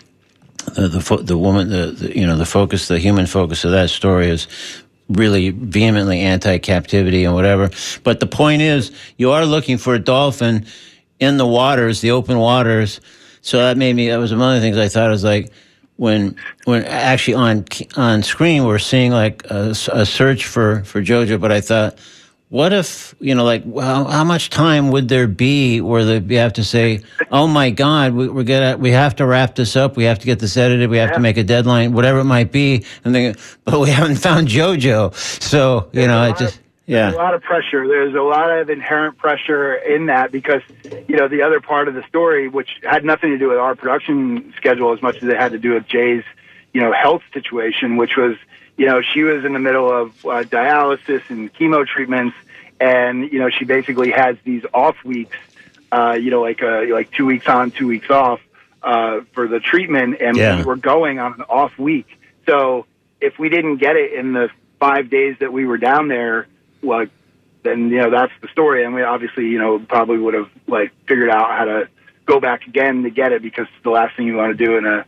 the 0.75 0.89
the, 0.89 1.17
the 1.23 1.39
woman, 1.39 1.69
the, 1.69 1.87
the 1.87 2.19
you 2.19 2.27
know 2.27 2.37
the 2.37 2.47
focus, 2.47 2.89
the 2.89 2.99
human 2.99 3.27
focus 3.27 3.65
of 3.65 3.71
that 3.73 3.91
story 3.91 4.29
is 4.29 4.49
really 5.09 5.51
vehemently 5.51 6.21
anti-captivity 6.21 7.25
and 7.25 7.35
whatever. 7.35 7.71
But 8.05 8.21
the 8.21 8.27
point 8.27 8.63
is, 8.63 8.91
you 9.19 9.33
are 9.33 9.45
looking 9.45 9.77
for 9.77 9.95
a 9.95 9.99
dolphin 9.99 10.65
in 11.21 11.37
the 11.37 11.47
waters, 11.47 12.01
the 12.01 12.13
open 12.13 12.39
waters. 12.39 13.01
So 13.43 13.59
that 13.59 13.77
made 13.77 13.95
me. 13.95 14.09
That 14.09 14.17
was 14.17 14.35
one 14.35 14.57
of 14.57 14.61
the 14.61 14.61
things 14.61 14.79
I 14.79 14.89
thought 14.89 15.11
was 15.11 15.25
like 15.25 15.53
when 15.97 16.37
when 16.65 16.85
actually 16.85 17.35
on 17.35 17.65
on 17.97 18.23
screen 18.23 18.65
we're 18.65 18.79
seeing 18.79 19.13
like 19.13 19.45
a, 19.51 19.75
a 19.93 20.07
search 20.07 20.47
for 20.47 20.85
for 20.85 21.01
JoJo, 21.03 21.41
but 21.41 21.53
I 21.53 21.61
thought. 21.61 21.99
What 22.51 22.73
if 22.73 23.17
you 23.19 23.35
know, 23.35 23.43
like, 23.43 23.63
well, 23.67 24.05
how 24.05 24.23
much 24.23 24.49
time 24.49 24.93
would 24.93 25.09
there 25.09 25.27
be 25.27 25.81
where 25.81 26.05
the, 26.05 26.21
you 26.21 26.39
have 26.39 26.53
to 26.53 26.63
say, 26.63 27.01
"Oh 27.33 27.49
my 27.49 27.71
God, 27.71 28.13
we, 28.15 28.29
we're 28.29 28.45
gonna, 28.45 28.77
we 28.77 28.93
have 28.93 29.17
to 29.17 29.27
wrap 29.27 29.57
this 29.57 29.75
up. 29.75 29.97
We 29.97 30.05
have 30.05 30.21
to 30.21 30.27
get 30.27 30.39
this 30.39 30.57
edited. 30.57 30.89
We 30.89 30.99
have 30.99 31.13
to 31.15 31.21
make 31.21 31.37
a 31.37 31.43
deadline, 31.43 31.95
whatever 31.95 32.21
it 32.21 32.25
might 32.25 32.53
be." 32.53 32.85
And 33.05 33.13
then, 33.13 33.35
but 33.65 33.81
we 33.81 33.91
haven't 33.91 34.17
found 34.17 34.47
JoJo, 34.47 35.17
so 35.43 35.89
you 35.93 36.03
There's 36.03 36.07
know, 36.07 36.23
it 36.31 36.37
just 36.37 36.61
of- 36.87 36.93
There's 36.93 37.15
a 37.15 37.17
lot 37.17 37.35
of 37.35 37.43
pressure. 37.43 37.87
There's 37.87 38.15
a 38.15 38.21
lot 38.23 38.51
of 38.51 38.71
inherent 38.71 39.19
pressure 39.19 39.75
in 39.75 40.07
that 40.07 40.31
because, 40.33 40.63
you 41.09 41.17
know, 41.17 41.29
the 41.29 41.43
other 41.43 41.61
part 41.61 41.89
of 41.89 41.95
the 41.95 42.03
story, 42.09 42.49
which 42.49 42.69
had 42.83 43.05
nothing 43.05 43.31
to 43.31 43.39
do 43.39 43.49
with 43.49 43.59
our 43.59 43.75
production 43.75 44.53
schedule 44.57 44.93
as 44.93 45.03
much 45.03 45.17
as 45.23 45.29
it 45.29 45.37
had 45.37 45.53
to 45.53 45.59
do 45.59 45.75
with 45.75 45.87
Jay's, 45.87 46.25
you 46.73 46.81
know, 46.81 46.93
health 46.93 47.23
situation, 47.33 47.97
which 47.97 48.17
was, 48.17 48.37
you 48.77 48.87
know, 48.87 49.01
she 49.03 49.23
was 49.23 49.45
in 49.45 49.53
the 49.53 49.59
middle 49.61 49.91
of 49.91 50.09
uh, 50.25 50.43
dialysis 50.45 51.23
and 51.29 51.53
chemo 51.55 51.87
treatments, 51.87 52.37
and 52.81 53.33
you 53.33 53.39
know, 53.39 53.49
she 53.49 53.65
basically 53.65 54.11
has 54.11 54.37
these 54.45 54.63
off 54.75 54.97
weeks, 55.05 55.37
uh, 55.93 56.13
you 56.21 56.31
know, 56.31 56.43
like 56.43 56.61
uh, 56.63 56.83
like 56.93 57.11
two 57.13 57.25
weeks 57.25 57.47
on, 57.47 57.71
two 57.71 57.87
weeks 57.87 58.11
off 58.11 58.41
uh, 58.83 59.21
for 59.33 59.47
the 59.47 59.61
treatment, 59.61 60.17
and 60.21 60.37
Yeah. 60.37 60.57
we 60.59 60.65
were 60.65 60.77
going 60.77 61.21
on 61.21 61.35
an 61.35 61.43
off 61.43 61.79
week. 61.79 62.07
So 62.49 62.87
if 63.21 63.39
we 63.39 63.49
didn't 63.49 63.77
get 63.77 63.95
it 63.97 64.13
in 64.13 64.33
the 64.33 64.51
five 64.81 65.09
days 65.09 65.37
that 65.39 65.53
we 65.53 65.65
were 65.65 65.79
down 65.79 66.09
there, 66.09 66.49
well, 66.85 67.07
then 67.63 67.89
you 67.91 67.99
know 67.99 68.11
that's 68.11 68.33
the 68.43 68.49
story. 68.49 68.85
And 68.85 68.95
we 68.95 69.03
obviously, 69.03 69.47
you 69.49 69.59
know, 69.59 69.79
probably 69.79 70.19
would 70.19 70.35
have 70.35 70.51
like 70.67 70.93
figured 71.07 71.31
out 71.31 71.51
how 71.51 71.65
to 71.65 71.89
go 72.27 72.41
back 72.41 72.67
again 72.67 73.03
to 73.03 73.11
get 73.11 73.33
it 73.33 73.43
because 73.43 73.67
the 73.83 73.91
last 73.91 74.17
thing 74.17 74.27
you 74.27 74.37
want 74.37 74.57
to 74.57 74.65
do 74.65 74.77
in 74.77 74.87
a 74.87 75.05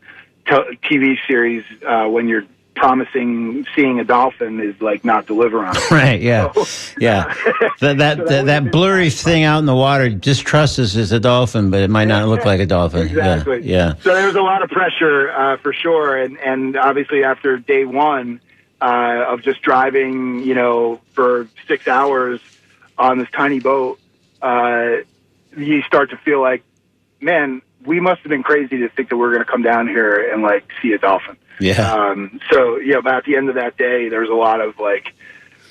t- 0.47 0.79
TV 0.89 1.17
series 1.27 1.65
uh, 1.87 2.07
when 2.07 2.29
you're 2.29 2.45
promising 2.75 3.65
seeing 3.75 3.99
a 4.01 4.05
dolphin 4.05 4.61
is 4.61 4.79
like 4.83 5.03
not 5.03 5.27
deliver 5.27 5.65
on 5.65 5.75
it. 5.77 5.91
right, 5.91 6.21
yeah, 6.21 6.53
So- 6.53 6.95
yeah. 7.01 7.35
That 7.81 7.99
that 7.99 8.19
So 8.19 8.25
that 8.25 8.47
that, 8.47 8.73
blurry 8.73 9.11
thing 9.11 9.45
out 9.45 9.59
in 9.59 9.67
the 9.67 9.75
water, 9.75 10.09
just 10.11 10.47
trust 10.47 10.79
us, 10.79 10.95
it's 10.97 11.11
a 11.11 11.21
dolphin, 11.21 11.71
but 11.71 11.81
it 11.83 11.91
might 11.91 12.07
not 12.07 12.29
look 12.29 12.45
like 12.45 12.61
a 12.61 12.67
dolphin. 12.67 13.07
Exactly. 13.07 13.63
Yeah, 13.63 13.89
yeah. 13.89 13.95
So 14.03 14.15
there 14.15 14.27
was 14.27 14.37
a 14.37 14.41
lot 14.43 14.63
of 14.63 14.71
pressure 14.71 15.31
uh, 15.33 15.57
for 15.59 15.73
sure, 15.73 16.17
and 16.17 16.39
and 16.39 16.77
obviously 16.77 17.23
after 17.25 17.59
day 17.59 17.85
one 17.85 18.41
uh, 18.81 19.25
of 19.29 19.43
just 19.43 19.63
driving, 19.63 20.43
you 20.43 20.55
know, 20.55 21.01
for 21.15 21.49
six 21.67 21.89
hours 21.89 22.41
on 22.99 23.19
this 23.19 23.29
tiny 23.31 23.61
boat, 23.61 23.99
uh, 24.43 24.97
you 25.57 25.83
start 25.83 26.11
to 26.11 26.17
feel 26.19 26.41
like, 26.41 26.63
man, 27.21 27.63
we 27.85 28.01
must 28.01 28.21
have 28.23 28.31
been 28.31 28.43
crazy 28.43 28.79
to 28.79 28.89
think 28.89 29.09
that 29.09 29.17
we're 29.17 29.33
going 29.33 29.45
to 29.45 29.51
come 29.51 29.63
down 29.63 29.89
here 29.89 30.33
and 30.33 30.43
like 30.43 30.69
see 30.83 30.93
a 30.93 30.99
dolphin. 30.99 31.37
Yeah. 31.61 31.93
Um, 31.93 32.41
so 32.51 32.77
yeah, 32.77 33.01
but 33.03 33.15
at 33.15 33.25
the 33.25 33.37
end 33.37 33.49
of 33.49 33.55
that 33.55 33.77
day, 33.77 34.09
there 34.09 34.21
was 34.21 34.31
a 34.31 34.35
lot 34.35 34.61
of 34.61 34.79
like. 34.79 35.13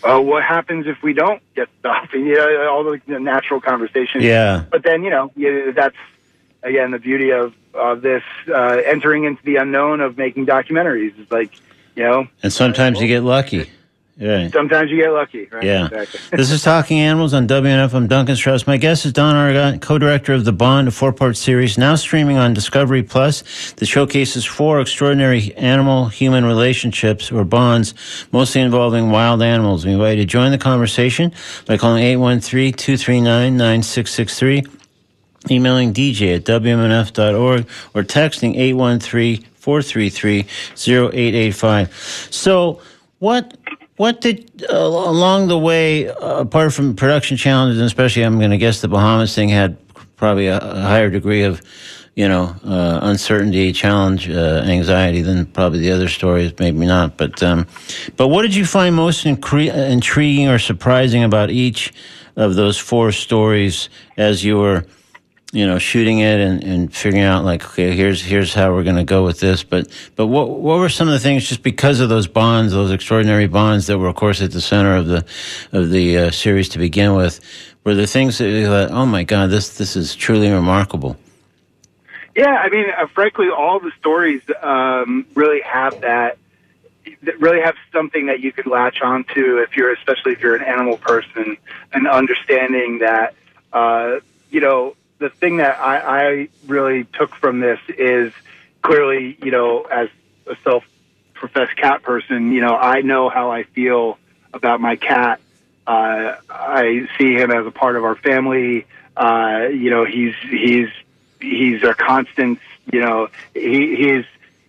Oh, 0.08 0.22
what 0.22 0.44
happens 0.44 0.86
if 0.86 1.02
we 1.02 1.14
don't 1.14 1.42
get 1.56 1.68
the 1.82 1.90
dolphin? 1.90 2.26
You 2.28 2.36
know, 2.36 2.70
all 2.70 2.84
the 2.84 3.02
the 3.08 3.20
natural 3.20 3.60
conversations 3.60 4.24
Yeah. 4.24 4.64
but 4.70 4.84
then 4.84 5.04
you 5.04 5.10
know 5.10 5.32
yeah, 5.36 5.72
that's 5.76 5.96
again 6.62 6.92
the 6.92 7.00
beauty 7.00 7.32
of 7.32 7.56
of 7.74 8.02
this 8.02 8.22
uh, 8.48 8.82
entering 8.86 9.24
into 9.24 9.42
the 9.44 9.56
unknown 9.56 10.02
of 10.02 10.18
making 10.18 10.46
documentaries 10.46 11.20
is 11.20 11.32
like 11.32 11.52
you 11.96 12.04
know 12.04 12.28
And 12.44 12.54
sometimes 12.54 13.02
you 13.02 13.08
get 13.08 13.24
lucky. 13.24 13.72
Right. 14.18 14.50
sometimes 14.50 14.90
you 14.92 15.02
get 15.04 15.12
lucky 15.12 15.46
right 15.52 15.62
Yeah. 15.62 15.88
exactly. 15.88 16.22
this 16.38 16.50
is 16.50 16.64
Talking 16.64 17.00
Animals 17.00 17.34
on 17.34 17.50
WMNF. 17.50 17.94
I'm 17.94 18.08
Duncan 18.08 18.38
Strauss. 18.38 18.66
My 18.66 18.78
guest 18.78 19.06
is 19.06 19.12
Don 19.12 19.36
Argott, 19.36 19.82
co-director 19.82 20.32
of 20.32 20.46
The 20.46 20.54
Bond, 20.54 20.88
a 20.88 20.92
four-part 20.92 21.36
series 21.36 21.78
now 21.78 21.96
streaming 21.96 22.38
on 22.38 22.54
Discovery 22.54 23.04
Plus 23.04 23.74
that 23.74 23.88
showcases 23.88 24.46
four 24.46 24.80
extraordinary 24.80 25.54
animal-human 25.56 26.46
relationships 26.46 27.30
or 27.30 27.44
bonds, 27.44 27.94
mostly 28.32 28.62
involving 28.62 29.12
wild 29.12 29.42
animals. 29.42 29.86
We 29.86 29.92
invite 29.92 30.18
you 30.18 30.24
to 30.24 30.28
join 30.28 30.52
the 30.52 30.58
conversation 30.58 31.34
by 31.66 31.76
calling 31.76 32.02
813-239-9663, 32.06 34.66
emailing 35.52 35.94
dj 35.94 36.38
at 36.38 36.46
wmnf.org, 36.46 37.68
or 37.94 38.04
texting 38.04 38.56
813-433-0885. 39.66 42.34
So 42.34 42.82
what 43.20 43.58
what 43.98 44.22
did 44.22 44.66
uh, 44.70 44.76
along 44.76 45.48
the 45.48 45.58
way, 45.58 46.10
uh, 46.10 46.42
apart 46.42 46.74
from 46.74 46.96
production 46.96 47.38
challenges, 47.38 47.78
and 47.78 47.86
especially 47.86 48.24
I'm 48.24 48.40
going 48.40 48.52
to 48.52 48.58
guess 48.58 48.82
the 48.82 48.90
Bahamas 48.90 49.34
thing 49.34 49.48
had 49.50 49.78
probably 50.18 50.48
a, 50.48 50.58
a 50.58 50.82
higher 50.82 51.10
degree 51.10 51.44
of, 51.44 51.62
you 52.14 52.28
know, 52.28 52.54
uh, 52.66 53.00
uncertainty, 53.04 53.72
challenge, 53.72 54.30
uh, 54.30 54.64
anxiety 54.66 55.22
than 55.22 55.46
probably 55.46 55.80
the 55.80 55.92
other 55.92 56.10
stories. 56.10 56.52
Maybe 56.60 56.86
not, 56.86 57.16
but 57.16 57.42
um, 57.42 57.68
but 58.18 58.28
what 58.28 58.42
did 58.42 58.54
you 58.54 58.66
find 58.66 58.96
most 58.96 59.24
incre- 59.26 59.74
intriguing 59.74 60.50
or 60.50 60.60
surprising 60.60 61.24
about 61.24 61.50
each 61.50 61.94
of 62.36 62.56
those 62.56 62.78
four 62.78 63.14
stories 63.14 63.88
as 64.18 64.44
you 64.44 64.58
were 64.58 64.86
you 65.56 65.66
know, 65.66 65.80
shooting 65.80 66.20
it 66.20 66.42
and, 66.42 66.62
and 66.64 66.94
figuring 66.94 67.24
out 67.24 67.46
like, 67.46 67.64
okay, 67.64 67.96
here's 67.96 68.22
here's 68.22 68.54
how 68.54 68.74
we're 68.74 68.84
going 68.84 68.98
to 68.98 69.06
go 69.06 69.24
with 69.24 69.40
this. 69.40 69.64
But 69.64 69.88
but 70.18 70.28
what 70.28 70.50
what 70.50 70.80
were 70.80 70.90
some 70.90 71.08
of 71.08 71.14
the 71.14 71.20
things 71.20 71.48
just 71.48 71.64
because 71.64 72.02
of 72.02 72.10
those 72.10 72.28
bonds, 72.28 72.74
those 72.74 72.92
extraordinary 72.92 73.48
bonds 73.48 73.88
that 73.88 73.98
were, 73.98 74.10
of 74.10 74.16
course, 74.16 74.42
at 74.42 74.52
the 74.52 74.60
center 74.60 74.98
of 74.98 75.08
the 75.08 75.26
of 75.72 75.92
the 75.92 76.18
uh, 76.18 76.32
series 76.32 76.68
to 76.70 76.78
begin 76.78 77.16
with? 77.16 77.40
Were 77.86 77.96
the 77.96 78.06
things 78.06 78.38
that 78.40 78.50
you 78.50 78.66
thought, 78.66 78.92
oh 78.92 79.06
my 79.06 79.24
God, 79.24 79.50
this 79.50 79.78
this 79.78 79.96
is 79.96 80.14
truly 80.14 80.52
remarkable? 80.52 81.16
Yeah, 82.36 82.58
I 82.58 82.68
mean, 82.68 82.88
uh, 82.90 83.08
frankly, 83.08 83.48
all 83.50 83.80
the 83.80 83.92
stories 83.98 84.42
um, 84.62 85.26
really 85.36 85.62
have 85.62 86.02
that. 86.02 86.38
that 87.24 87.40
Really 87.40 87.62
have 87.62 87.76
something 87.94 88.26
that 88.26 88.42
you 88.42 88.52
could 88.52 88.68
latch 88.68 89.00
onto 89.02 89.60
if 89.60 89.78
you're, 89.78 89.94
especially 89.94 90.34
if 90.34 90.42
you're 90.42 90.56
an 90.56 90.64
animal 90.64 90.98
person, 90.98 91.56
and 91.94 92.08
understanding 92.08 93.00
that, 93.00 93.36
uh, 93.72 94.20
you 94.52 94.60
know, 94.60 94.96
the 95.20 95.30
thing 95.30 95.58
that 95.58 95.80
I, 95.80 95.98
I 96.00 96.48
really 96.68 97.06
took 97.06 97.36
from 97.36 97.60
this 97.60 97.80
is 97.90 98.34
clearly, 98.82 99.38
you 99.42 99.52
know, 99.52 99.84
as 99.84 100.10
a 100.48 100.56
self-professed 100.64 101.76
cat 101.78 102.04
person, 102.04 102.52
you 102.52 102.62
know, 102.62 102.76
I 102.76 103.02
know 103.02 103.30
how 103.30 103.52
I 103.52 103.64
feel 103.64 104.18
about 104.54 104.82
my 104.82 104.96
cat. 104.96 105.40
Uh, 105.88 106.36
I 106.50 107.08
see 107.18 107.34
him 107.36 107.52
as 107.52 107.66
a 107.66 107.72
part 107.72 107.96
of 107.96 108.04
our 108.04 108.16
family. 108.16 108.86
Uh, 109.16 109.68
you 109.72 109.90
know, 109.90 110.04
he's 110.06 110.34
he's 110.50 110.90
he's 111.40 111.84
a 111.84 111.94
constant. 111.94 112.60
You 112.92 113.02
know, 113.02 113.30
he, 113.54 113.96
he's 113.96 114.26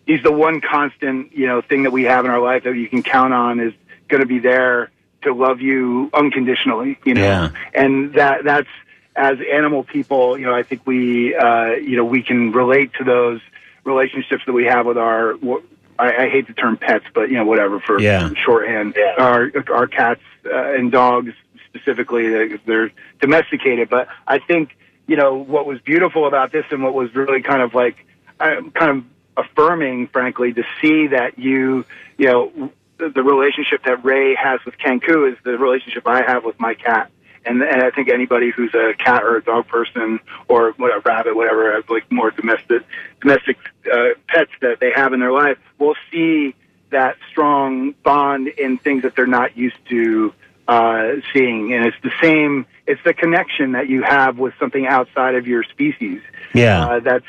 he's 0.06 0.22
the 0.22 0.32
one 0.32 0.60
constant. 0.60 1.32
You 1.36 1.46
know, 1.46 1.60
thing 1.62 1.84
that 1.84 1.90
we 1.92 2.04
have 2.04 2.24
in 2.24 2.30
our 2.30 2.40
life 2.40 2.64
that 2.64 2.74
you 2.76 2.88
can 2.88 3.02
count 3.02 3.32
on 3.34 3.60
is 3.60 3.72
going 4.08 4.20
to 4.20 4.26
be 4.26 4.38
there 4.38 4.90
to 5.22 5.32
love 5.34 5.60
you 5.60 6.10
unconditionally. 6.14 6.98
You 7.04 7.14
know, 7.14 7.22
Yeah. 7.22 7.50
and 7.74 8.14
that 8.14 8.44
that's 8.44 8.68
as 9.16 9.38
animal 9.52 9.82
people, 9.82 10.38
you 10.38 10.44
know, 10.46 10.54
I 10.54 10.62
think 10.62 10.86
we, 10.86 11.34
uh, 11.34 11.70
you 11.72 11.96
know, 11.96 12.04
we 12.04 12.22
can 12.22 12.52
relate 12.52 12.92
to 12.98 13.04
those 13.04 13.40
relationships 13.84 14.42
that 14.46 14.52
we 14.52 14.64
have 14.66 14.86
with 14.86 14.98
our. 14.98 15.34
wh- 15.38 15.62
I, 15.98 16.24
I 16.24 16.28
hate 16.28 16.46
the 16.46 16.52
term 16.52 16.76
pets, 16.76 17.06
but 17.14 17.30
you 17.30 17.36
know, 17.36 17.46
whatever 17.46 17.80
for 17.80 17.98
Yeah. 17.98 18.28
shorthand. 18.44 18.96
Our 19.18 19.50
our 19.72 19.86
cats 19.86 20.20
uh, 20.44 20.74
and 20.74 20.92
dogs 20.92 21.32
specifically, 21.66 22.28
they- 22.28 22.56
they're 22.66 22.90
domesticated. 23.20 23.88
But 23.88 24.08
I 24.28 24.38
think 24.38 24.76
you 25.06 25.16
know 25.16 25.34
what 25.34 25.66
was 25.66 25.80
beautiful 25.80 26.26
about 26.26 26.52
this, 26.52 26.66
and 26.70 26.82
what 26.82 26.92
was 26.92 27.14
really 27.14 27.40
kind 27.40 27.62
of 27.62 27.74
like, 27.74 27.96
uh, 28.40 28.56
kind 28.74 28.90
of 28.98 29.04
affirming, 29.38 30.08
frankly, 30.08 30.52
to 30.52 30.64
see 30.82 31.06
that 31.08 31.38
you, 31.38 31.84
you 32.18 32.26
know, 32.26 32.70
the, 32.98 33.08
the 33.10 33.22
relationship 33.22 33.82
that 33.84 34.04
Ray 34.04 34.34
has 34.34 34.60
with 34.66 34.76
Kanku 34.78 35.30
is 35.30 35.38
the 35.44 35.56
relationship 35.58 36.06
I 36.06 36.22
have 36.22 36.44
with 36.44 36.58
my 36.60 36.74
cat. 36.74 37.10
And, 37.46 37.62
and 37.62 37.82
I 37.82 37.90
think 37.90 38.08
anybody 38.08 38.50
who's 38.50 38.74
a 38.74 38.92
cat 38.94 39.22
or 39.22 39.36
a 39.36 39.42
dog 39.42 39.68
person 39.68 40.20
or 40.48 40.72
what 40.72 40.94
a 40.94 41.00
rabbit, 41.00 41.36
whatever, 41.36 41.82
like 41.88 42.10
more 42.10 42.30
domestic 42.30 42.82
domestic 43.20 43.56
uh, 43.92 44.08
pets 44.28 44.50
that 44.60 44.80
they 44.80 44.90
have 44.94 45.12
in 45.12 45.20
their 45.20 45.32
life, 45.32 45.58
will 45.78 45.94
see 46.10 46.54
that 46.90 47.16
strong 47.30 47.92
bond 48.04 48.48
in 48.48 48.78
things 48.78 49.02
that 49.02 49.16
they're 49.16 49.26
not 49.26 49.56
used 49.56 49.76
to 49.88 50.32
uh, 50.68 51.12
seeing. 51.32 51.72
And 51.72 51.86
it's 51.86 51.96
the 52.02 52.12
same. 52.20 52.66
It's 52.86 53.00
the 53.04 53.14
connection 53.14 53.72
that 53.72 53.88
you 53.88 54.02
have 54.02 54.38
with 54.38 54.54
something 54.58 54.86
outside 54.86 55.34
of 55.34 55.46
your 55.46 55.62
species 55.64 56.20
Yeah. 56.54 56.86
uh, 56.86 57.00
that's 57.00 57.26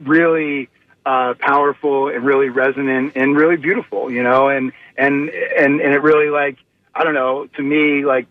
really 0.00 0.68
uh, 1.06 1.34
powerful 1.38 2.08
and 2.08 2.24
really 2.24 2.48
resonant 2.48 3.12
and 3.16 3.36
really 3.36 3.56
beautiful, 3.56 4.10
you 4.10 4.22
know, 4.22 4.48
and 4.48 4.72
and 4.96 5.28
and 5.30 5.80
and 5.80 5.94
it 5.94 6.02
really 6.02 6.30
like 6.30 6.56
I 6.94 7.04
don't 7.04 7.14
know 7.14 7.46
to 7.56 7.62
me 7.62 8.04
like 8.04 8.26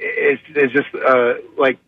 it's 0.00 0.42
it's 0.48 0.72
just 0.72 0.88
uh, 0.94 1.34
like 1.56 1.78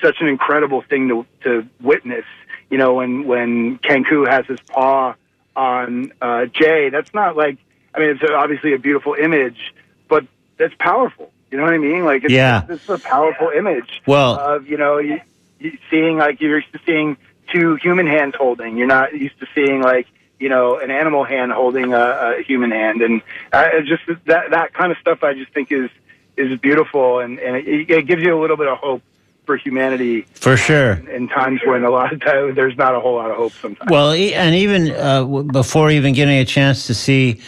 such 0.00 0.16
an 0.20 0.28
incredible 0.28 0.82
thing 0.82 1.08
to 1.08 1.26
to 1.44 1.66
witness, 1.80 2.24
you 2.70 2.78
know, 2.78 2.94
when 2.94 3.26
when 3.26 3.78
Kanku 3.78 4.28
has 4.28 4.46
his 4.46 4.60
paw 4.60 5.14
on 5.56 6.12
uh, 6.20 6.46
Jay. 6.46 6.88
That's 6.90 7.12
not 7.14 7.36
like 7.36 7.58
I 7.94 8.00
mean 8.00 8.10
it's 8.10 8.22
obviously 8.22 8.74
a 8.74 8.78
beautiful 8.78 9.14
image, 9.14 9.74
but 10.08 10.26
that's 10.58 10.74
powerful. 10.78 11.30
You 11.50 11.58
know 11.58 11.64
what 11.64 11.74
I 11.74 11.78
mean? 11.78 12.04
Like 12.04 12.24
it's, 12.24 12.32
Yeah. 12.32 12.64
it's 12.68 12.88
a 12.88 12.98
powerful 12.98 13.50
image 13.50 14.02
Well- 14.06 14.38
of 14.38 14.66
you 14.68 14.76
know 14.76 14.98
you, 14.98 15.20
you 15.58 15.76
seeing 15.90 16.16
like 16.18 16.40
you're 16.40 16.58
used 16.58 16.72
to 16.72 16.80
seeing 16.86 17.16
two 17.52 17.76
human 17.76 18.06
hands 18.06 18.34
holding. 18.38 18.76
You're 18.76 18.86
not 18.86 19.12
used 19.14 19.38
to 19.40 19.46
seeing 19.54 19.82
like 19.82 20.06
you 20.38 20.48
know 20.48 20.78
an 20.78 20.90
animal 20.90 21.24
hand 21.24 21.52
holding 21.52 21.92
a, 21.92 22.36
a 22.38 22.42
human 22.42 22.70
hand, 22.70 23.02
and 23.02 23.20
it's 23.52 23.88
just 23.88 24.02
that 24.26 24.50
that 24.50 24.72
kind 24.74 24.92
of 24.92 24.98
stuff. 24.98 25.22
I 25.22 25.34
just 25.34 25.52
think 25.52 25.70
is 25.70 25.90
is 26.36 26.58
beautiful, 26.60 27.20
and 27.20 27.38
and 27.38 27.56
it, 27.56 27.90
it 27.90 28.06
gives 28.06 28.22
you 28.22 28.38
a 28.38 28.40
little 28.40 28.56
bit 28.56 28.68
of 28.68 28.78
hope 28.78 29.02
for 29.44 29.56
humanity 29.56 30.22
For 30.34 30.56
sure. 30.56 30.92
in 31.10 31.28
times 31.28 31.60
when 31.64 31.82
a 31.82 31.90
lot 31.90 32.12
of 32.12 32.20
times 32.20 32.54
there's 32.54 32.76
not 32.76 32.94
a 32.94 33.00
whole 33.00 33.16
lot 33.16 33.30
of 33.30 33.36
hope. 33.36 33.52
Sometimes. 33.52 33.90
Well, 33.90 34.12
and 34.12 34.54
even 34.54 34.92
uh, 34.92 35.24
before 35.24 35.90
even 35.90 36.14
getting 36.14 36.38
a 36.38 36.44
chance 36.44 36.86
to 36.86 36.94
see 36.94 37.40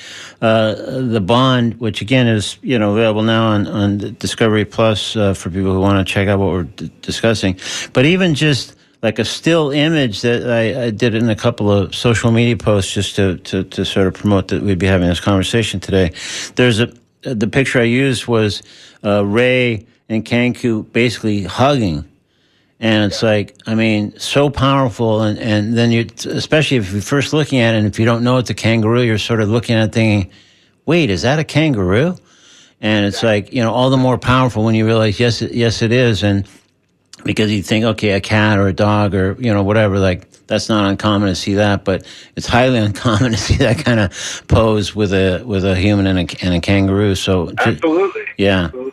uh, 0.43 0.75
the 0.75 1.21
Bond, 1.21 1.81
which 1.81 2.01
again 2.01 2.27
is 2.27 2.59
you 2.63 2.79
know 2.79 2.93
available 2.93 3.23
now 3.23 3.47
on, 3.47 3.67
on 3.67 4.17
Discovery 4.19 4.65
Plus 4.65 5.17
uh, 5.17 5.35
for 5.35 5.51
people 5.51 5.73
who 5.73 5.81
want 5.81 6.05
to 6.07 6.13
check 6.13 6.29
out 6.29 6.39
what 6.41 6.49
we're 6.49 6.63
d- 6.65 6.91
discussing, 7.03 7.59
but 7.93 8.05
even 8.05 8.35
just 8.35 8.77
like 9.03 9.19
a 9.19 9.25
still 9.25 9.71
image 9.71 10.23
that 10.23 10.51
I, 10.51 10.85
I 10.87 10.91
did 10.91 11.15
in 11.15 11.29
a 11.29 11.37
couple 11.37 11.71
of 11.71 11.95
social 11.95 12.31
media 12.33 12.57
posts 12.57 12.95
just 12.95 13.17
to, 13.17 13.37
to, 13.37 13.63
to 13.63 13.85
sort 13.85 14.07
of 14.07 14.15
promote 14.15 14.49
that 14.49 14.63
we'd 14.63 14.79
be 14.79 14.87
having 14.87 15.09
this 15.09 15.21
conversation 15.21 15.79
today. 15.79 16.11
There's 16.55 16.81
a 16.81 16.91
the 17.25 17.47
picture 17.47 17.81
I 17.81 17.85
used 17.85 18.27
was 18.27 18.63
uh, 19.03 19.25
Ray 19.25 19.87
and 20.09 20.25
Kanku 20.25 20.91
basically 20.93 21.45
hugging. 21.45 22.05
And 22.81 23.05
it's 23.05 23.23
like, 23.23 23.57
I 23.67 23.75
mean, 23.75 24.19
so 24.19 24.51
powerful. 24.51 25.23
And, 25.23 25.39
and 25.39 25.77
then 25.77 25.91
you, 25.91 26.07
especially 26.27 26.77
if 26.79 26.93
you're 26.93 27.01
first 27.01 27.33
looking 27.33 27.61
at 27.61 27.75
it, 27.75 27.79
and 27.79 27.87
if 27.87 27.99
you 27.99 28.05
don't 28.05 28.25
know 28.25 28.39
it's 28.39 28.51
a 28.51 28.55
kangaroo, 28.55 29.03
you're 29.03 29.19
sort 29.19 29.41
of 29.41 29.49
looking 29.49 29.77
at 29.77 29.89
it 29.89 29.93
thinking, 29.93 30.31
wait, 30.85 31.11
is 31.11 31.23
that 31.23 31.39
a 31.39 31.45
kangaroo? 31.45 32.17
And 32.81 33.07
it's 33.07 33.23
like, 33.23 33.53
you 33.53 33.63
know, 33.63 33.73
all 33.73 33.89
the 33.89 33.97
more 33.97 34.19
powerful 34.19 34.65
when 34.65 34.75
you 34.75 34.85
realize, 34.85 35.19
yes, 35.19 35.41
yes, 35.41 35.81
it 35.81 35.93
is. 35.93 36.23
And 36.23 36.47
because 37.25 37.51
you 37.51 37.63
think, 37.63 37.85
okay, 37.85 38.11
a 38.11 38.21
cat 38.21 38.59
or 38.59 38.69
a 38.69 38.75
dog 38.75 39.15
or, 39.15 39.37
you 39.39 39.55
know, 39.55 39.63
whatever, 39.63 39.99
like, 39.99 40.29
that's 40.47 40.69
not 40.69 40.89
uncommon 40.91 41.29
to 41.29 41.35
see 41.35 41.55
that, 41.55 41.85
but 41.85 42.05
it's 42.37 42.47
highly 42.47 42.79
uncommon 42.87 43.33
to 43.33 43.39
see 43.39 43.57
that 43.57 43.79
kind 43.85 44.01
of 44.01 44.43
pose 44.49 44.95
with 44.95 45.13
a, 45.13 45.43
with 45.45 45.65
a 45.65 45.75
human 45.77 46.07
and 46.07 46.19
a, 46.19 46.45
and 46.45 46.55
a 46.55 46.61
kangaroo. 46.61 47.15
So, 47.15 47.53
Absolutely. 47.59 48.25
yeah. 48.37 48.65
Absolutely. 48.67 48.93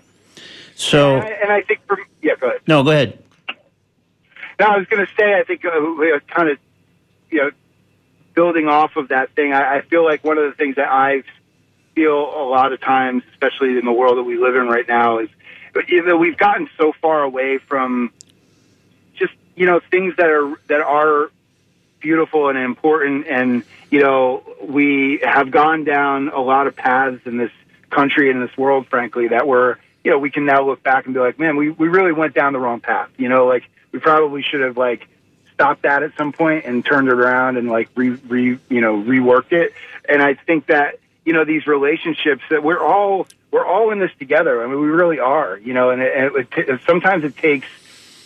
So, 0.75 1.15
And 1.15 1.23
I, 1.23 1.27
and 1.29 1.51
I 1.51 1.61
think 1.61 1.79
for 1.87 1.99
yeah, 2.21 2.33
go 2.39 2.47
ahead. 2.49 2.61
no, 2.67 2.83
go 2.83 2.91
ahead. 2.91 3.17
No, 4.59 4.67
I 4.67 4.77
was 4.77 4.87
going 4.87 5.05
to 5.05 5.11
say, 5.17 5.33
I 5.39 5.43
think 5.43 5.65
uh, 5.65 5.69
we 5.97 6.11
are 6.11 6.19
kind 6.21 6.49
of, 6.49 6.57
you 7.31 7.39
know, 7.39 7.51
building 8.35 8.67
off 8.67 8.95
of 8.95 9.07
that 9.09 9.31
thing. 9.35 9.53
I, 9.53 9.77
I 9.77 9.81
feel 9.81 10.03
like 10.05 10.23
one 10.23 10.37
of 10.37 10.45
the 10.45 10.53
things 10.55 10.75
that 10.75 10.87
I 10.89 11.23
feel 11.95 12.13
a 12.13 12.45
lot 12.47 12.71
of 12.71 12.79
times, 12.79 13.23
especially 13.31 13.77
in 13.77 13.85
the 13.85 13.91
world 13.91 14.17
that 14.17 14.23
we 14.23 14.37
live 14.37 14.55
in 14.55 14.67
right 14.67 14.87
now, 14.87 15.19
is 15.19 15.29
you 15.87 16.03
know 16.03 16.15
we've 16.17 16.37
gotten 16.37 16.69
so 16.77 16.93
far 17.01 17.23
away 17.23 17.57
from 17.57 18.11
just 19.15 19.33
you 19.55 19.65
know 19.65 19.79
things 19.91 20.15
that 20.17 20.29
are 20.29 20.55
that 20.67 20.81
are 20.81 21.29
beautiful 22.01 22.49
and 22.49 22.57
important, 22.57 23.27
and 23.27 23.63
you 23.89 24.01
know 24.01 24.43
we 24.61 25.21
have 25.23 25.51
gone 25.51 25.83
down 25.83 26.29
a 26.29 26.41
lot 26.41 26.67
of 26.67 26.75
paths 26.75 27.21
in 27.25 27.37
this 27.37 27.51
country 27.89 28.31
and 28.31 28.41
this 28.41 28.55
world, 28.57 28.87
frankly, 28.87 29.29
that 29.29 29.47
were 29.47 29.79
you 30.03 30.11
know 30.11 30.19
we 30.19 30.29
can 30.29 30.45
now 30.45 30.65
look 30.65 30.83
back 30.83 31.05
and 31.05 31.13
be 31.13 31.19
like, 31.19 31.39
man, 31.39 31.55
we 31.55 31.69
we 31.69 31.87
really 31.87 32.11
went 32.11 32.33
down 32.33 32.53
the 32.53 32.59
wrong 32.59 32.79
path. 32.79 33.09
You 33.17 33.29
know, 33.29 33.45
like 33.45 33.63
we 33.91 33.99
probably 33.99 34.41
should 34.41 34.61
have 34.61 34.77
like 34.77 35.07
stopped 35.53 35.83
that 35.83 36.03
at 36.03 36.11
some 36.17 36.31
point 36.31 36.65
and 36.65 36.83
turned 36.83 37.07
it 37.07 37.13
around 37.13 37.57
and 37.57 37.69
like 37.69 37.89
re, 37.95 38.09
re 38.09 38.57
you 38.69 38.81
know 38.81 39.01
reworked 39.01 39.51
it. 39.51 39.73
And 40.09 40.21
I 40.21 40.33
think 40.33 40.67
that 40.67 40.99
you 41.23 41.33
know 41.33 41.45
these 41.45 41.67
relationships 41.67 42.41
that 42.49 42.63
we're 42.63 42.83
all 42.83 43.27
we're 43.51 43.65
all 43.65 43.91
in 43.91 43.99
this 43.99 44.11
together. 44.17 44.63
I 44.63 44.67
mean, 44.67 44.79
we 44.79 44.87
really 44.87 45.19
are. 45.19 45.57
You 45.57 45.73
know, 45.73 45.89
and, 45.91 46.01
it, 46.01 46.13
and 46.15 46.35
it, 46.35 46.51
t- 46.51 46.85
sometimes 46.85 47.23
it 47.23 47.37
takes 47.37 47.67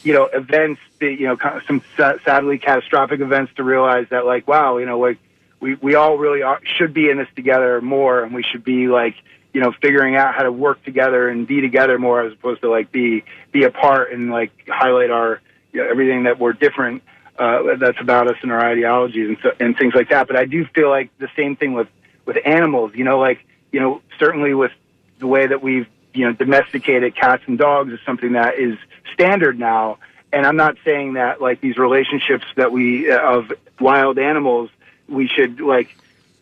you 0.06 0.14
know 0.14 0.26
events, 0.26 0.80
that, 1.00 1.20
you 1.20 1.28
know, 1.28 1.38
some 1.68 1.82
sa- 1.98 2.18
sadly 2.24 2.60
catastrophic 2.60 3.20
events 3.20 3.52
to 3.56 3.64
realize 3.64 4.08
that 4.12 4.26
like 4.26 4.48
wow, 4.48 4.78
you 4.78 4.86
know, 4.86 5.00
like 5.00 5.18
we 5.60 5.76
we 5.76 5.96
all 5.96 6.18
really 6.18 6.44
are 6.44 6.62
should 6.78 6.94
be 6.94 7.10
in 7.10 7.18
this 7.18 7.28
together 7.36 7.82
more, 7.82 8.24
and 8.24 8.34
we 8.34 8.44
should 8.44 8.64
be 8.64 8.88
like 8.88 9.16
you 9.52 9.62
know 9.62 9.74
figuring 9.82 10.16
out 10.16 10.36
how 10.36 10.44
to 10.44 10.52
work 10.52 10.84
together 10.84 11.28
and 11.28 11.48
be 11.48 11.60
together 11.60 11.98
more 11.98 12.22
as 12.22 12.34
opposed 12.34 12.62
to 12.62 12.70
like 12.70 12.92
be 12.92 13.24
be 13.52 13.64
apart 13.64 14.14
and 14.14 14.30
like 14.30 14.52
highlight 14.68 15.10
our 15.10 15.42
you 15.74 15.84
know, 15.84 15.90
everything 15.90 16.24
that 16.24 16.40
we're 16.40 16.54
different 16.54 17.04
uh, 17.38 17.76
that's 17.80 18.00
about 18.00 18.28
us 18.28 18.38
and 18.44 18.52
our 18.52 18.64
ideologies 18.64 19.30
and, 19.30 19.38
so, 19.42 19.52
and 19.60 19.76
things 19.78 19.94
like 19.94 20.10
that. 20.10 20.28
But 20.28 20.38
I 20.38 20.46
do 20.46 20.66
feel 20.66 20.90
like 20.90 21.10
the 21.18 21.30
same 21.36 21.56
thing 21.56 21.74
with 21.74 21.88
with 22.26 22.38
animals. 22.46 22.92
You 22.96 23.04
know, 23.04 23.20
like 23.20 23.46
you 23.72 23.80
know, 23.80 24.02
certainly 24.20 24.54
with 24.54 24.72
the 25.20 25.28
way 25.28 25.48
that 25.48 25.62
we've 25.62 25.88
you 26.14 26.26
know 26.26 26.34
domesticated 26.34 27.16
cats 27.16 27.44
and 27.48 27.58
dogs 27.58 27.92
is 27.92 28.00
something 28.06 28.34
that 28.34 28.60
is 28.60 28.78
standard 29.16 29.58
now. 29.60 29.98
And 30.32 30.46
I'm 30.46 30.58
not 30.58 30.76
saying 30.86 31.14
that 31.14 31.42
like 31.42 31.62
these 31.62 31.78
relationships 31.78 32.46
that 32.56 32.72
we 32.72 33.12
uh, 33.12 33.20
of 33.20 33.52
wild 33.80 34.20
animals 34.20 34.70
we 35.08 35.28
should 35.28 35.60
like 35.60 35.96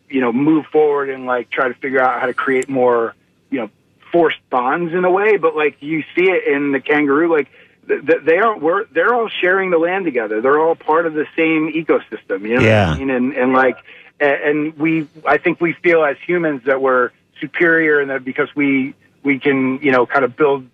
you 0.08 0.20
know 0.20 0.32
move 0.32 0.66
forward 0.66 1.08
and 1.10 1.26
like 1.26 1.50
try 1.50 1.68
to 1.68 1.74
figure 1.74 2.00
out 2.00 2.20
how 2.20 2.26
to 2.26 2.34
create 2.34 2.68
more 2.68 3.14
you 3.50 3.60
know 3.60 3.70
forced 4.12 4.38
bonds 4.50 4.92
in 4.94 5.04
a 5.04 5.10
way, 5.10 5.36
but 5.36 5.56
like 5.56 5.76
you 5.80 6.02
see 6.14 6.24
it 6.30 6.46
in 6.46 6.72
the 6.72 6.80
kangaroo, 6.80 7.30
like 7.32 7.48
th- 7.88 8.04
th- 8.06 8.22
they 8.24 8.38
are 8.38 8.56
we're 8.58 8.84
they're 8.86 9.14
all 9.14 9.28
sharing 9.28 9.70
the 9.70 9.78
land 9.78 10.04
together. 10.04 10.40
They're 10.40 10.60
all 10.60 10.74
part 10.76 11.06
of 11.06 11.14
the 11.14 11.26
same 11.36 11.72
ecosystem. 11.72 12.42
You 12.48 12.56
know 12.56 12.62
Yeah. 12.62 12.88
what 12.90 12.96
I 12.96 12.98
mean? 12.98 13.10
And 13.10 13.32
and 13.34 13.52
like 13.52 13.76
and 14.20 14.76
we 14.78 15.08
I 15.26 15.38
think 15.38 15.60
we 15.60 15.72
feel 15.72 16.04
as 16.04 16.16
humans 16.26 16.62
that 16.66 16.80
we're 16.80 17.10
superior 17.40 18.00
and 18.00 18.10
that 18.10 18.24
because 18.24 18.48
we 18.54 18.94
we 19.22 19.38
can 19.38 19.78
you 19.82 19.90
know 19.92 20.06
kind 20.06 20.24
of 20.24 20.36
build 20.36 20.68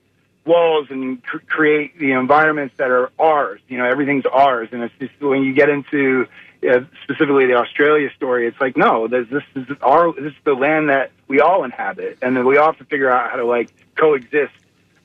walls 0.50 0.88
and 0.90 1.22
cr- 1.22 1.38
create 1.46 1.98
the 1.98 2.12
environments 2.12 2.74
that 2.78 2.90
are 2.90 3.10
ours. 3.18 3.60
You 3.68 3.78
know, 3.78 3.86
everything's 3.86 4.26
ours, 4.26 4.68
and 4.72 4.82
it's 4.82 4.94
just 4.98 5.12
when 5.20 5.42
you 5.44 5.54
get 5.54 5.68
into 5.68 6.26
uh, 6.68 6.80
specifically 7.04 7.46
the 7.46 7.54
Australia 7.54 8.10
story, 8.16 8.46
it's 8.48 8.60
like 8.60 8.76
no, 8.76 9.06
this, 9.06 9.26
this 9.30 9.44
is 9.54 9.76
our 9.80 10.12
this 10.12 10.32
is 10.32 10.38
the 10.44 10.54
land 10.54 10.88
that 10.88 11.12
we 11.28 11.40
all 11.40 11.64
inhabit, 11.64 12.18
and 12.22 12.36
then 12.36 12.44
we 12.44 12.58
all 12.58 12.66
have 12.66 12.78
to 12.78 12.84
figure 12.84 13.10
out 13.10 13.30
how 13.30 13.36
to 13.36 13.44
like 13.44 13.70
coexist. 13.94 14.52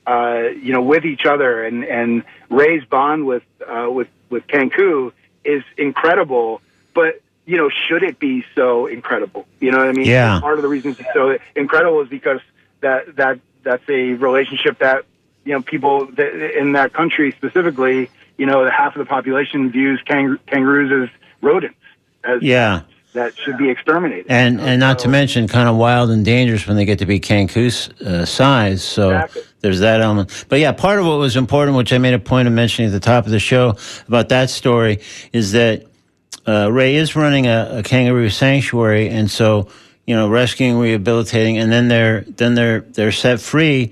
Uh, 0.06 0.50
you 0.62 0.72
know, 0.72 0.82
with 0.82 1.04
each 1.04 1.26
other 1.26 1.64
and 1.64 1.84
and 1.84 2.22
Ray's 2.48 2.84
bond 2.84 3.26
with 3.26 3.42
uh, 3.66 3.90
with 3.90 4.08
with 4.30 4.46
Kanku 4.46 5.12
is 5.44 5.64
incredible, 5.76 6.60
but 6.94 7.20
you 7.44 7.56
know, 7.56 7.70
should 7.88 8.04
it 8.04 8.18
be 8.18 8.44
so 8.54 8.86
incredible? 8.86 9.46
You 9.60 9.72
know 9.72 9.78
what 9.78 9.88
I 9.88 9.92
mean? 9.92 10.06
Yeah. 10.06 10.40
Part 10.40 10.58
of 10.58 10.62
the 10.62 10.68
reasons 10.68 11.00
it's 11.00 11.08
so 11.12 11.38
incredible 11.56 12.02
is 12.02 12.08
because 12.08 12.40
that 12.82 13.16
that 13.16 13.40
that's 13.64 13.88
a 13.88 14.12
relationship 14.12 14.78
that 14.78 15.06
you 15.46 15.52
know 15.54 15.62
people 15.62 16.06
that, 16.16 16.58
in 16.58 16.72
that 16.72 16.92
country 16.92 17.32
specifically, 17.32 18.10
you 18.36 18.44
know, 18.46 18.68
half 18.68 18.94
of 18.96 18.98
the 18.98 19.06
population 19.06 19.70
views 19.70 20.00
kangar- 20.06 20.38
kangaroos 20.46 21.08
as 21.08 21.20
rodents, 21.40 21.78
as 22.24 22.42
Yeah. 22.42 22.82
that 23.14 23.34
should 23.38 23.56
be 23.56 23.70
exterminated. 23.70 24.26
And 24.28 24.56
You 24.56 24.60
know, 24.60 24.72
and 24.72 24.80
not 24.80 24.98
to 25.00 25.08
mention 25.08 25.48
kind 25.48 25.68
of 25.68 25.76
wild 25.76 26.10
and 26.10 26.22
dangerous 26.24 26.66
when 26.66 26.76
they 26.76 26.84
get 26.84 26.98
to 26.98 27.06
be 27.06 27.18
Kanku's 27.20 27.88
uh, 28.04 28.24
size. 28.26 28.82
So 28.82 29.10
Exactly. 29.10 29.42
there's 29.62 29.80
that 29.80 30.00
element. 30.02 30.44
But 30.50 30.58
yeah, 30.60 30.72
part 30.72 30.98
of 30.98 31.06
what 31.06 31.18
was 31.18 31.36
important, 31.36 31.76
which 31.78 31.92
I 31.94 31.98
made 31.98 32.12
a 32.14 32.18
point 32.18 32.46
of 32.48 32.52
mentioning 32.52 32.90
at 32.90 32.92
the 32.92 33.00
top 33.00 33.24
of 33.24 33.30
the 33.32 33.38
show 33.40 33.76
about 34.08 34.28
that 34.30 34.50
story, 34.50 34.98
is 35.32 35.52
that 35.52 35.84
uh, 36.46 36.70
Ray 36.70 36.96
is 36.96 37.16
running 37.16 37.46
a, 37.46 37.78
a 37.78 37.82
kangaroo 37.82 38.28
sanctuary, 38.28 39.08
and 39.08 39.30
so 39.30 39.68
you 40.06 40.14
know, 40.14 40.28
rescuing, 40.28 40.78
rehabilitating, 40.78 41.58
and 41.58 41.72
then 41.72 41.88
they're 41.88 42.20
then 42.36 42.54
they're 42.54 42.80
they're 42.80 43.10
set 43.10 43.40
free, 43.40 43.90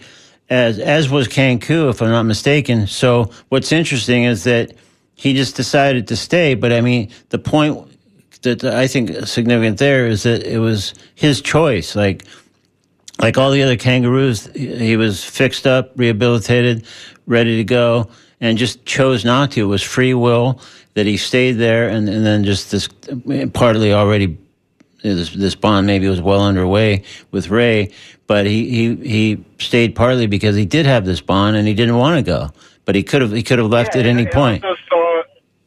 as 0.51 0.78
as 0.78 1.11
was 1.11 1.28
Kanku, 1.28 1.90
if 1.90 2.03
I'm 2.03 2.11
not 2.11 2.24
mistaken. 2.24 2.86
So 2.86 3.30
what's 3.49 3.72
interesting 3.72 4.24
is 4.24 4.45
that 4.45 4.72
he 5.14 5.34
just 5.34 5.57
decided 5.57 6.09
to 6.09 6.16
stay. 6.16 6.55
But 6.55 6.72
I 6.72 6.80
mean, 6.80 7.11
the 7.30 7.38
point 7.38 7.90
that 8.42 8.64
I 8.64 8.86
think 8.86 9.26
significant 9.26 9.78
there 9.78 10.07
is 10.07 10.22
that 10.24 10.42
it 10.42 10.59
was 10.59 10.95
his 11.14 11.40
choice. 11.40 11.97
Like 11.97 12.24
like 13.20 13.38
all 13.38 13.51
the 13.51 13.62
other 13.62 13.76
kangaroos, 13.76 14.47
he 14.55 14.74
he 14.76 14.97
was 14.97 15.24
fixed 15.24 15.66
up, 15.66 15.92
rehabilitated, 15.97 16.86
ready 17.26 17.57
to 17.57 17.64
go, 17.64 18.09
and 18.40 18.59
just 18.59 18.84
chose 18.84 19.24
not 19.24 19.53
to. 19.53 19.62
It 19.62 19.66
was 19.66 19.82
free 19.82 20.14
will 20.14 20.61
that 20.95 21.07
he 21.07 21.16
stayed 21.16 21.53
there, 21.53 21.88
and, 21.88 22.09
and 22.09 22.24
then 22.24 22.45
just 22.45 22.70
this 22.70 22.88
partly 23.53 23.92
already 23.92 24.38
this 25.03 25.30
this 25.30 25.55
bond 25.55 25.86
maybe 25.86 26.09
was 26.09 26.20
well 26.20 26.42
underway 26.42 27.03
with 27.30 27.51
Ray, 27.51 27.92
but 28.27 28.47
he 28.47 28.68
he 28.70 28.95
he 28.97 29.45
stayed 29.59 29.95
partly 29.95 30.27
because 30.27 30.57
he 30.57 30.64
did 30.64 30.87
have 30.87 31.05
this 31.05 31.20
bond 31.20 31.57
and 31.57 31.66
he 31.68 31.75
didn't 31.75 31.97
want 31.99 32.16
to 32.18 32.22
go, 32.22 32.51
but 32.85 32.95
he 32.95 33.03
could 33.03 33.22
have 33.22 33.33
he 33.33 33.43
could 33.43 33.59
have 33.59 33.68
left 33.70 33.95
Yeah, 33.95 34.01
at 34.01 34.07
any 34.07 34.22
and 34.25 34.33
point. 34.33 34.64
Also 34.64 34.81
saw, 34.89 35.22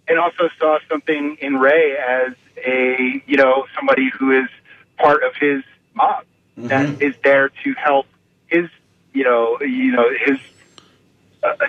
and 0.07 0.19
also 0.19 0.49
saw 0.59 0.79
something 0.89 1.37
in 1.41 1.57
Ray 1.57 1.95
as 1.97 2.33
a 2.65 3.21
you 3.27 3.37
know 3.37 3.65
somebody 3.75 4.09
who 4.09 4.31
is 4.31 4.47
part 4.97 5.23
of 5.23 5.35
his 5.35 5.63
mob 5.93 6.23
Mm-hmm. 6.57 6.69
that 6.69 7.01
is 7.03 7.13
there 7.23 7.49
to 7.63 7.73
help 7.75 8.07
his 8.47 8.67
you 9.13 9.23
know 9.23 9.59
you 9.61 9.91
know 9.91 10.09
his 10.25 10.39
uh, 11.43 11.49
uh, 11.59 11.67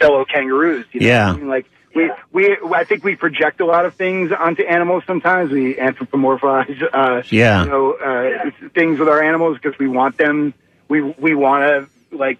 fellow 0.00 0.24
kangaroos. 0.24 0.84
You 0.92 1.00
know 1.02 1.06
Yeah. 1.06 1.30
I 1.30 1.36
mean? 1.36 1.48
like. 1.48 1.66
We, 1.94 2.10
we, 2.32 2.56
I 2.74 2.84
think 2.84 3.04
we 3.04 3.14
project 3.16 3.60
a 3.60 3.66
lot 3.66 3.86
of 3.86 3.94
things 3.94 4.32
onto 4.32 4.62
animals 4.62 5.04
sometimes. 5.06 5.50
We 5.52 5.74
anthropomorphize, 5.74 6.82
uh, 6.92 7.22
Yeah. 7.30 7.64
you 7.64 7.70
know, 7.70 7.92
uh, 7.92 8.50
things 8.74 8.98
with 8.98 9.08
our 9.08 9.22
animals 9.22 9.58
because 9.62 9.78
we 9.78 9.86
want 9.88 10.16
them, 10.16 10.54
we, 10.88 11.00
we 11.02 11.34
want 11.34 11.62
to, 12.10 12.16
like, 12.16 12.38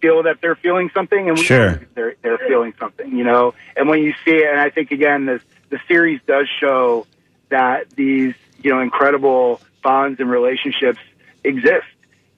feel 0.00 0.22
that 0.24 0.40
they're 0.40 0.54
feeling 0.56 0.90
something 0.92 1.28
and 1.28 1.38
we 1.38 1.44
Sure. 1.44 1.80
they're 1.94 2.14
they're 2.22 2.38
feeling 2.38 2.74
something, 2.78 3.16
you 3.16 3.24
know. 3.24 3.54
And 3.76 3.88
when 3.88 4.02
you 4.02 4.12
see 4.24 4.32
it, 4.36 4.48
and 4.50 4.60
I 4.60 4.68
think 4.70 4.90
again, 4.92 5.24
this 5.26 5.42
the 5.70 5.80
series 5.88 6.20
does 6.26 6.46
show 6.60 7.06
that 7.48 7.88
these 7.90 8.34
you 8.62 8.70
know 8.70 8.80
incredible 8.80 9.60
bonds 9.82 10.20
and 10.20 10.30
relationships 10.30 10.98
exist, 11.44 11.86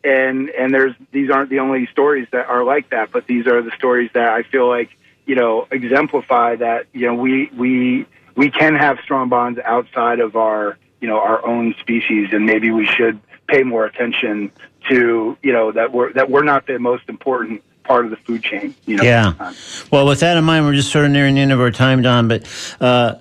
and 0.04 0.50
and 0.50 0.72
there's 0.72 0.94
these 1.10 1.30
aren't 1.30 1.50
the 1.50 1.58
only 1.58 1.86
stories 1.86 2.28
that 2.30 2.46
are 2.48 2.62
like 2.62 2.90
that, 2.90 3.10
but 3.10 3.26
these 3.26 3.46
are 3.48 3.60
the 3.60 3.72
stories 3.72 4.10
that 4.14 4.28
I 4.28 4.44
feel 4.44 4.68
like 4.68 4.96
you 5.28 5.36
know 5.36 5.68
exemplify 5.70 6.56
that 6.56 6.86
you 6.92 7.06
know 7.06 7.14
we 7.14 7.48
we 7.56 8.06
we 8.34 8.50
can 8.50 8.74
have 8.74 8.98
strong 9.04 9.28
bonds 9.28 9.60
outside 9.64 10.18
of 10.18 10.34
our 10.34 10.76
you 11.00 11.06
know 11.06 11.18
our 11.18 11.46
own 11.46 11.74
species, 11.78 12.30
and 12.32 12.44
maybe 12.46 12.72
we 12.72 12.86
should 12.86 13.20
pay 13.46 13.62
more 13.62 13.84
attention 13.84 14.50
to 14.88 15.36
you 15.42 15.52
know 15.52 15.70
that 15.70 15.92
we're 15.92 16.12
that 16.14 16.28
we're 16.30 16.42
not 16.42 16.66
the 16.66 16.78
most 16.78 17.08
important 17.08 17.62
part 17.84 18.04
of 18.04 18.10
the 18.10 18.16
food 18.16 18.42
chain. 18.42 18.74
You 18.86 18.96
know. 18.96 19.04
Yeah. 19.04 19.52
Well, 19.92 20.06
with 20.06 20.20
that 20.20 20.36
in 20.36 20.44
mind, 20.44 20.64
we're 20.64 20.74
just 20.74 20.90
sort 20.90 21.04
of 21.04 21.10
nearing 21.10 21.34
the 21.36 21.42
end 21.42 21.52
of 21.52 21.60
our 21.60 21.70
time, 21.70 22.02
Don. 22.02 22.26
But 22.26 22.46
uh, 22.80 23.16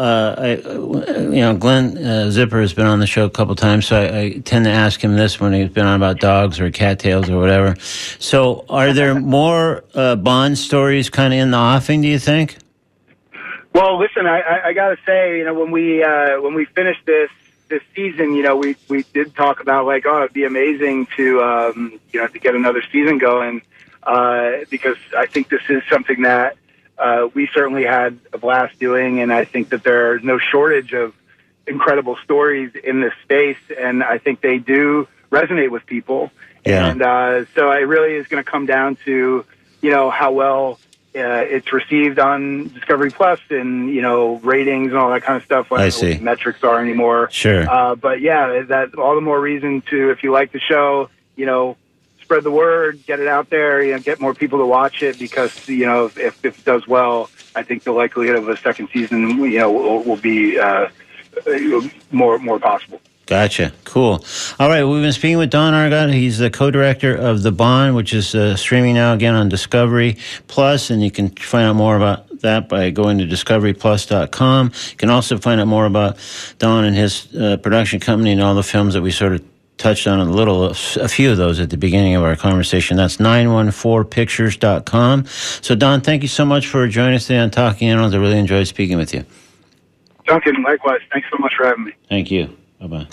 uh, 0.00 0.34
I, 0.38 0.50
you 0.56 1.40
know, 1.42 1.54
Glen 1.54 1.98
uh, 1.98 2.30
Zipper 2.30 2.58
has 2.62 2.72
been 2.72 2.86
on 2.86 3.00
the 3.00 3.06
show 3.06 3.26
a 3.26 3.30
couple 3.30 3.54
times, 3.54 3.86
so 3.86 4.00
I, 4.00 4.18
I 4.18 4.38
tend 4.38 4.64
to 4.64 4.70
ask 4.70 4.98
him 5.04 5.14
this 5.14 5.38
when 5.38 5.52
he's 5.52 5.68
been 5.68 5.86
on 5.86 5.96
about 5.96 6.20
dogs 6.20 6.58
or 6.58 6.70
cattails 6.70 7.28
or 7.28 7.38
whatever. 7.38 7.76
So, 8.18 8.64
are 8.70 8.94
there 8.94 9.14
more 9.20 9.84
uh, 9.94 10.16
Bond 10.16 10.56
stories 10.56 11.10
kind 11.10 11.34
of 11.34 11.40
in 11.40 11.50
the 11.50 11.58
offing? 11.58 12.00
Do 12.00 12.08
you 12.08 12.18
think? 12.18 12.56
Well, 13.74 13.98
listen, 13.98 14.26
I, 14.26 14.40
I, 14.40 14.66
I 14.68 14.72
got 14.72 14.88
to 14.88 14.96
say, 15.04 15.36
you 15.36 15.44
know, 15.44 15.52
when 15.52 15.70
we 15.70 16.02
uh, 16.02 16.40
when 16.40 16.54
we 16.54 16.64
finished 16.64 17.04
this 17.04 17.30
this 17.68 17.82
season, 17.94 18.34
you 18.34 18.42
know, 18.42 18.56
we 18.56 18.76
we 18.88 19.04
did 19.12 19.36
talk 19.36 19.60
about 19.60 19.84
like, 19.84 20.06
oh, 20.06 20.20
it'd 20.20 20.32
be 20.32 20.44
amazing 20.44 21.08
to 21.18 21.42
um, 21.42 22.00
you 22.10 22.20
know 22.20 22.26
to 22.26 22.38
get 22.38 22.54
another 22.54 22.82
season 22.90 23.18
going 23.18 23.60
uh, 24.04 24.52
because 24.70 24.96
I 25.14 25.26
think 25.26 25.50
this 25.50 25.62
is 25.68 25.82
something 25.90 26.22
that 26.22 26.56
uh, 27.00 27.28
we 27.32 27.48
certainly 27.54 27.84
had 27.84 28.18
a 28.32 28.38
blast 28.38 28.78
doing, 28.78 29.20
and 29.20 29.32
I 29.32 29.44
think 29.44 29.70
that 29.70 29.82
there's 29.82 30.22
no 30.22 30.38
shortage 30.38 30.92
of 30.92 31.14
incredible 31.66 32.16
stories 32.24 32.72
in 32.74 33.00
this 33.00 33.14
space, 33.22 33.58
and 33.78 34.04
I 34.04 34.18
think 34.18 34.40
they 34.40 34.58
do 34.58 35.08
resonate 35.30 35.70
with 35.70 35.86
people. 35.86 36.30
Yeah. 36.66 36.90
And 36.90 37.02
uh, 37.02 37.44
so 37.54 37.70
it 37.72 37.86
really 37.86 38.14
is 38.14 38.26
going 38.26 38.44
to 38.44 38.50
come 38.50 38.66
down 38.66 38.96
to 39.06 39.44
you 39.80 39.90
know 39.90 40.10
how 40.10 40.32
well 40.32 40.78
uh, 41.14 41.42
it's 41.48 41.72
received 41.72 42.18
on 42.18 42.68
Discovery 42.68 43.10
Plus 43.10 43.40
and 43.48 43.88
you 43.94 44.02
know 44.02 44.36
ratings 44.36 44.88
and 44.88 44.98
all 44.98 45.10
that 45.10 45.22
kind 45.22 45.36
of 45.36 45.44
stuff. 45.44 45.72
I 45.72 45.88
don't 45.88 45.90
see. 45.92 46.18
metrics 46.18 46.62
are 46.62 46.80
anymore. 46.80 47.30
Sure. 47.30 47.68
Uh, 47.68 47.94
but 47.94 48.20
yeah, 48.20 48.62
that 48.68 48.94
all 48.96 49.14
the 49.14 49.20
more 49.20 49.40
reason 49.40 49.82
to 49.90 50.10
if 50.10 50.22
you 50.22 50.32
like 50.32 50.52
the 50.52 50.60
show, 50.60 51.08
you 51.34 51.46
know, 51.46 51.76
spread 52.30 52.44
the 52.44 52.50
word, 52.52 53.04
get 53.06 53.18
it 53.18 53.26
out 53.26 53.50
there, 53.50 53.82
you 53.82 53.90
know, 53.90 53.98
get 53.98 54.20
more 54.20 54.34
people 54.34 54.60
to 54.60 54.64
watch 54.64 55.02
it 55.02 55.18
because 55.18 55.68
you 55.68 55.84
know 55.84 56.06
if, 56.06 56.16
if 56.16 56.44
it 56.44 56.64
does 56.64 56.86
well, 56.86 57.28
I 57.56 57.64
think 57.64 57.82
the 57.82 57.90
likelihood 57.90 58.36
of 58.36 58.48
a 58.48 58.56
second 58.56 58.88
season, 58.92 59.30
you 59.40 59.58
know, 59.58 59.72
will, 59.72 60.04
will 60.04 60.16
be 60.16 60.56
uh, 60.56 60.90
more 62.12 62.38
more 62.38 62.60
possible. 62.60 63.00
Gotcha. 63.26 63.72
Cool. 63.82 64.24
All 64.60 64.68
right. 64.68 64.84
We've 64.84 65.02
been 65.02 65.12
speaking 65.12 65.38
with 65.38 65.50
Don 65.50 65.74
Argott. 65.74 66.14
He's 66.14 66.38
the 66.38 66.50
co-director 66.50 67.16
of 67.16 67.42
The 67.42 67.50
Bond, 67.50 67.96
which 67.96 68.12
is 68.12 68.32
uh, 68.34 68.54
streaming 68.56 68.94
now 68.94 69.12
again 69.12 69.34
on 69.34 69.48
Discovery 69.48 70.16
Plus, 70.46 70.90
and 70.90 71.02
you 71.02 71.10
can 71.10 71.30
find 71.30 71.66
out 71.66 71.74
more 71.74 71.96
about 71.96 72.40
that 72.40 72.68
by 72.68 72.90
going 72.90 73.18
to 73.18 73.24
discoveryplus.com. 73.24 74.72
You 74.90 74.96
can 74.96 75.10
also 75.10 75.36
find 75.38 75.60
out 75.60 75.66
more 75.66 75.86
about 75.86 76.16
Don 76.58 76.84
and 76.84 76.96
his 76.96 77.34
uh, 77.34 77.56
production 77.56 77.98
company 77.98 78.32
and 78.32 78.40
all 78.40 78.54
the 78.54 78.62
films 78.62 78.94
that 78.94 79.02
we 79.02 79.10
sort 79.10 79.32
of 79.32 79.49
touched 79.80 80.06
on 80.06 80.20
a 80.20 80.24
little, 80.24 80.66
a 80.66 81.08
few 81.08 81.32
of 81.32 81.38
those 81.38 81.58
at 81.58 81.70
the 81.70 81.76
beginning 81.76 82.14
of 82.14 82.22
our 82.22 82.36
conversation. 82.36 82.96
That's 82.96 83.16
914pictures.com. 83.16 85.26
So, 85.26 85.74
Don, 85.74 86.00
thank 86.02 86.22
you 86.22 86.28
so 86.28 86.44
much 86.44 86.68
for 86.68 86.86
joining 86.86 87.14
us 87.14 87.26
today 87.26 87.38
on 87.38 87.50
Talking 87.50 87.88
Animals. 87.88 88.14
I 88.14 88.18
really 88.18 88.38
enjoyed 88.38 88.68
speaking 88.68 88.98
with 88.98 89.14
you. 89.14 89.24
Duncan, 90.26 90.62
likewise. 90.62 91.00
Thanks 91.12 91.26
so 91.30 91.38
much 91.38 91.54
for 91.56 91.64
having 91.66 91.84
me. 91.84 91.92
Thank 92.08 92.30
you. 92.30 92.56
Bye 92.78 92.86
bye. 92.86 93.08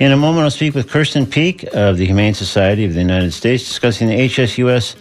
In 0.00 0.12
a 0.12 0.16
moment, 0.16 0.44
I'll 0.44 0.50
speak 0.50 0.74
with 0.74 0.88
Kirsten 0.88 1.26
Peek 1.26 1.64
of 1.72 1.96
the 1.96 2.06
Humane 2.06 2.34
Society 2.34 2.84
of 2.84 2.94
the 2.94 3.00
United 3.00 3.32
States 3.32 3.64
discussing 3.64 4.06
the 4.08 4.14
HSUS 4.14 4.96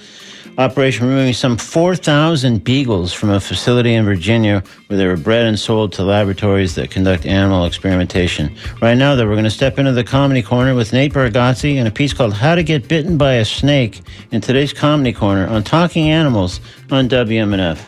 operation 0.58 1.08
removing 1.08 1.34
some 1.34 1.56
4,000 1.56 2.64
beagles 2.64 3.14
from 3.14 3.30
a 3.30 3.40
facility 3.40 3.94
in 3.94 4.06
Virginia 4.06 4.64
where 4.88 4.98
they 4.98 5.06
were 5.06 5.16
bred 5.16 5.46
and 5.46 5.60
sold 5.60 5.94
to 5.94 6.04
laboratories 6.04 6.74
that 6.76 6.90
conduct 6.90 7.26
animal 7.28 7.66
experimentation. 7.66 8.56
Right 8.82 8.98
now, 8.98 9.16
though, 9.16 9.28
we're 9.28 9.34
going 9.34 9.44
to 9.44 9.52
step 9.52 9.78
into 9.78 9.92
the 9.92 10.04
comedy 10.04 10.42
corner 10.42 10.74
with 10.74 10.94
Nate 10.94 11.14
Bargatze 11.14 11.76
and 11.76 11.88
a 11.88 11.92
piece 11.92 12.12
called 12.12 12.34
How 12.34 12.56
to 12.56 12.64
Get 12.64 12.88
Bitten 12.88 13.18
by 13.18 13.34
a 13.34 13.46
Snake 13.46 14.02
in 14.32 14.42
today's 14.42 14.74
comedy 14.74 15.14
corner 15.14 15.46
on 15.48 15.64
Talking 15.64 16.10
Animals 16.10 16.60
on 16.90 17.08
WMNF. 17.08 17.80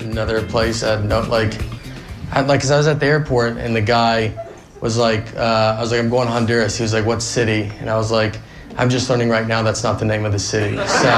Another 0.00 0.44
place 0.46 0.82
at 0.82 1.04
no 1.04 1.20
like, 1.20 1.52
like, 2.32 2.60
cause 2.60 2.70
I 2.70 2.78
was 2.78 2.88
at 2.88 2.98
the 2.98 3.06
airport 3.06 3.58
and 3.58 3.76
the 3.76 3.80
guy 3.82 4.34
was 4.80 4.96
like, 4.96 5.36
uh, 5.36 5.76
I 5.78 5.80
was 5.80 5.92
like, 5.92 6.00
I'm 6.00 6.08
going 6.08 6.26
to 6.26 6.32
Honduras. 6.32 6.76
He 6.76 6.82
was 6.82 6.94
like, 6.94 7.04
what 7.04 7.22
city? 7.22 7.70
And 7.80 7.90
I 7.90 7.96
was 7.96 8.10
like, 8.10 8.36
I'm 8.76 8.88
just 8.88 9.10
learning 9.10 9.28
right 9.28 9.46
now 9.46 9.62
that's 9.62 9.82
not 9.82 9.98
the 9.98 10.04
name 10.04 10.24
of 10.24 10.32
the 10.32 10.38
city. 10.38 10.76
So. 10.76 11.10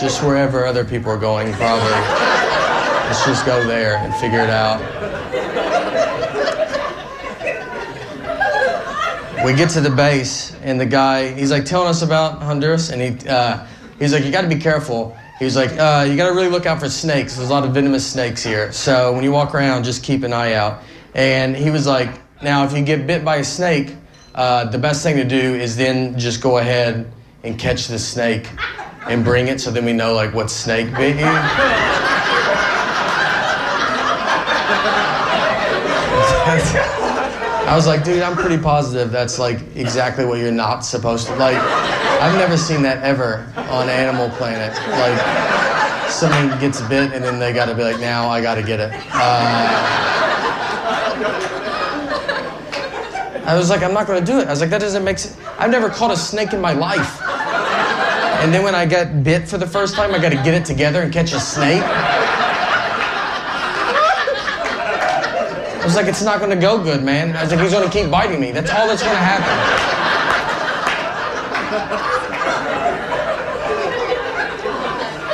Just 0.00 0.24
wherever 0.24 0.66
other 0.66 0.84
people 0.84 1.12
are 1.12 1.16
going, 1.16 1.52
probably. 1.52 1.92
Let's 3.06 3.24
just 3.24 3.46
go 3.46 3.64
there 3.66 3.98
and 3.98 4.12
figure 4.16 4.40
it 4.40 4.50
out. 4.50 4.80
We 9.44 9.54
get 9.54 9.70
to 9.70 9.80
the 9.80 9.90
base, 9.90 10.54
and 10.62 10.80
the 10.80 10.86
guy, 10.86 11.32
he's 11.34 11.50
like 11.50 11.64
telling 11.64 11.88
us 11.88 12.02
about 12.02 12.42
Honduras, 12.42 12.90
and 12.90 13.02
he, 13.02 13.28
uh, 13.28 13.66
he's 13.98 14.12
like, 14.12 14.24
you 14.24 14.30
got 14.32 14.42
to 14.42 14.48
be 14.48 14.58
careful. 14.58 15.16
He 15.42 15.44
was 15.44 15.56
like, 15.56 15.72
uh, 15.72 16.06
you 16.08 16.16
got 16.16 16.28
to 16.28 16.34
really 16.36 16.48
look 16.48 16.66
out 16.66 16.78
for 16.78 16.88
snakes. 16.88 17.34
There's 17.34 17.48
a 17.48 17.52
lot 17.52 17.64
of 17.64 17.74
venomous 17.74 18.08
snakes 18.08 18.44
here. 18.44 18.70
So 18.70 19.12
when 19.12 19.24
you 19.24 19.32
walk 19.32 19.56
around, 19.56 19.82
just 19.82 20.04
keep 20.04 20.22
an 20.22 20.32
eye 20.32 20.52
out. 20.52 20.84
And 21.16 21.56
he 21.56 21.68
was 21.68 21.84
like, 21.84 22.10
now 22.44 22.64
if 22.64 22.72
you 22.72 22.80
get 22.84 23.08
bit 23.08 23.24
by 23.24 23.38
a 23.38 23.44
snake, 23.44 23.96
uh, 24.36 24.66
the 24.66 24.78
best 24.78 25.02
thing 25.02 25.16
to 25.16 25.24
do 25.24 25.56
is 25.56 25.74
then 25.74 26.16
just 26.16 26.40
go 26.40 26.58
ahead 26.58 27.12
and 27.42 27.58
catch 27.58 27.88
the 27.88 27.98
snake 27.98 28.48
and 29.08 29.24
bring 29.24 29.48
it 29.48 29.60
so 29.60 29.72
then 29.72 29.84
we 29.84 29.92
know 29.92 30.14
like 30.14 30.32
what 30.32 30.48
snake 30.48 30.94
bit 30.94 31.16
you. 31.16 31.26
I 37.66 37.74
was 37.76 37.86
like, 37.86 38.04
dude, 38.04 38.22
I'm 38.22 38.36
pretty 38.36 38.62
positive 38.62 39.10
that's 39.10 39.38
like 39.38 39.60
exactly 39.76 40.24
what 40.24 40.38
you're 40.40 40.52
not 40.52 40.80
supposed 40.80 41.26
to 41.28 41.34
like. 41.36 41.56
I've 41.56 42.36
never 42.36 42.56
seen 42.56 42.82
that 42.82 43.02
ever 43.02 43.50
on 43.56 43.88
Animal 43.88 44.28
Planet. 44.30 44.76
Like, 44.90 46.10
someone 46.10 46.58
gets 46.60 46.80
bit 46.82 47.12
and 47.12 47.24
then 47.24 47.38
they 47.38 47.52
got 47.52 47.66
to 47.66 47.74
be 47.74 47.82
like, 47.82 47.98
now 47.98 48.28
I 48.28 48.40
got 48.42 48.56
to 48.56 48.62
get 48.62 48.78
it. 48.78 48.92
Uh, 49.12 50.12
I 53.44 53.56
was 53.56 53.70
like, 53.70 53.82
I'm 53.82 53.92
not 53.92 54.06
to 54.06 54.20
do 54.24 54.38
it. 54.38 54.46
I 54.46 54.50
was 54.50 54.60
like, 54.60 54.70
that 54.70 54.80
doesn't 54.80 55.02
make 55.02 55.18
sense. 55.18 55.36
I've 55.58 55.70
never 55.70 55.88
caught 55.88 56.10
a 56.10 56.16
snake 56.16 56.52
in 56.52 56.60
my 56.60 56.72
life. 56.72 57.20
And 58.42 58.52
then 58.52 58.62
when 58.62 58.74
I 58.74 58.86
get 58.86 59.24
bit 59.24 59.48
for 59.48 59.58
the 59.58 59.66
first 59.66 59.94
time, 59.94 60.14
I 60.14 60.18
got 60.18 60.30
to 60.30 60.36
get 60.36 60.54
it 60.54 60.64
together 60.64 61.02
and 61.02 61.12
catch 61.12 61.32
a 61.32 61.40
snake. 61.40 61.82
I 65.82 65.84
was 65.84 65.96
like, 65.96 66.06
it's 66.06 66.22
not 66.22 66.38
to 66.50 66.56
go 66.56 66.80
good, 66.80 67.02
man. 67.02 67.34
I 67.34 67.42
was 67.42 67.50
like, 67.50 67.60
he's 67.60 67.72
to 67.72 67.90
keep 67.90 68.08
biting 68.08 68.40
me. 68.40 68.52
That's 68.52 68.70
all 68.70 68.86
that's 68.86 69.02
to 69.14 69.18
happen. 69.18 69.98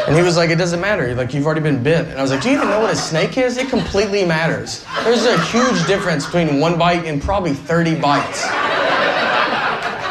And 0.08 0.16
he 0.16 0.22
was 0.22 0.38
like, 0.38 0.48
it 0.48 0.56
doesn't 0.56 0.80
matter. 0.80 1.14
Like, 1.14 1.34
you've 1.34 1.44
already 1.44 1.60
been 1.60 1.82
bit. 1.82 2.06
And 2.06 2.18
I 2.18 2.22
was 2.22 2.30
like, 2.30 2.40
do 2.40 2.48
you 2.48 2.56
even 2.56 2.70
know 2.70 2.80
what 2.80 2.90
a 2.90 2.96
snake 2.96 3.36
is? 3.36 3.58
It 3.58 3.68
completely 3.68 4.24
matters. 4.24 4.86
There's 5.04 5.26
a 5.26 5.38
huge 5.48 5.86
difference 5.86 6.24
between 6.24 6.60
one 6.60 6.78
bite 6.78 7.04
and 7.04 7.20
probably 7.20 7.52
30 7.52 8.00
bites. 8.00 8.44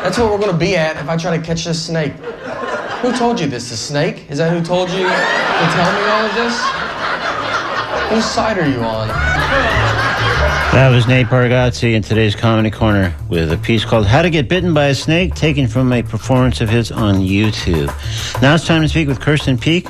That's 0.03 0.19
what 0.19 0.29
we're 0.29 0.37
to 0.51 0.57
be 0.57 0.77
at 0.77 0.97
if 0.97 1.09
I 1.09 1.17
try 1.17 1.35
to 1.35 1.43
catch 1.43 1.65
this 1.65 1.83
snake. 1.83 2.13
Who 3.01 3.11
told 3.17 3.39
you 3.39 3.47
this? 3.47 3.71
The 3.71 3.77
snake? 3.77 4.29
Is 4.29 4.37
that 4.37 4.51
who 4.51 4.63
told 4.63 4.91
you 4.91 4.97
to 4.97 5.67
tell 5.73 5.93
me 5.93 6.05
all 6.13 6.25
of 6.27 6.35
this? 6.35 6.53
Whose 8.11 8.25
side 8.25 8.59
are 8.59 8.69
you 8.69 8.81
on? 8.83 9.86
That 10.77 10.89
was 10.89 11.07
Nate 11.07 11.25
Bargatze 11.25 11.95
in 11.95 12.03
today's 12.03 12.35
Comedy 12.35 12.69
Corner 12.69 13.11
with 13.29 13.51
a 13.51 13.57
piece 13.57 13.83
called 13.83 14.05
How 14.05 14.21
to 14.21 14.29
Get 14.29 14.47
Bitten 14.47 14.75
by 14.75 14.89
a 14.89 14.93
Snake, 14.93 15.33
taken 15.33 15.67
from 15.67 15.91
a 15.91 16.03
performance 16.03 16.61
of 16.61 16.69
his 16.69 16.91
on 16.91 17.15
YouTube. 17.15 17.87
Now 18.43 18.53
it's 18.53 18.67
time 18.67 18.83
to 18.83 18.87
speak 18.87 19.07
with 19.07 19.19
Kirsten 19.19 19.57
Peek 19.57 19.89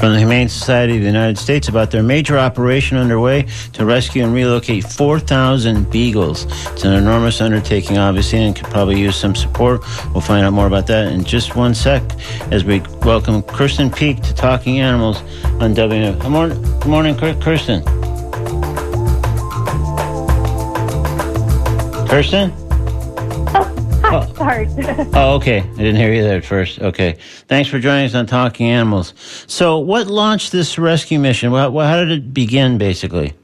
from 0.00 0.12
the 0.12 0.18
Humane 0.18 0.48
Society 0.48 0.96
of 0.96 1.02
the 1.02 1.06
United 1.06 1.38
States 1.38 1.68
about 1.68 1.92
their 1.92 2.02
major 2.02 2.36
operation 2.36 2.96
underway 2.96 3.46
to 3.74 3.86
rescue 3.86 4.24
and 4.24 4.34
relocate 4.34 4.82
4,000 4.82 5.88
beagles. 5.88 6.46
It's 6.72 6.84
an 6.84 6.94
enormous 6.94 7.40
undertaking, 7.40 7.96
obviously, 7.96 8.40
and 8.40 8.56
could 8.56 8.66
probably 8.66 8.98
use 8.98 9.14
some 9.14 9.36
support. 9.36 9.82
We'll 10.12 10.20
find 10.20 10.44
out 10.44 10.52
more 10.52 10.66
about 10.66 10.88
that 10.88 11.12
in 11.12 11.22
just 11.22 11.54
one 11.54 11.76
sec 11.76 12.02
as 12.50 12.64
we 12.64 12.80
welcome 13.04 13.40
Kirsten 13.44 13.92
Peek 13.92 14.20
to 14.22 14.34
Talking 14.34 14.80
Animals 14.80 15.22
on 15.60 15.74
W. 15.74 16.12
Good 16.12 16.86
morning, 16.88 17.16
Kirsten. 17.16 17.84
Kirsten? 22.08 22.52
Oh, 23.52 24.00
hi. 24.02 24.14
Oh. 24.14 24.34
Sorry. 24.34 24.68
oh, 25.14 25.34
okay. 25.34 25.60
I 25.60 25.76
didn't 25.76 25.96
hear 25.96 26.12
you 26.12 26.22
there 26.22 26.36
at 26.36 26.44
first. 26.44 26.80
Okay. 26.80 27.18
Thanks 27.48 27.68
for 27.68 27.80
joining 27.80 28.06
us 28.06 28.14
on 28.14 28.26
Talking 28.26 28.68
Animals. 28.68 29.12
So, 29.48 29.78
what 29.78 30.06
launched 30.06 30.52
this 30.52 30.78
rescue 30.78 31.18
mission? 31.18 31.50
How, 31.50 31.76
how 31.76 31.96
did 31.96 32.12
it 32.12 32.32
begin, 32.32 32.78
basically? 32.78 33.34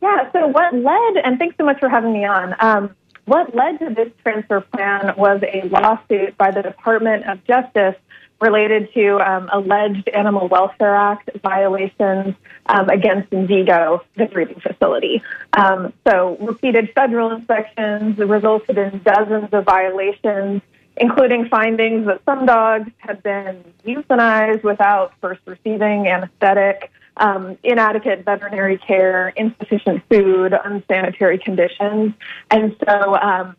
Yeah, 0.00 0.32
so 0.32 0.46
what 0.46 0.74
led, 0.74 1.24
and 1.24 1.38
thanks 1.38 1.56
so 1.58 1.64
much 1.64 1.78
for 1.78 1.88
having 1.88 2.14
me 2.14 2.24
on. 2.24 2.54
Um, 2.60 2.96
what 3.26 3.54
led 3.54 3.78
to 3.80 3.94
this 3.94 4.10
transfer 4.22 4.62
plan 4.62 5.14
was 5.18 5.42
a 5.42 5.68
lawsuit 5.68 6.38
by 6.38 6.50
the 6.50 6.62
Department 6.62 7.26
of 7.28 7.44
Justice 7.44 7.96
related 8.40 8.92
to 8.94 9.18
um, 9.18 9.48
alleged 9.52 10.08
Animal 10.08 10.48
Welfare 10.48 10.94
Act 10.94 11.30
violations 11.42 12.34
um, 12.66 12.88
against 12.88 13.30
Envigo, 13.30 14.02
the 14.16 14.26
breeding 14.26 14.60
facility. 14.60 15.22
Um, 15.52 15.92
so, 16.06 16.36
repeated 16.40 16.92
federal 16.94 17.32
inspections 17.32 18.18
resulted 18.18 18.78
in 18.78 19.00
dozens 19.02 19.48
of 19.52 19.64
violations, 19.64 20.62
including 20.96 21.48
findings 21.48 22.06
that 22.06 22.20
some 22.24 22.46
dogs 22.46 22.90
had 22.98 23.22
been 23.22 23.64
euthanized 23.84 24.62
without 24.62 25.14
first 25.20 25.40
receiving 25.46 26.06
anesthetic. 26.06 26.90
Um, 27.20 27.58
inadequate 27.64 28.24
veterinary 28.24 28.78
care, 28.78 29.30
insufficient 29.30 30.04
food, 30.08 30.54
unsanitary 30.64 31.38
conditions. 31.38 32.14
And 32.48 32.76
so, 32.86 33.16
um, 33.16 33.56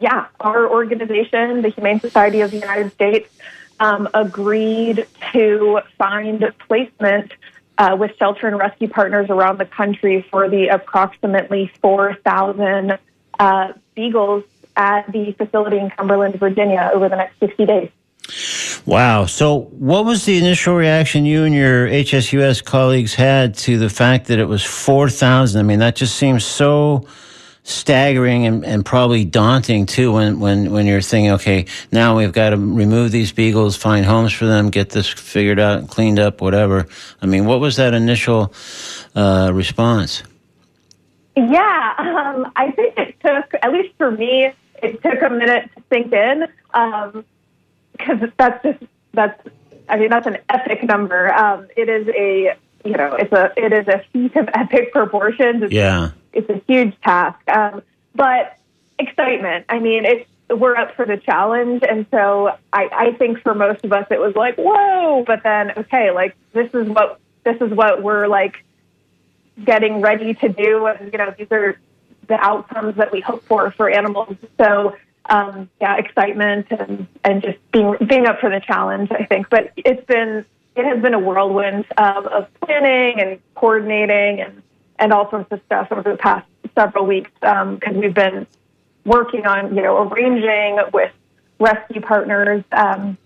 yeah, 0.00 0.26
our 0.38 0.68
organization, 0.70 1.62
the 1.62 1.70
Humane 1.70 2.00
Society 2.00 2.42
of 2.42 2.50
the 2.50 2.58
United 2.58 2.92
States, 2.92 3.30
um, 3.80 4.08
agreed 4.14 5.06
to 5.32 5.80
find 5.96 6.52
placement 6.66 7.32
uh, 7.78 7.96
with 7.98 8.16
shelter 8.18 8.48
and 8.48 8.58
rescue 8.58 8.88
partners 8.88 9.30
around 9.30 9.58
the 9.58 9.64
country 9.64 10.26
for 10.30 10.48
the 10.48 10.68
approximately 10.68 11.70
4,000 11.80 12.98
uh, 13.38 13.72
beagles 13.94 14.44
at 14.76 15.10
the 15.12 15.32
facility 15.32 15.78
in 15.78 15.90
Cumberland, 15.90 16.34
Virginia 16.36 16.90
over 16.92 17.08
the 17.08 17.16
next 17.16 17.38
60 17.40 17.66
days. 17.66 17.90
Wow. 18.84 19.26
So, 19.26 19.60
what 19.70 20.04
was 20.04 20.24
the 20.24 20.38
initial 20.38 20.74
reaction 20.74 21.24
you 21.24 21.44
and 21.44 21.54
your 21.54 21.88
HSUS 21.88 22.64
colleagues 22.64 23.14
had 23.14 23.54
to 23.58 23.78
the 23.78 23.88
fact 23.88 24.26
that 24.26 24.38
it 24.38 24.44
was 24.46 24.64
4,000? 24.64 25.58
I 25.58 25.62
mean, 25.62 25.78
that 25.78 25.96
just 25.96 26.16
seems 26.16 26.44
so 26.44 27.06
staggering 27.68 28.46
and, 28.46 28.64
and 28.64 28.84
probably 28.84 29.24
daunting 29.24 29.84
too 29.84 30.12
when, 30.12 30.40
when, 30.40 30.70
when 30.70 30.86
you're 30.86 31.02
thinking, 31.02 31.32
okay, 31.32 31.66
now 31.92 32.16
we've 32.16 32.32
got 32.32 32.50
to 32.50 32.56
remove 32.56 33.12
these 33.12 33.30
beagles, 33.30 33.76
find 33.76 34.06
homes 34.06 34.32
for 34.32 34.46
them, 34.46 34.70
get 34.70 34.90
this 34.90 35.06
figured 35.06 35.60
out, 35.60 35.88
cleaned 35.88 36.18
up, 36.18 36.40
whatever. 36.40 36.86
I 37.20 37.26
mean, 37.26 37.44
what 37.44 37.60
was 37.60 37.76
that 37.76 37.92
initial 37.92 38.54
uh, 39.14 39.50
response? 39.52 40.22
Yeah, 41.36 41.94
um, 41.98 42.50
I 42.56 42.70
think 42.70 42.96
it 42.96 43.20
took, 43.20 43.54
at 43.62 43.70
least 43.70 43.94
for 43.98 44.10
me, 44.10 44.50
it 44.82 45.02
took 45.02 45.22
a 45.22 45.30
minute 45.30 45.70
to 45.76 45.82
sink 45.92 46.12
in 46.12 46.46
because 46.72 48.22
um, 48.22 48.32
that's 48.38 48.62
just, 48.64 48.82
that's, 49.12 49.48
I 49.90 49.98
mean, 49.98 50.08
that's 50.08 50.26
an 50.26 50.38
epic 50.48 50.84
number. 50.84 51.32
Um, 51.34 51.68
it 51.76 51.88
is 51.88 52.08
a, 52.08 52.56
you 52.84 52.96
know, 52.96 53.12
it's 53.14 53.32
a, 53.32 53.52
it 53.56 53.72
is 53.72 53.88
a 53.88 54.02
feat 54.12 54.34
of 54.36 54.48
epic 54.54 54.92
proportions. 54.92 55.64
It's, 55.64 55.72
yeah 55.72 56.12
it's 56.32 56.48
a 56.50 56.60
huge 56.66 56.98
task. 57.00 57.38
Um, 57.48 57.82
but 58.14 58.58
excitement. 58.98 59.66
I 59.68 59.78
mean, 59.78 60.04
it's 60.04 60.28
we're 60.50 60.76
up 60.76 60.96
for 60.96 61.04
the 61.04 61.18
challenge, 61.18 61.82
and 61.88 62.06
so 62.10 62.56
I, 62.72 62.88
I 62.92 63.12
think 63.12 63.42
for 63.42 63.54
most 63.54 63.84
of 63.84 63.92
us 63.92 64.06
it 64.10 64.20
was 64.20 64.34
like 64.34 64.56
whoa. 64.56 65.24
But 65.26 65.42
then 65.42 65.72
okay, 65.76 66.10
like 66.10 66.34
this 66.52 66.72
is 66.74 66.88
what 66.88 67.20
this 67.44 67.60
is 67.60 67.70
what 67.72 68.02
we're 68.02 68.26
like 68.26 68.64
getting 69.64 70.00
ready 70.00 70.34
to 70.34 70.48
do. 70.48 70.86
And, 70.86 71.12
you 71.12 71.18
know, 71.18 71.34
these 71.36 71.48
are 71.50 71.78
the 72.28 72.34
outcomes 72.34 72.96
that 72.96 73.12
we 73.12 73.20
hope 73.20 73.44
for 73.44 73.70
for 73.72 73.90
animals. 73.90 74.36
So 74.58 74.96
um, 75.28 75.68
yeah, 75.80 75.96
excitement 75.96 76.66
and 76.70 77.06
and 77.24 77.42
just 77.42 77.58
being 77.72 77.96
being 78.06 78.26
up 78.26 78.40
for 78.40 78.50
the 78.50 78.60
challenge. 78.60 79.10
I 79.12 79.24
think, 79.24 79.50
but 79.50 79.72
it's 79.76 80.04
been 80.06 80.44
it 80.76 80.84
has 80.84 81.02
been 81.02 81.14
a 81.14 81.18
whirlwind 81.18 81.86
um, 81.96 82.26
of 82.28 82.48
planning 82.60 83.20
and 83.20 83.38
coordinating 83.54 84.40
and 84.40 84.62
and 84.98 85.12
all 85.12 85.30
sorts 85.30 85.50
of 85.52 85.60
stuff 85.66 85.88
over 85.90 86.02
the 86.02 86.16
past 86.16 86.46
several 86.74 87.06
weeks 87.06 87.30
because 87.40 87.78
um, 87.86 87.96
we've 87.96 88.14
been 88.14 88.46
working 89.04 89.46
on, 89.46 89.74
you 89.74 89.82
know, 89.82 90.08
arranging 90.08 90.78
with 90.92 91.12
rescue 91.58 92.00
partners, 92.00 92.62
um, 92.72 93.16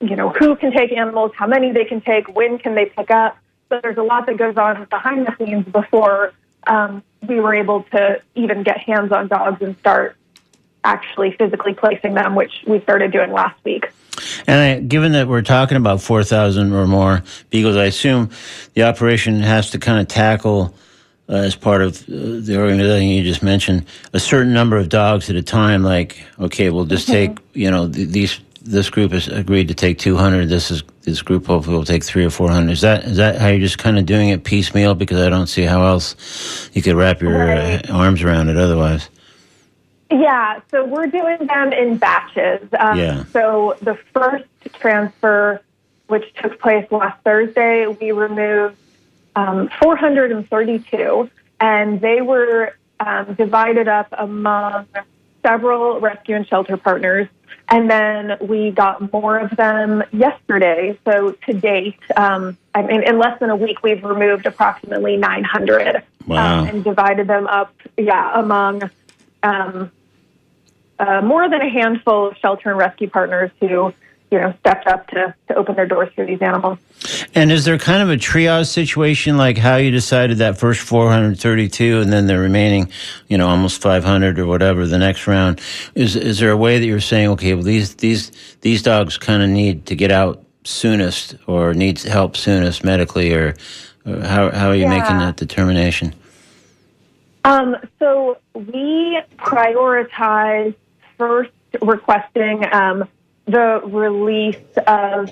you 0.00 0.16
know, 0.16 0.30
who 0.30 0.56
can 0.56 0.72
take 0.72 0.92
animals, 0.92 1.32
how 1.36 1.46
many 1.46 1.72
they 1.72 1.84
can 1.84 2.00
take, 2.00 2.28
when 2.34 2.58
can 2.58 2.74
they 2.74 2.86
pick 2.86 3.10
up. 3.10 3.36
So 3.68 3.80
there's 3.82 3.96
a 3.96 4.02
lot 4.02 4.26
that 4.26 4.36
goes 4.36 4.56
on 4.56 4.86
behind 4.90 5.26
the 5.26 5.34
scenes 5.38 5.64
before 5.66 6.32
um, 6.66 7.02
we 7.26 7.40
were 7.40 7.54
able 7.54 7.84
to 7.84 8.20
even 8.34 8.62
get 8.62 8.78
hands 8.78 9.12
on 9.12 9.28
dogs 9.28 9.62
and 9.62 9.76
start 9.78 10.16
actually 10.84 11.32
physically 11.38 11.74
placing 11.74 12.14
them, 12.14 12.34
which 12.34 12.52
we 12.66 12.80
started 12.80 13.12
doing 13.12 13.32
last 13.32 13.56
week. 13.64 13.90
And 14.46 14.60
I, 14.60 14.80
given 14.80 15.12
that 15.12 15.28
we're 15.28 15.42
talking 15.42 15.76
about 15.76 16.00
4,000 16.02 16.72
or 16.72 16.86
more 16.86 17.22
beagles, 17.50 17.76
I 17.76 17.84
assume 17.84 18.30
the 18.74 18.82
operation 18.84 19.40
has 19.40 19.70
to 19.70 19.78
kind 19.78 20.00
of 20.00 20.08
tackle, 20.08 20.74
uh, 21.28 21.34
as 21.34 21.56
part 21.56 21.82
of 21.82 21.96
uh, 22.02 22.04
the 22.08 22.56
organization 22.58 23.08
you 23.08 23.22
just 23.22 23.42
mentioned, 23.42 23.86
a 24.12 24.20
certain 24.20 24.52
number 24.52 24.76
of 24.76 24.88
dogs 24.88 25.30
at 25.30 25.36
a 25.36 25.42
time. 25.42 25.82
Like, 25.82 26.22
okay, 26.38 26.68
we'll 26.70 26.84
just 26.84 27.06
take, 27.08 27.38
you 27.54 27.70
know, 27.70 27.88
th- 27.88 28.08
these. 28.08 28.40
This 28.64 28.90
group 28.90 29.10
has 29.10 29.26
agreed 29.26 29.66
to 29.68 29.74
take 29.74 29.98
200. 29.98 30.48
This 30.48 30.70
is 30.70 30.84
this 31.00 31.20
group 31.20 31.46
hopefully 31.46 31.76
will 31.76 31.84
take 31.84 32.04
three 32.04 32.24
or 32.24 32.30
400. 32.30 32.70
Is 32.70 32.80
that 32.82 33.02
is 33.02 33.16
that 33.16 33.40
how 33.40 33.48
you're 33.48 33.58
just 33.58 33.78
kind 33.78 33.98
of 33.98 34.06
doing 34.06 34.28
it 34.28 34.44
piecemeal? 34.44 34.94
Because 34.94 35.20
I 35.20 35.28
don't 35.30 35.48
see 35.48 35.62
how 35.62 35.84
else 35.84 36.70
you 36.72 36.80
could 36.80 36.94
wrap 36.94 37.20
your 37.20 37.36
Right. 37.36 37.90
uh, 37.90 37.92
arms 37.92 38.22
around 38.22 38.50
it 38.50 38.56
otherwise. 38.56 39.08
Yeah, 40.12 40.60
so 40.70 40.84
we're 40.84 41.06
doing 41.06 41.46
them 41.46 41.72
in 41.72 41.96
batches. 41.96 42.68
Um, 42.78 42.98
Yeah. 42.98 43.24
So 43.32 43.76
the 43.80 43.94
first 44.12 44.44
transfer, 44.74 45.60
which 46.08 46.24
took 46.34 46.60
place 46.60 46.86
last 46.90 47.22
Thursday, 47.24 47.86
we 47.86 48.12
removed 48.12 48.76
um, 49.36 49.70
432, 49.80 51.30
and 51.60 52.00
they 52.00 52.20
were 52.20 52.74
um, 53.00 53.34
divided 53.34 53.88
up 53.88 54.08
among 54.12 54.86
several 55.42 55.98
rescue 56.00 56.36
and 56.36 56.46
shelter 56.46 56.76
partners. 56.76 57.28
And 57.68 57.88
then 57.90 58.36
we 58.40 58.70
got 58.70 59.12
more 59.12 59.38
of 59.38 59.56
them 59.56 60.02
yesterday. 60.12 60.98
So 61.06 61.32
to 61.46 61.52
date, 61.54 61.98
um, 62.16 62.58
I 62.74 62.82
mean, 62.82 63.02
in 63.02 63.18
less 63.18 63.38
than 63.40 63.48
a 63.48 63.56
week, 63.56 63.82
we've 63.82 64.04
removed 64.04 64.44
approximately 64.46 65.16
900 65.16 66.02
Wow. 66.26 66.60
um, 66.60 66.68
and 66.68 66.84
divided 66.84 67.26
them 67.28 67.46
up, 67.46 67.74
yeah, 67.96 68.38
among 68.38 68.90
um, 69.42 69.90
uh, 70.98 71.20
more 71.22 71.48
than 71.48 71.60
a 71.60 71.68
handful 71.68 72.28
of 72.28 72.36
shelter 72.38 72.70
and 72.70 72.78
rescue 72.78 73.08
partners 73.08 73.50
who, 73.60 73.92
you 74.30 74.38
know, 74.38 74.54
stepped 74.60 74.86
up 74.86 75.06
to, 75.08 75.34
to 75.48 75.54
open 75.54 75.74
their 75.74 75.86
doors 75.86 76.08
for 76.14 76.24
these 76.24 76.40
animals. 76.40 76.78
And 77.34 77.50
is 77.50 77.64
there 77.64 77.78
kind 77.78 78.02
of 78.02 78.10
a 78.10 78.16
triage 78.16 78.66
situation, 78.66 79.36
like 79.36 79.58
how 79.58 79.76
you 79.76 79.90
decided 79.90 80.38
that 80.38 80.58
first 80.58 80.80
432 80.82 82.00
and 82.00 82.12
then 82.12 82.26
the 82.26 82.38
remaining, 82.38 82.90
you 83.28 83.38
know, 83.38 83.48
almost 83.48 83.80
500 83.80 84.38
or 84.38 84.46
whatever 84.46 84.86
the 84.86 84.98
next 84.98 85.26
round? 85.26 85.60
Is 85.94 86.14
is 86.14 86.38
there 86.38 86.50
a 86.50 86.56
way 86.56 86.78
that 86.78 86.86
you're 86.86 87.00
saying, 87.00 87.28
okay, 87.30 87.54
well 87.54 87.62
these 87.62 87.96
these 87.96 88.30
these 88.60 88.82
dogs 88.82 89.18
kind 89.18 89.42
of 89.42 89.48
need 89.48 89.86
to 89.86 89.96
get 89.96 90.12
out 90.12 90.44
soonest 90.64 91.34
or 91.46 91.74
needs 91.74 92.04
help 92.04 92.36
soonest 92.36 92.84
medically, 92.84 93.34
or, 93.34 93.56
or 94.06 94.20
how 94.20 94.50
how 94.50 94.68
are 94.68 94.76
you 94.76 94.88
making 94.88 95.18
that 95.18 95.36
determination? 95.36 96.14
Um, 97.44 97.76
so 97.98 98.38
we 98.54 99.20
prioritize 99.36 100.74
first 101.22 101.52
requesting 101.80 102.64
um, 102.72 103.08
the 103.46 103.80
release 103.84 104.56
of 104.88 105.30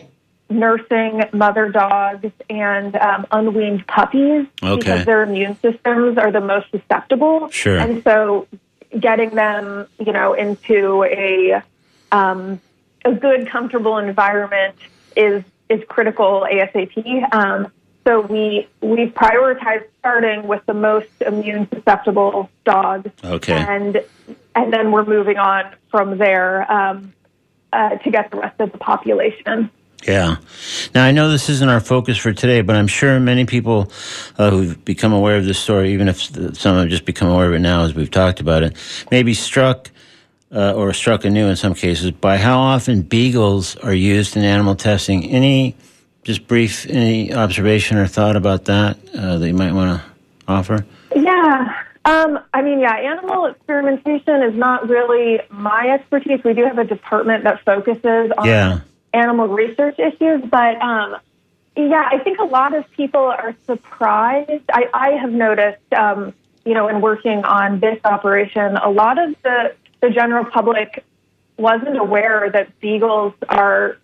nursing 0.49 1.23
mother 1.33 1.69
dogs 1.69 2.31
and 2.49 2.95
um, 2.97 3.27
unweaned 3.33 3.85
puppies 3.89 4.47
Okay. 4.63 4.77
because 4.79 5.05
their 5.05 5.23
immune 5.23 5.57
systems 5.61 6.17
are 6.17 6.31
the 6.31 6.41
most 6.41 6.71
susceptible. 6.71 7.49
Sure. 7.51 7.79
And 7.79 8.05
so 8.05 8.47
getting 8.99 9.31
them, 9.31 9.89
you 9.99 10.13
know, 10.13 10.35
into 10.35 11.05
a 11.05 11.63
um, 12.13 12.61
a 13.05 13.13
good, 13.13 13.49
comfortable 13.49 13.99
environment 13.99 14.77
is 15.17 15.43
is 15.69 15.83
critical 15.89 16.47
ASAP. 16.51 17.35
Um, 17.35 17.73
so 18.07 18.21
we 18.21 18.69
we 18.81 19.07
prioritize 19.07 19.85
starting 19.99 20.47
with 20.47 20.65
the 20.67 20.75
most 20.75 21.09
immune 21.27 21.69
susceptible 21.73 22.51
dogs, 22.65 23.11
Okay. 23.25 23.53
and 23.55 24.03
and 24.55 24.73
then 24.73 24.91
we're 24.93 25.05
moving 25.05 25.39
on 25.39 25.75
from 25.91 26.19
there 26.19 26.71
um, 26.71 27.13
uh, 27.73 27.97
to 27.97 28.11
get 28.11 28.31
the 28.31 28.39
rest 28.39 28.61
of 28.61 28.73
the 28.73 28.79
population. 28.79 29.71
Yeah. 30.07 30.37
Now, 30.95 31.05
I 31.05 31.13
know 31.13 31.31
this 31.31 31.51
isn't 31.51 31.69
our 31.69 31.81
focus 31.81 32.17
for 32.17 32.33
today, 32.33 32.63
but 32.63 32.75
I'm 32.75 32.87
sure 32.87 33.21
many 33.21 33.45
people 33.45 33.93
uh, 34.39 34.51
who've 34.51 34.83
become 34.85 35.13
aware 35.13 35.37
of 35.37 35.45
this 35.45 35.59
story, 35.59 35.93
even 35.93 36.09
if 36.09 36.23
some 36.57 36.79
have 36.79 36.89
just 36.89 37.05
become 37.05 37.29
aware 37.29 37.49
of 37.49 37.53
it 37.53 37.59
now 37.59 37.85
as 37.85 37.95
we've 37.95 38.11
talked 38.11 38.41
about 38.41 38.63
it, 38.63 38.77
may 39.11 39.23
be 39.23 39.35
struck 39.35 39.91
uh, 40.53 40.73
or 40.73 40.95
struck 40.95 41.27
anew 41.27 41.47
in 41.49 41.55
some 41.57 41.75
cases 41.75 42.13
by 42.13 42.39
how 42.39 42.59
often 42.59 43.03
beagles 43.03 43.77
are 43.77 43.93
used 43.95 44.37
in 44.39 44.43
animal 44.43 44.75
testing. 44.75 45.25
Any 45.27 45.77
just 46.31 46.47
brief 46.47 46.87
any 46.89 47.35
observation 47.35 47.99
or 47.99 48.07
thought 48.07 48.37
about 48.37 48.67
that 48.67 48.97
uh, 49.19 49.39
that 49.39 49.47
you 49.49 49.55
might 49.55 49.73
want 49.73 50.01
to 50.01 50.07
offer? 50.47 50.87
Yeah. 51.15 51.75
Um, 52.05 52.39
I 52.55 52.63
mean, 52.63 52.79
yeah, 52.79 52.95
animal 52.95 53.47
experimentation 53.47 54.43
is 54.43 54.55
not 54.55 54.89
really 54.89 55.41
my 55.51 55.89
expertise. 55.91 56.41
We 56.45 56.55
do 56.55 56.65
have 56.65 56.79
a 56.79 56.85
department 56.85 57.43
that 57.45 57.65
focuses 57.65 58.31
on 58.39 58.47
Yeah. 58.47 58.81
animal 59.13 59.49
research 59.49 59.99
issues, 59.99 60.43
but 60.49 60.81
um, 60.81 61.17
yeah, 61.77 62.09
I 62.13 62.19
think 62.19 62.39
a 62.39 62.45
lot 62.45 62.75
of 62.75 62.89
people 62.93 63.21
are 63.21 63.55
surprised. 63.67 64.65
I, 64.73 64.89
I 64.95 65.11
have 65.21 65.33
noticed, 65.33 65.93
um, 65.93 66.33
you 66.65 66.75
know, 66.75 66.87
in 66.89 67.01
working 67.01 67.45
on 67.45 67.81
this 67.81 67.99
operation, 68.05 68.77
a 68.77 68.91
lot 68.91 69.19
of 69.19 69.35
the, 69.43 69.75
the 70.01 70.11
general 70.11 70.45
public 70.45 71.05
wasn't 71.57 71.99
aware 71.99 72.49
that 72.53 72.79
beagles 72.81 73.35
are, 73.49 73.99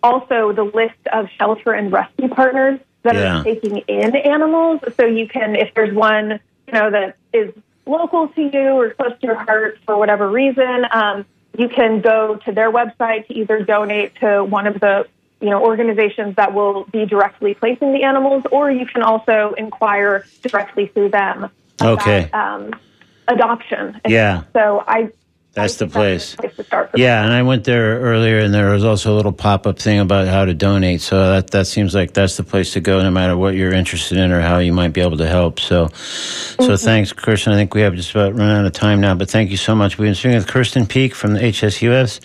also 0.04 0.52
the 0.54 0.64
list 0.64 0.96
of 1.12 1.28
shelter 1.38 1.74
and 1.74 1.92
rescue 1.92 2.28
partners 2.30 2.80
that 3.04 3.16
Yeah. 3.16 3.40
are 3.40 3.44
taking 3.44 3.78
in 3.80 4.16
animals. 4.16 4.82
So 5.00 5.06
you 5.06 5.28
can, 5.28 5.56
if 5.56 5.74
there's 5.74 5.94
one, 5.94 6.40
you 6.68 6.74
know, 6.74 6.90
that 6.92 7.16
is 7.34 7.54
local 7.86 8.28
to 8.30 8.42
you 8.42 8.70
or 8.72 8.92
close 8.92 9.12
to 9.20 9.26
your 9.26 9.36
heart 9.36 9.80
for 9.86 9.98
whatever 9.98 10.30
reason, 10.30 10.86
um, 10.92 11.26
you 11.58 11.70
can 11.70 12.02
go 12.02 12.36
to 12.46 12.52
their 12.52 12.72
website 12.72 13.28
to 13.28 13.34
either 13.34 13.64
donate 13.64 14.16
to 14.20 14.44
one 14.44 14.68
of 14.68 14.80
the 14.80 15.08
you 15.42 15.50
know 15.50 15.64
organizations 15.64 16.36
that 16.36 16.54
will 16.54 16.86
be 16.86 17.06
directly 17.06 17.54
placing 17.54 17.94
the 17.94 18.04
animals, 18.04 18.44
or 18.52 18.72
you 18.72 18.86
can 18.86 19.02
also 19.02 19.54
inquire 19.58 20.26
directly 20.42 20.88
through 20.88 21.10
them. 21.10 21.50
about, 21.80 22.02
Okay. 22.02 22.30
Um, 22.32 22.74
adoption. 23.28 24.02
Yeah. 24.08 24.44
So 24.54 24.84
I. 24.88 25.12
That's 25.54 25.76
the 25.78 25.88
place. 25.88 26.36
That's 26.36 26.36
the 26.36 26.42
place 26.42 26.56
to 26.58 26.64
start. 26.64 26.92
For 26.92 26.98
Yeah, 26.98 27.24
and 27.24 27.34
I 27.34 27.44
went 27.44 27.64
there 27.66 28.00
earlier, 28.00 28.40
and 28.40 28.54
there 28.54 28.70
was 28.72 28.86
also 28.86 29.14
a 29.14 29.16
little 29.16 29.32
pop 29.32 29.68
up 29.68 29.80
thing 29.80 30.00
about 30.00 30.28
how 30.28 30.46
to 30.46 30.54
donate. 30.54 31.02
So 31.02 31.32
that 31.32 31.52
that 31.52 31.68
seems 31.68 31.96
like 31.96 32.14
that's 32.14 32.38
the 32.38 32.44
place 32.44 32.74
to 32.74 32.80
go, 32.82 33.02
no 33.02 33.12
matter 33.12 33.36
what 33.36 33.56
you're 33.56 33.74
interested 33.74 34.18
in 34.18 34.32
or 34.32 34.42
how 34.42 34.60
you 34.60 34.74
might 34.74 34.94
be 34.94 35.02
able 35.02 35.18
to 35.18 35.28
help. 35.28 35.60
So, 35.60 35.90
so 35.94 36.78
thanks, 36.78 37.12
Kirsten. 37.14 37.52
I 37.54 37.56
think 37.56 37.74
we 37.74 37.82
have 37.82 37.96
just 37.96 38.12
about 38.12 38.36
run 38.36 38.50
out 38.50 38.66
of 38.66 38.74
time 38.74 39.02
now, 39.02 39.16
but 39.16 39.30
thank 39.30 39.50
you 39.52 39.58
so 39.58 39.76
much. 39.76 39.98
We've 39.98 40.08
been 40.08 40.16
speaking 40.16 40.38
with 40.38 40.48
Kirsten 40.48 40.86
Peek 40.86 41.16
from 41.16 41.34
the 41.34 41.40
HSUS. 41.40 42.20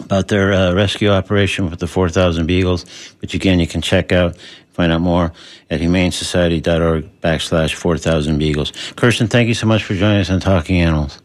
about 0.00 0.28
their 0.28 0.52
uh, 0.52 0.74
rescue 0.74 1.08
operation 1.10 1.70
with 1.70 1.78
the 1.78 1.86
4,000 1.86 2.46
beagles, 2.46 2.84
which 3.20 3.34
again 3.34 3.60
you 3.60 3.66
can 3.66 3.80
check 3.80 4.12
out, 4.12 4.36
find 4.72 4.90
out 4.92 5.00
more 5.00 5.32
at 5.70 5.80
humanesociety.org 5.80 7.20
backslash 7.20 7.74
4,000 7.74 8.38
beagles. 8.38 8.72
Kirsten, 8.96 9.28
thank 9.28 9.48
you 9.48 9.54
so 9.54 9.66
much 9.66 9.84
for 9.84 9.94
joining 9.94 10.20
us 10.20 10.30
on 10.30 10.40
Talking 10.40 10.80
Animals. 10.80 11.20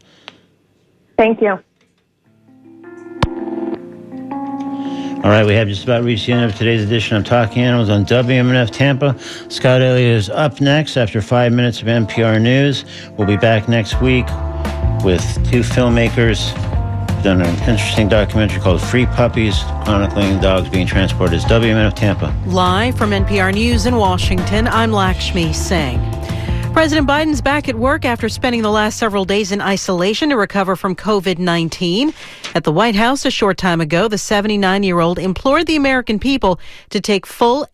Thank 1.20 1.42
you. 1.42 1.50
All 5.22 5.28
right, 5.28 5.44
we 5.44 5.52
have 5.52 5.68
just 5.68 5.84
about 5.84 6.02
reached 6.02 6.24
the 6.24 6.32
end 6.32 6.50
of 6.50 6.56
today's 6.56 6.82
edition 6.82 7.14
of 7.14 7.26
Talking 7.26 7.62
Animals 7.62 7.90
on 7.90 8.06
WMNF 8.06 8.70
Tampa. 8.70 9.18
Scott 9.50 9.82
Elliott 9.82 10.16
is 10.16 10.30
up 10.30 10.62
next 10.62 10.96
after 10.96 11.20
five 11.20 11.52
minutes 11.52 11.82
of 11.82 11.88
NPR 11.88 12.40
News. 12.40 12.86
We'll 13.18 13.26
be 13.26 13.36
back 13.36 13.68
next 13.68 14.00
week 14.00 14.24
with 15.04 15.22
two 15.50 15.60
filmmakers 15.60 16.52
who've 17.10 17.22
done 17.22 17.42
an 17.42 17.54
interesting 17.68 18.08
documentary 18.08 18.62
called 18.62 18.80
Free 18.80 19.04
Puppies, 19.04 19.58
chronicling 19.84 20.40
dogs 20.40 20.70
being 20.70 20.86
transported. 20.86 21.34
It's 21.34 21.44
WMNF 21.44 21.96
Tampa. 21.96 22.34
Live 22.46 22.96
from 22.96 23.10
NPR 23.10 23.52
News 23.52 23.84
in 23.84 23.96
Washington, 23.96 24.66
I'm 24.68 24.90
Lakshmi 24.90 25.52
Singh. 25.52 26.19
President 26.72 27.06
Biden's 27.06 27.42
back 27.42 27.68
at 27.68 27.74
work 27.74 28.04
after 28.04 28.28
spending 28.28 28.62
the 28.62 28.70
last 28.70 28.96
several 28.96 29.24
days 29.24 29.50
in 29.52 29.60
isolation 29.60 30.30
to 30.30 30.36
recover 30.36 30.76
from 30.76 30.94
COVID 30.94 31.38
19. 31.38 32.14
At 32.54 32.64
the 32.64 32.72
White 32.72 32.94
House 32.94 33.24
a 33.24 33.30
short 33.30 33.58
time 33.58 33.80
ago, 33.80 34.08
the 34.08 34.16
79 34.16 34.82
year 34.84 35.00
old 35.00 35.18
implored 35.18 35.66
the 35.66 35.76
American 35.76 36.18
people 36.18 36.60
to 36.90 37.00
take 37.00 37.26
full 37.26 37.66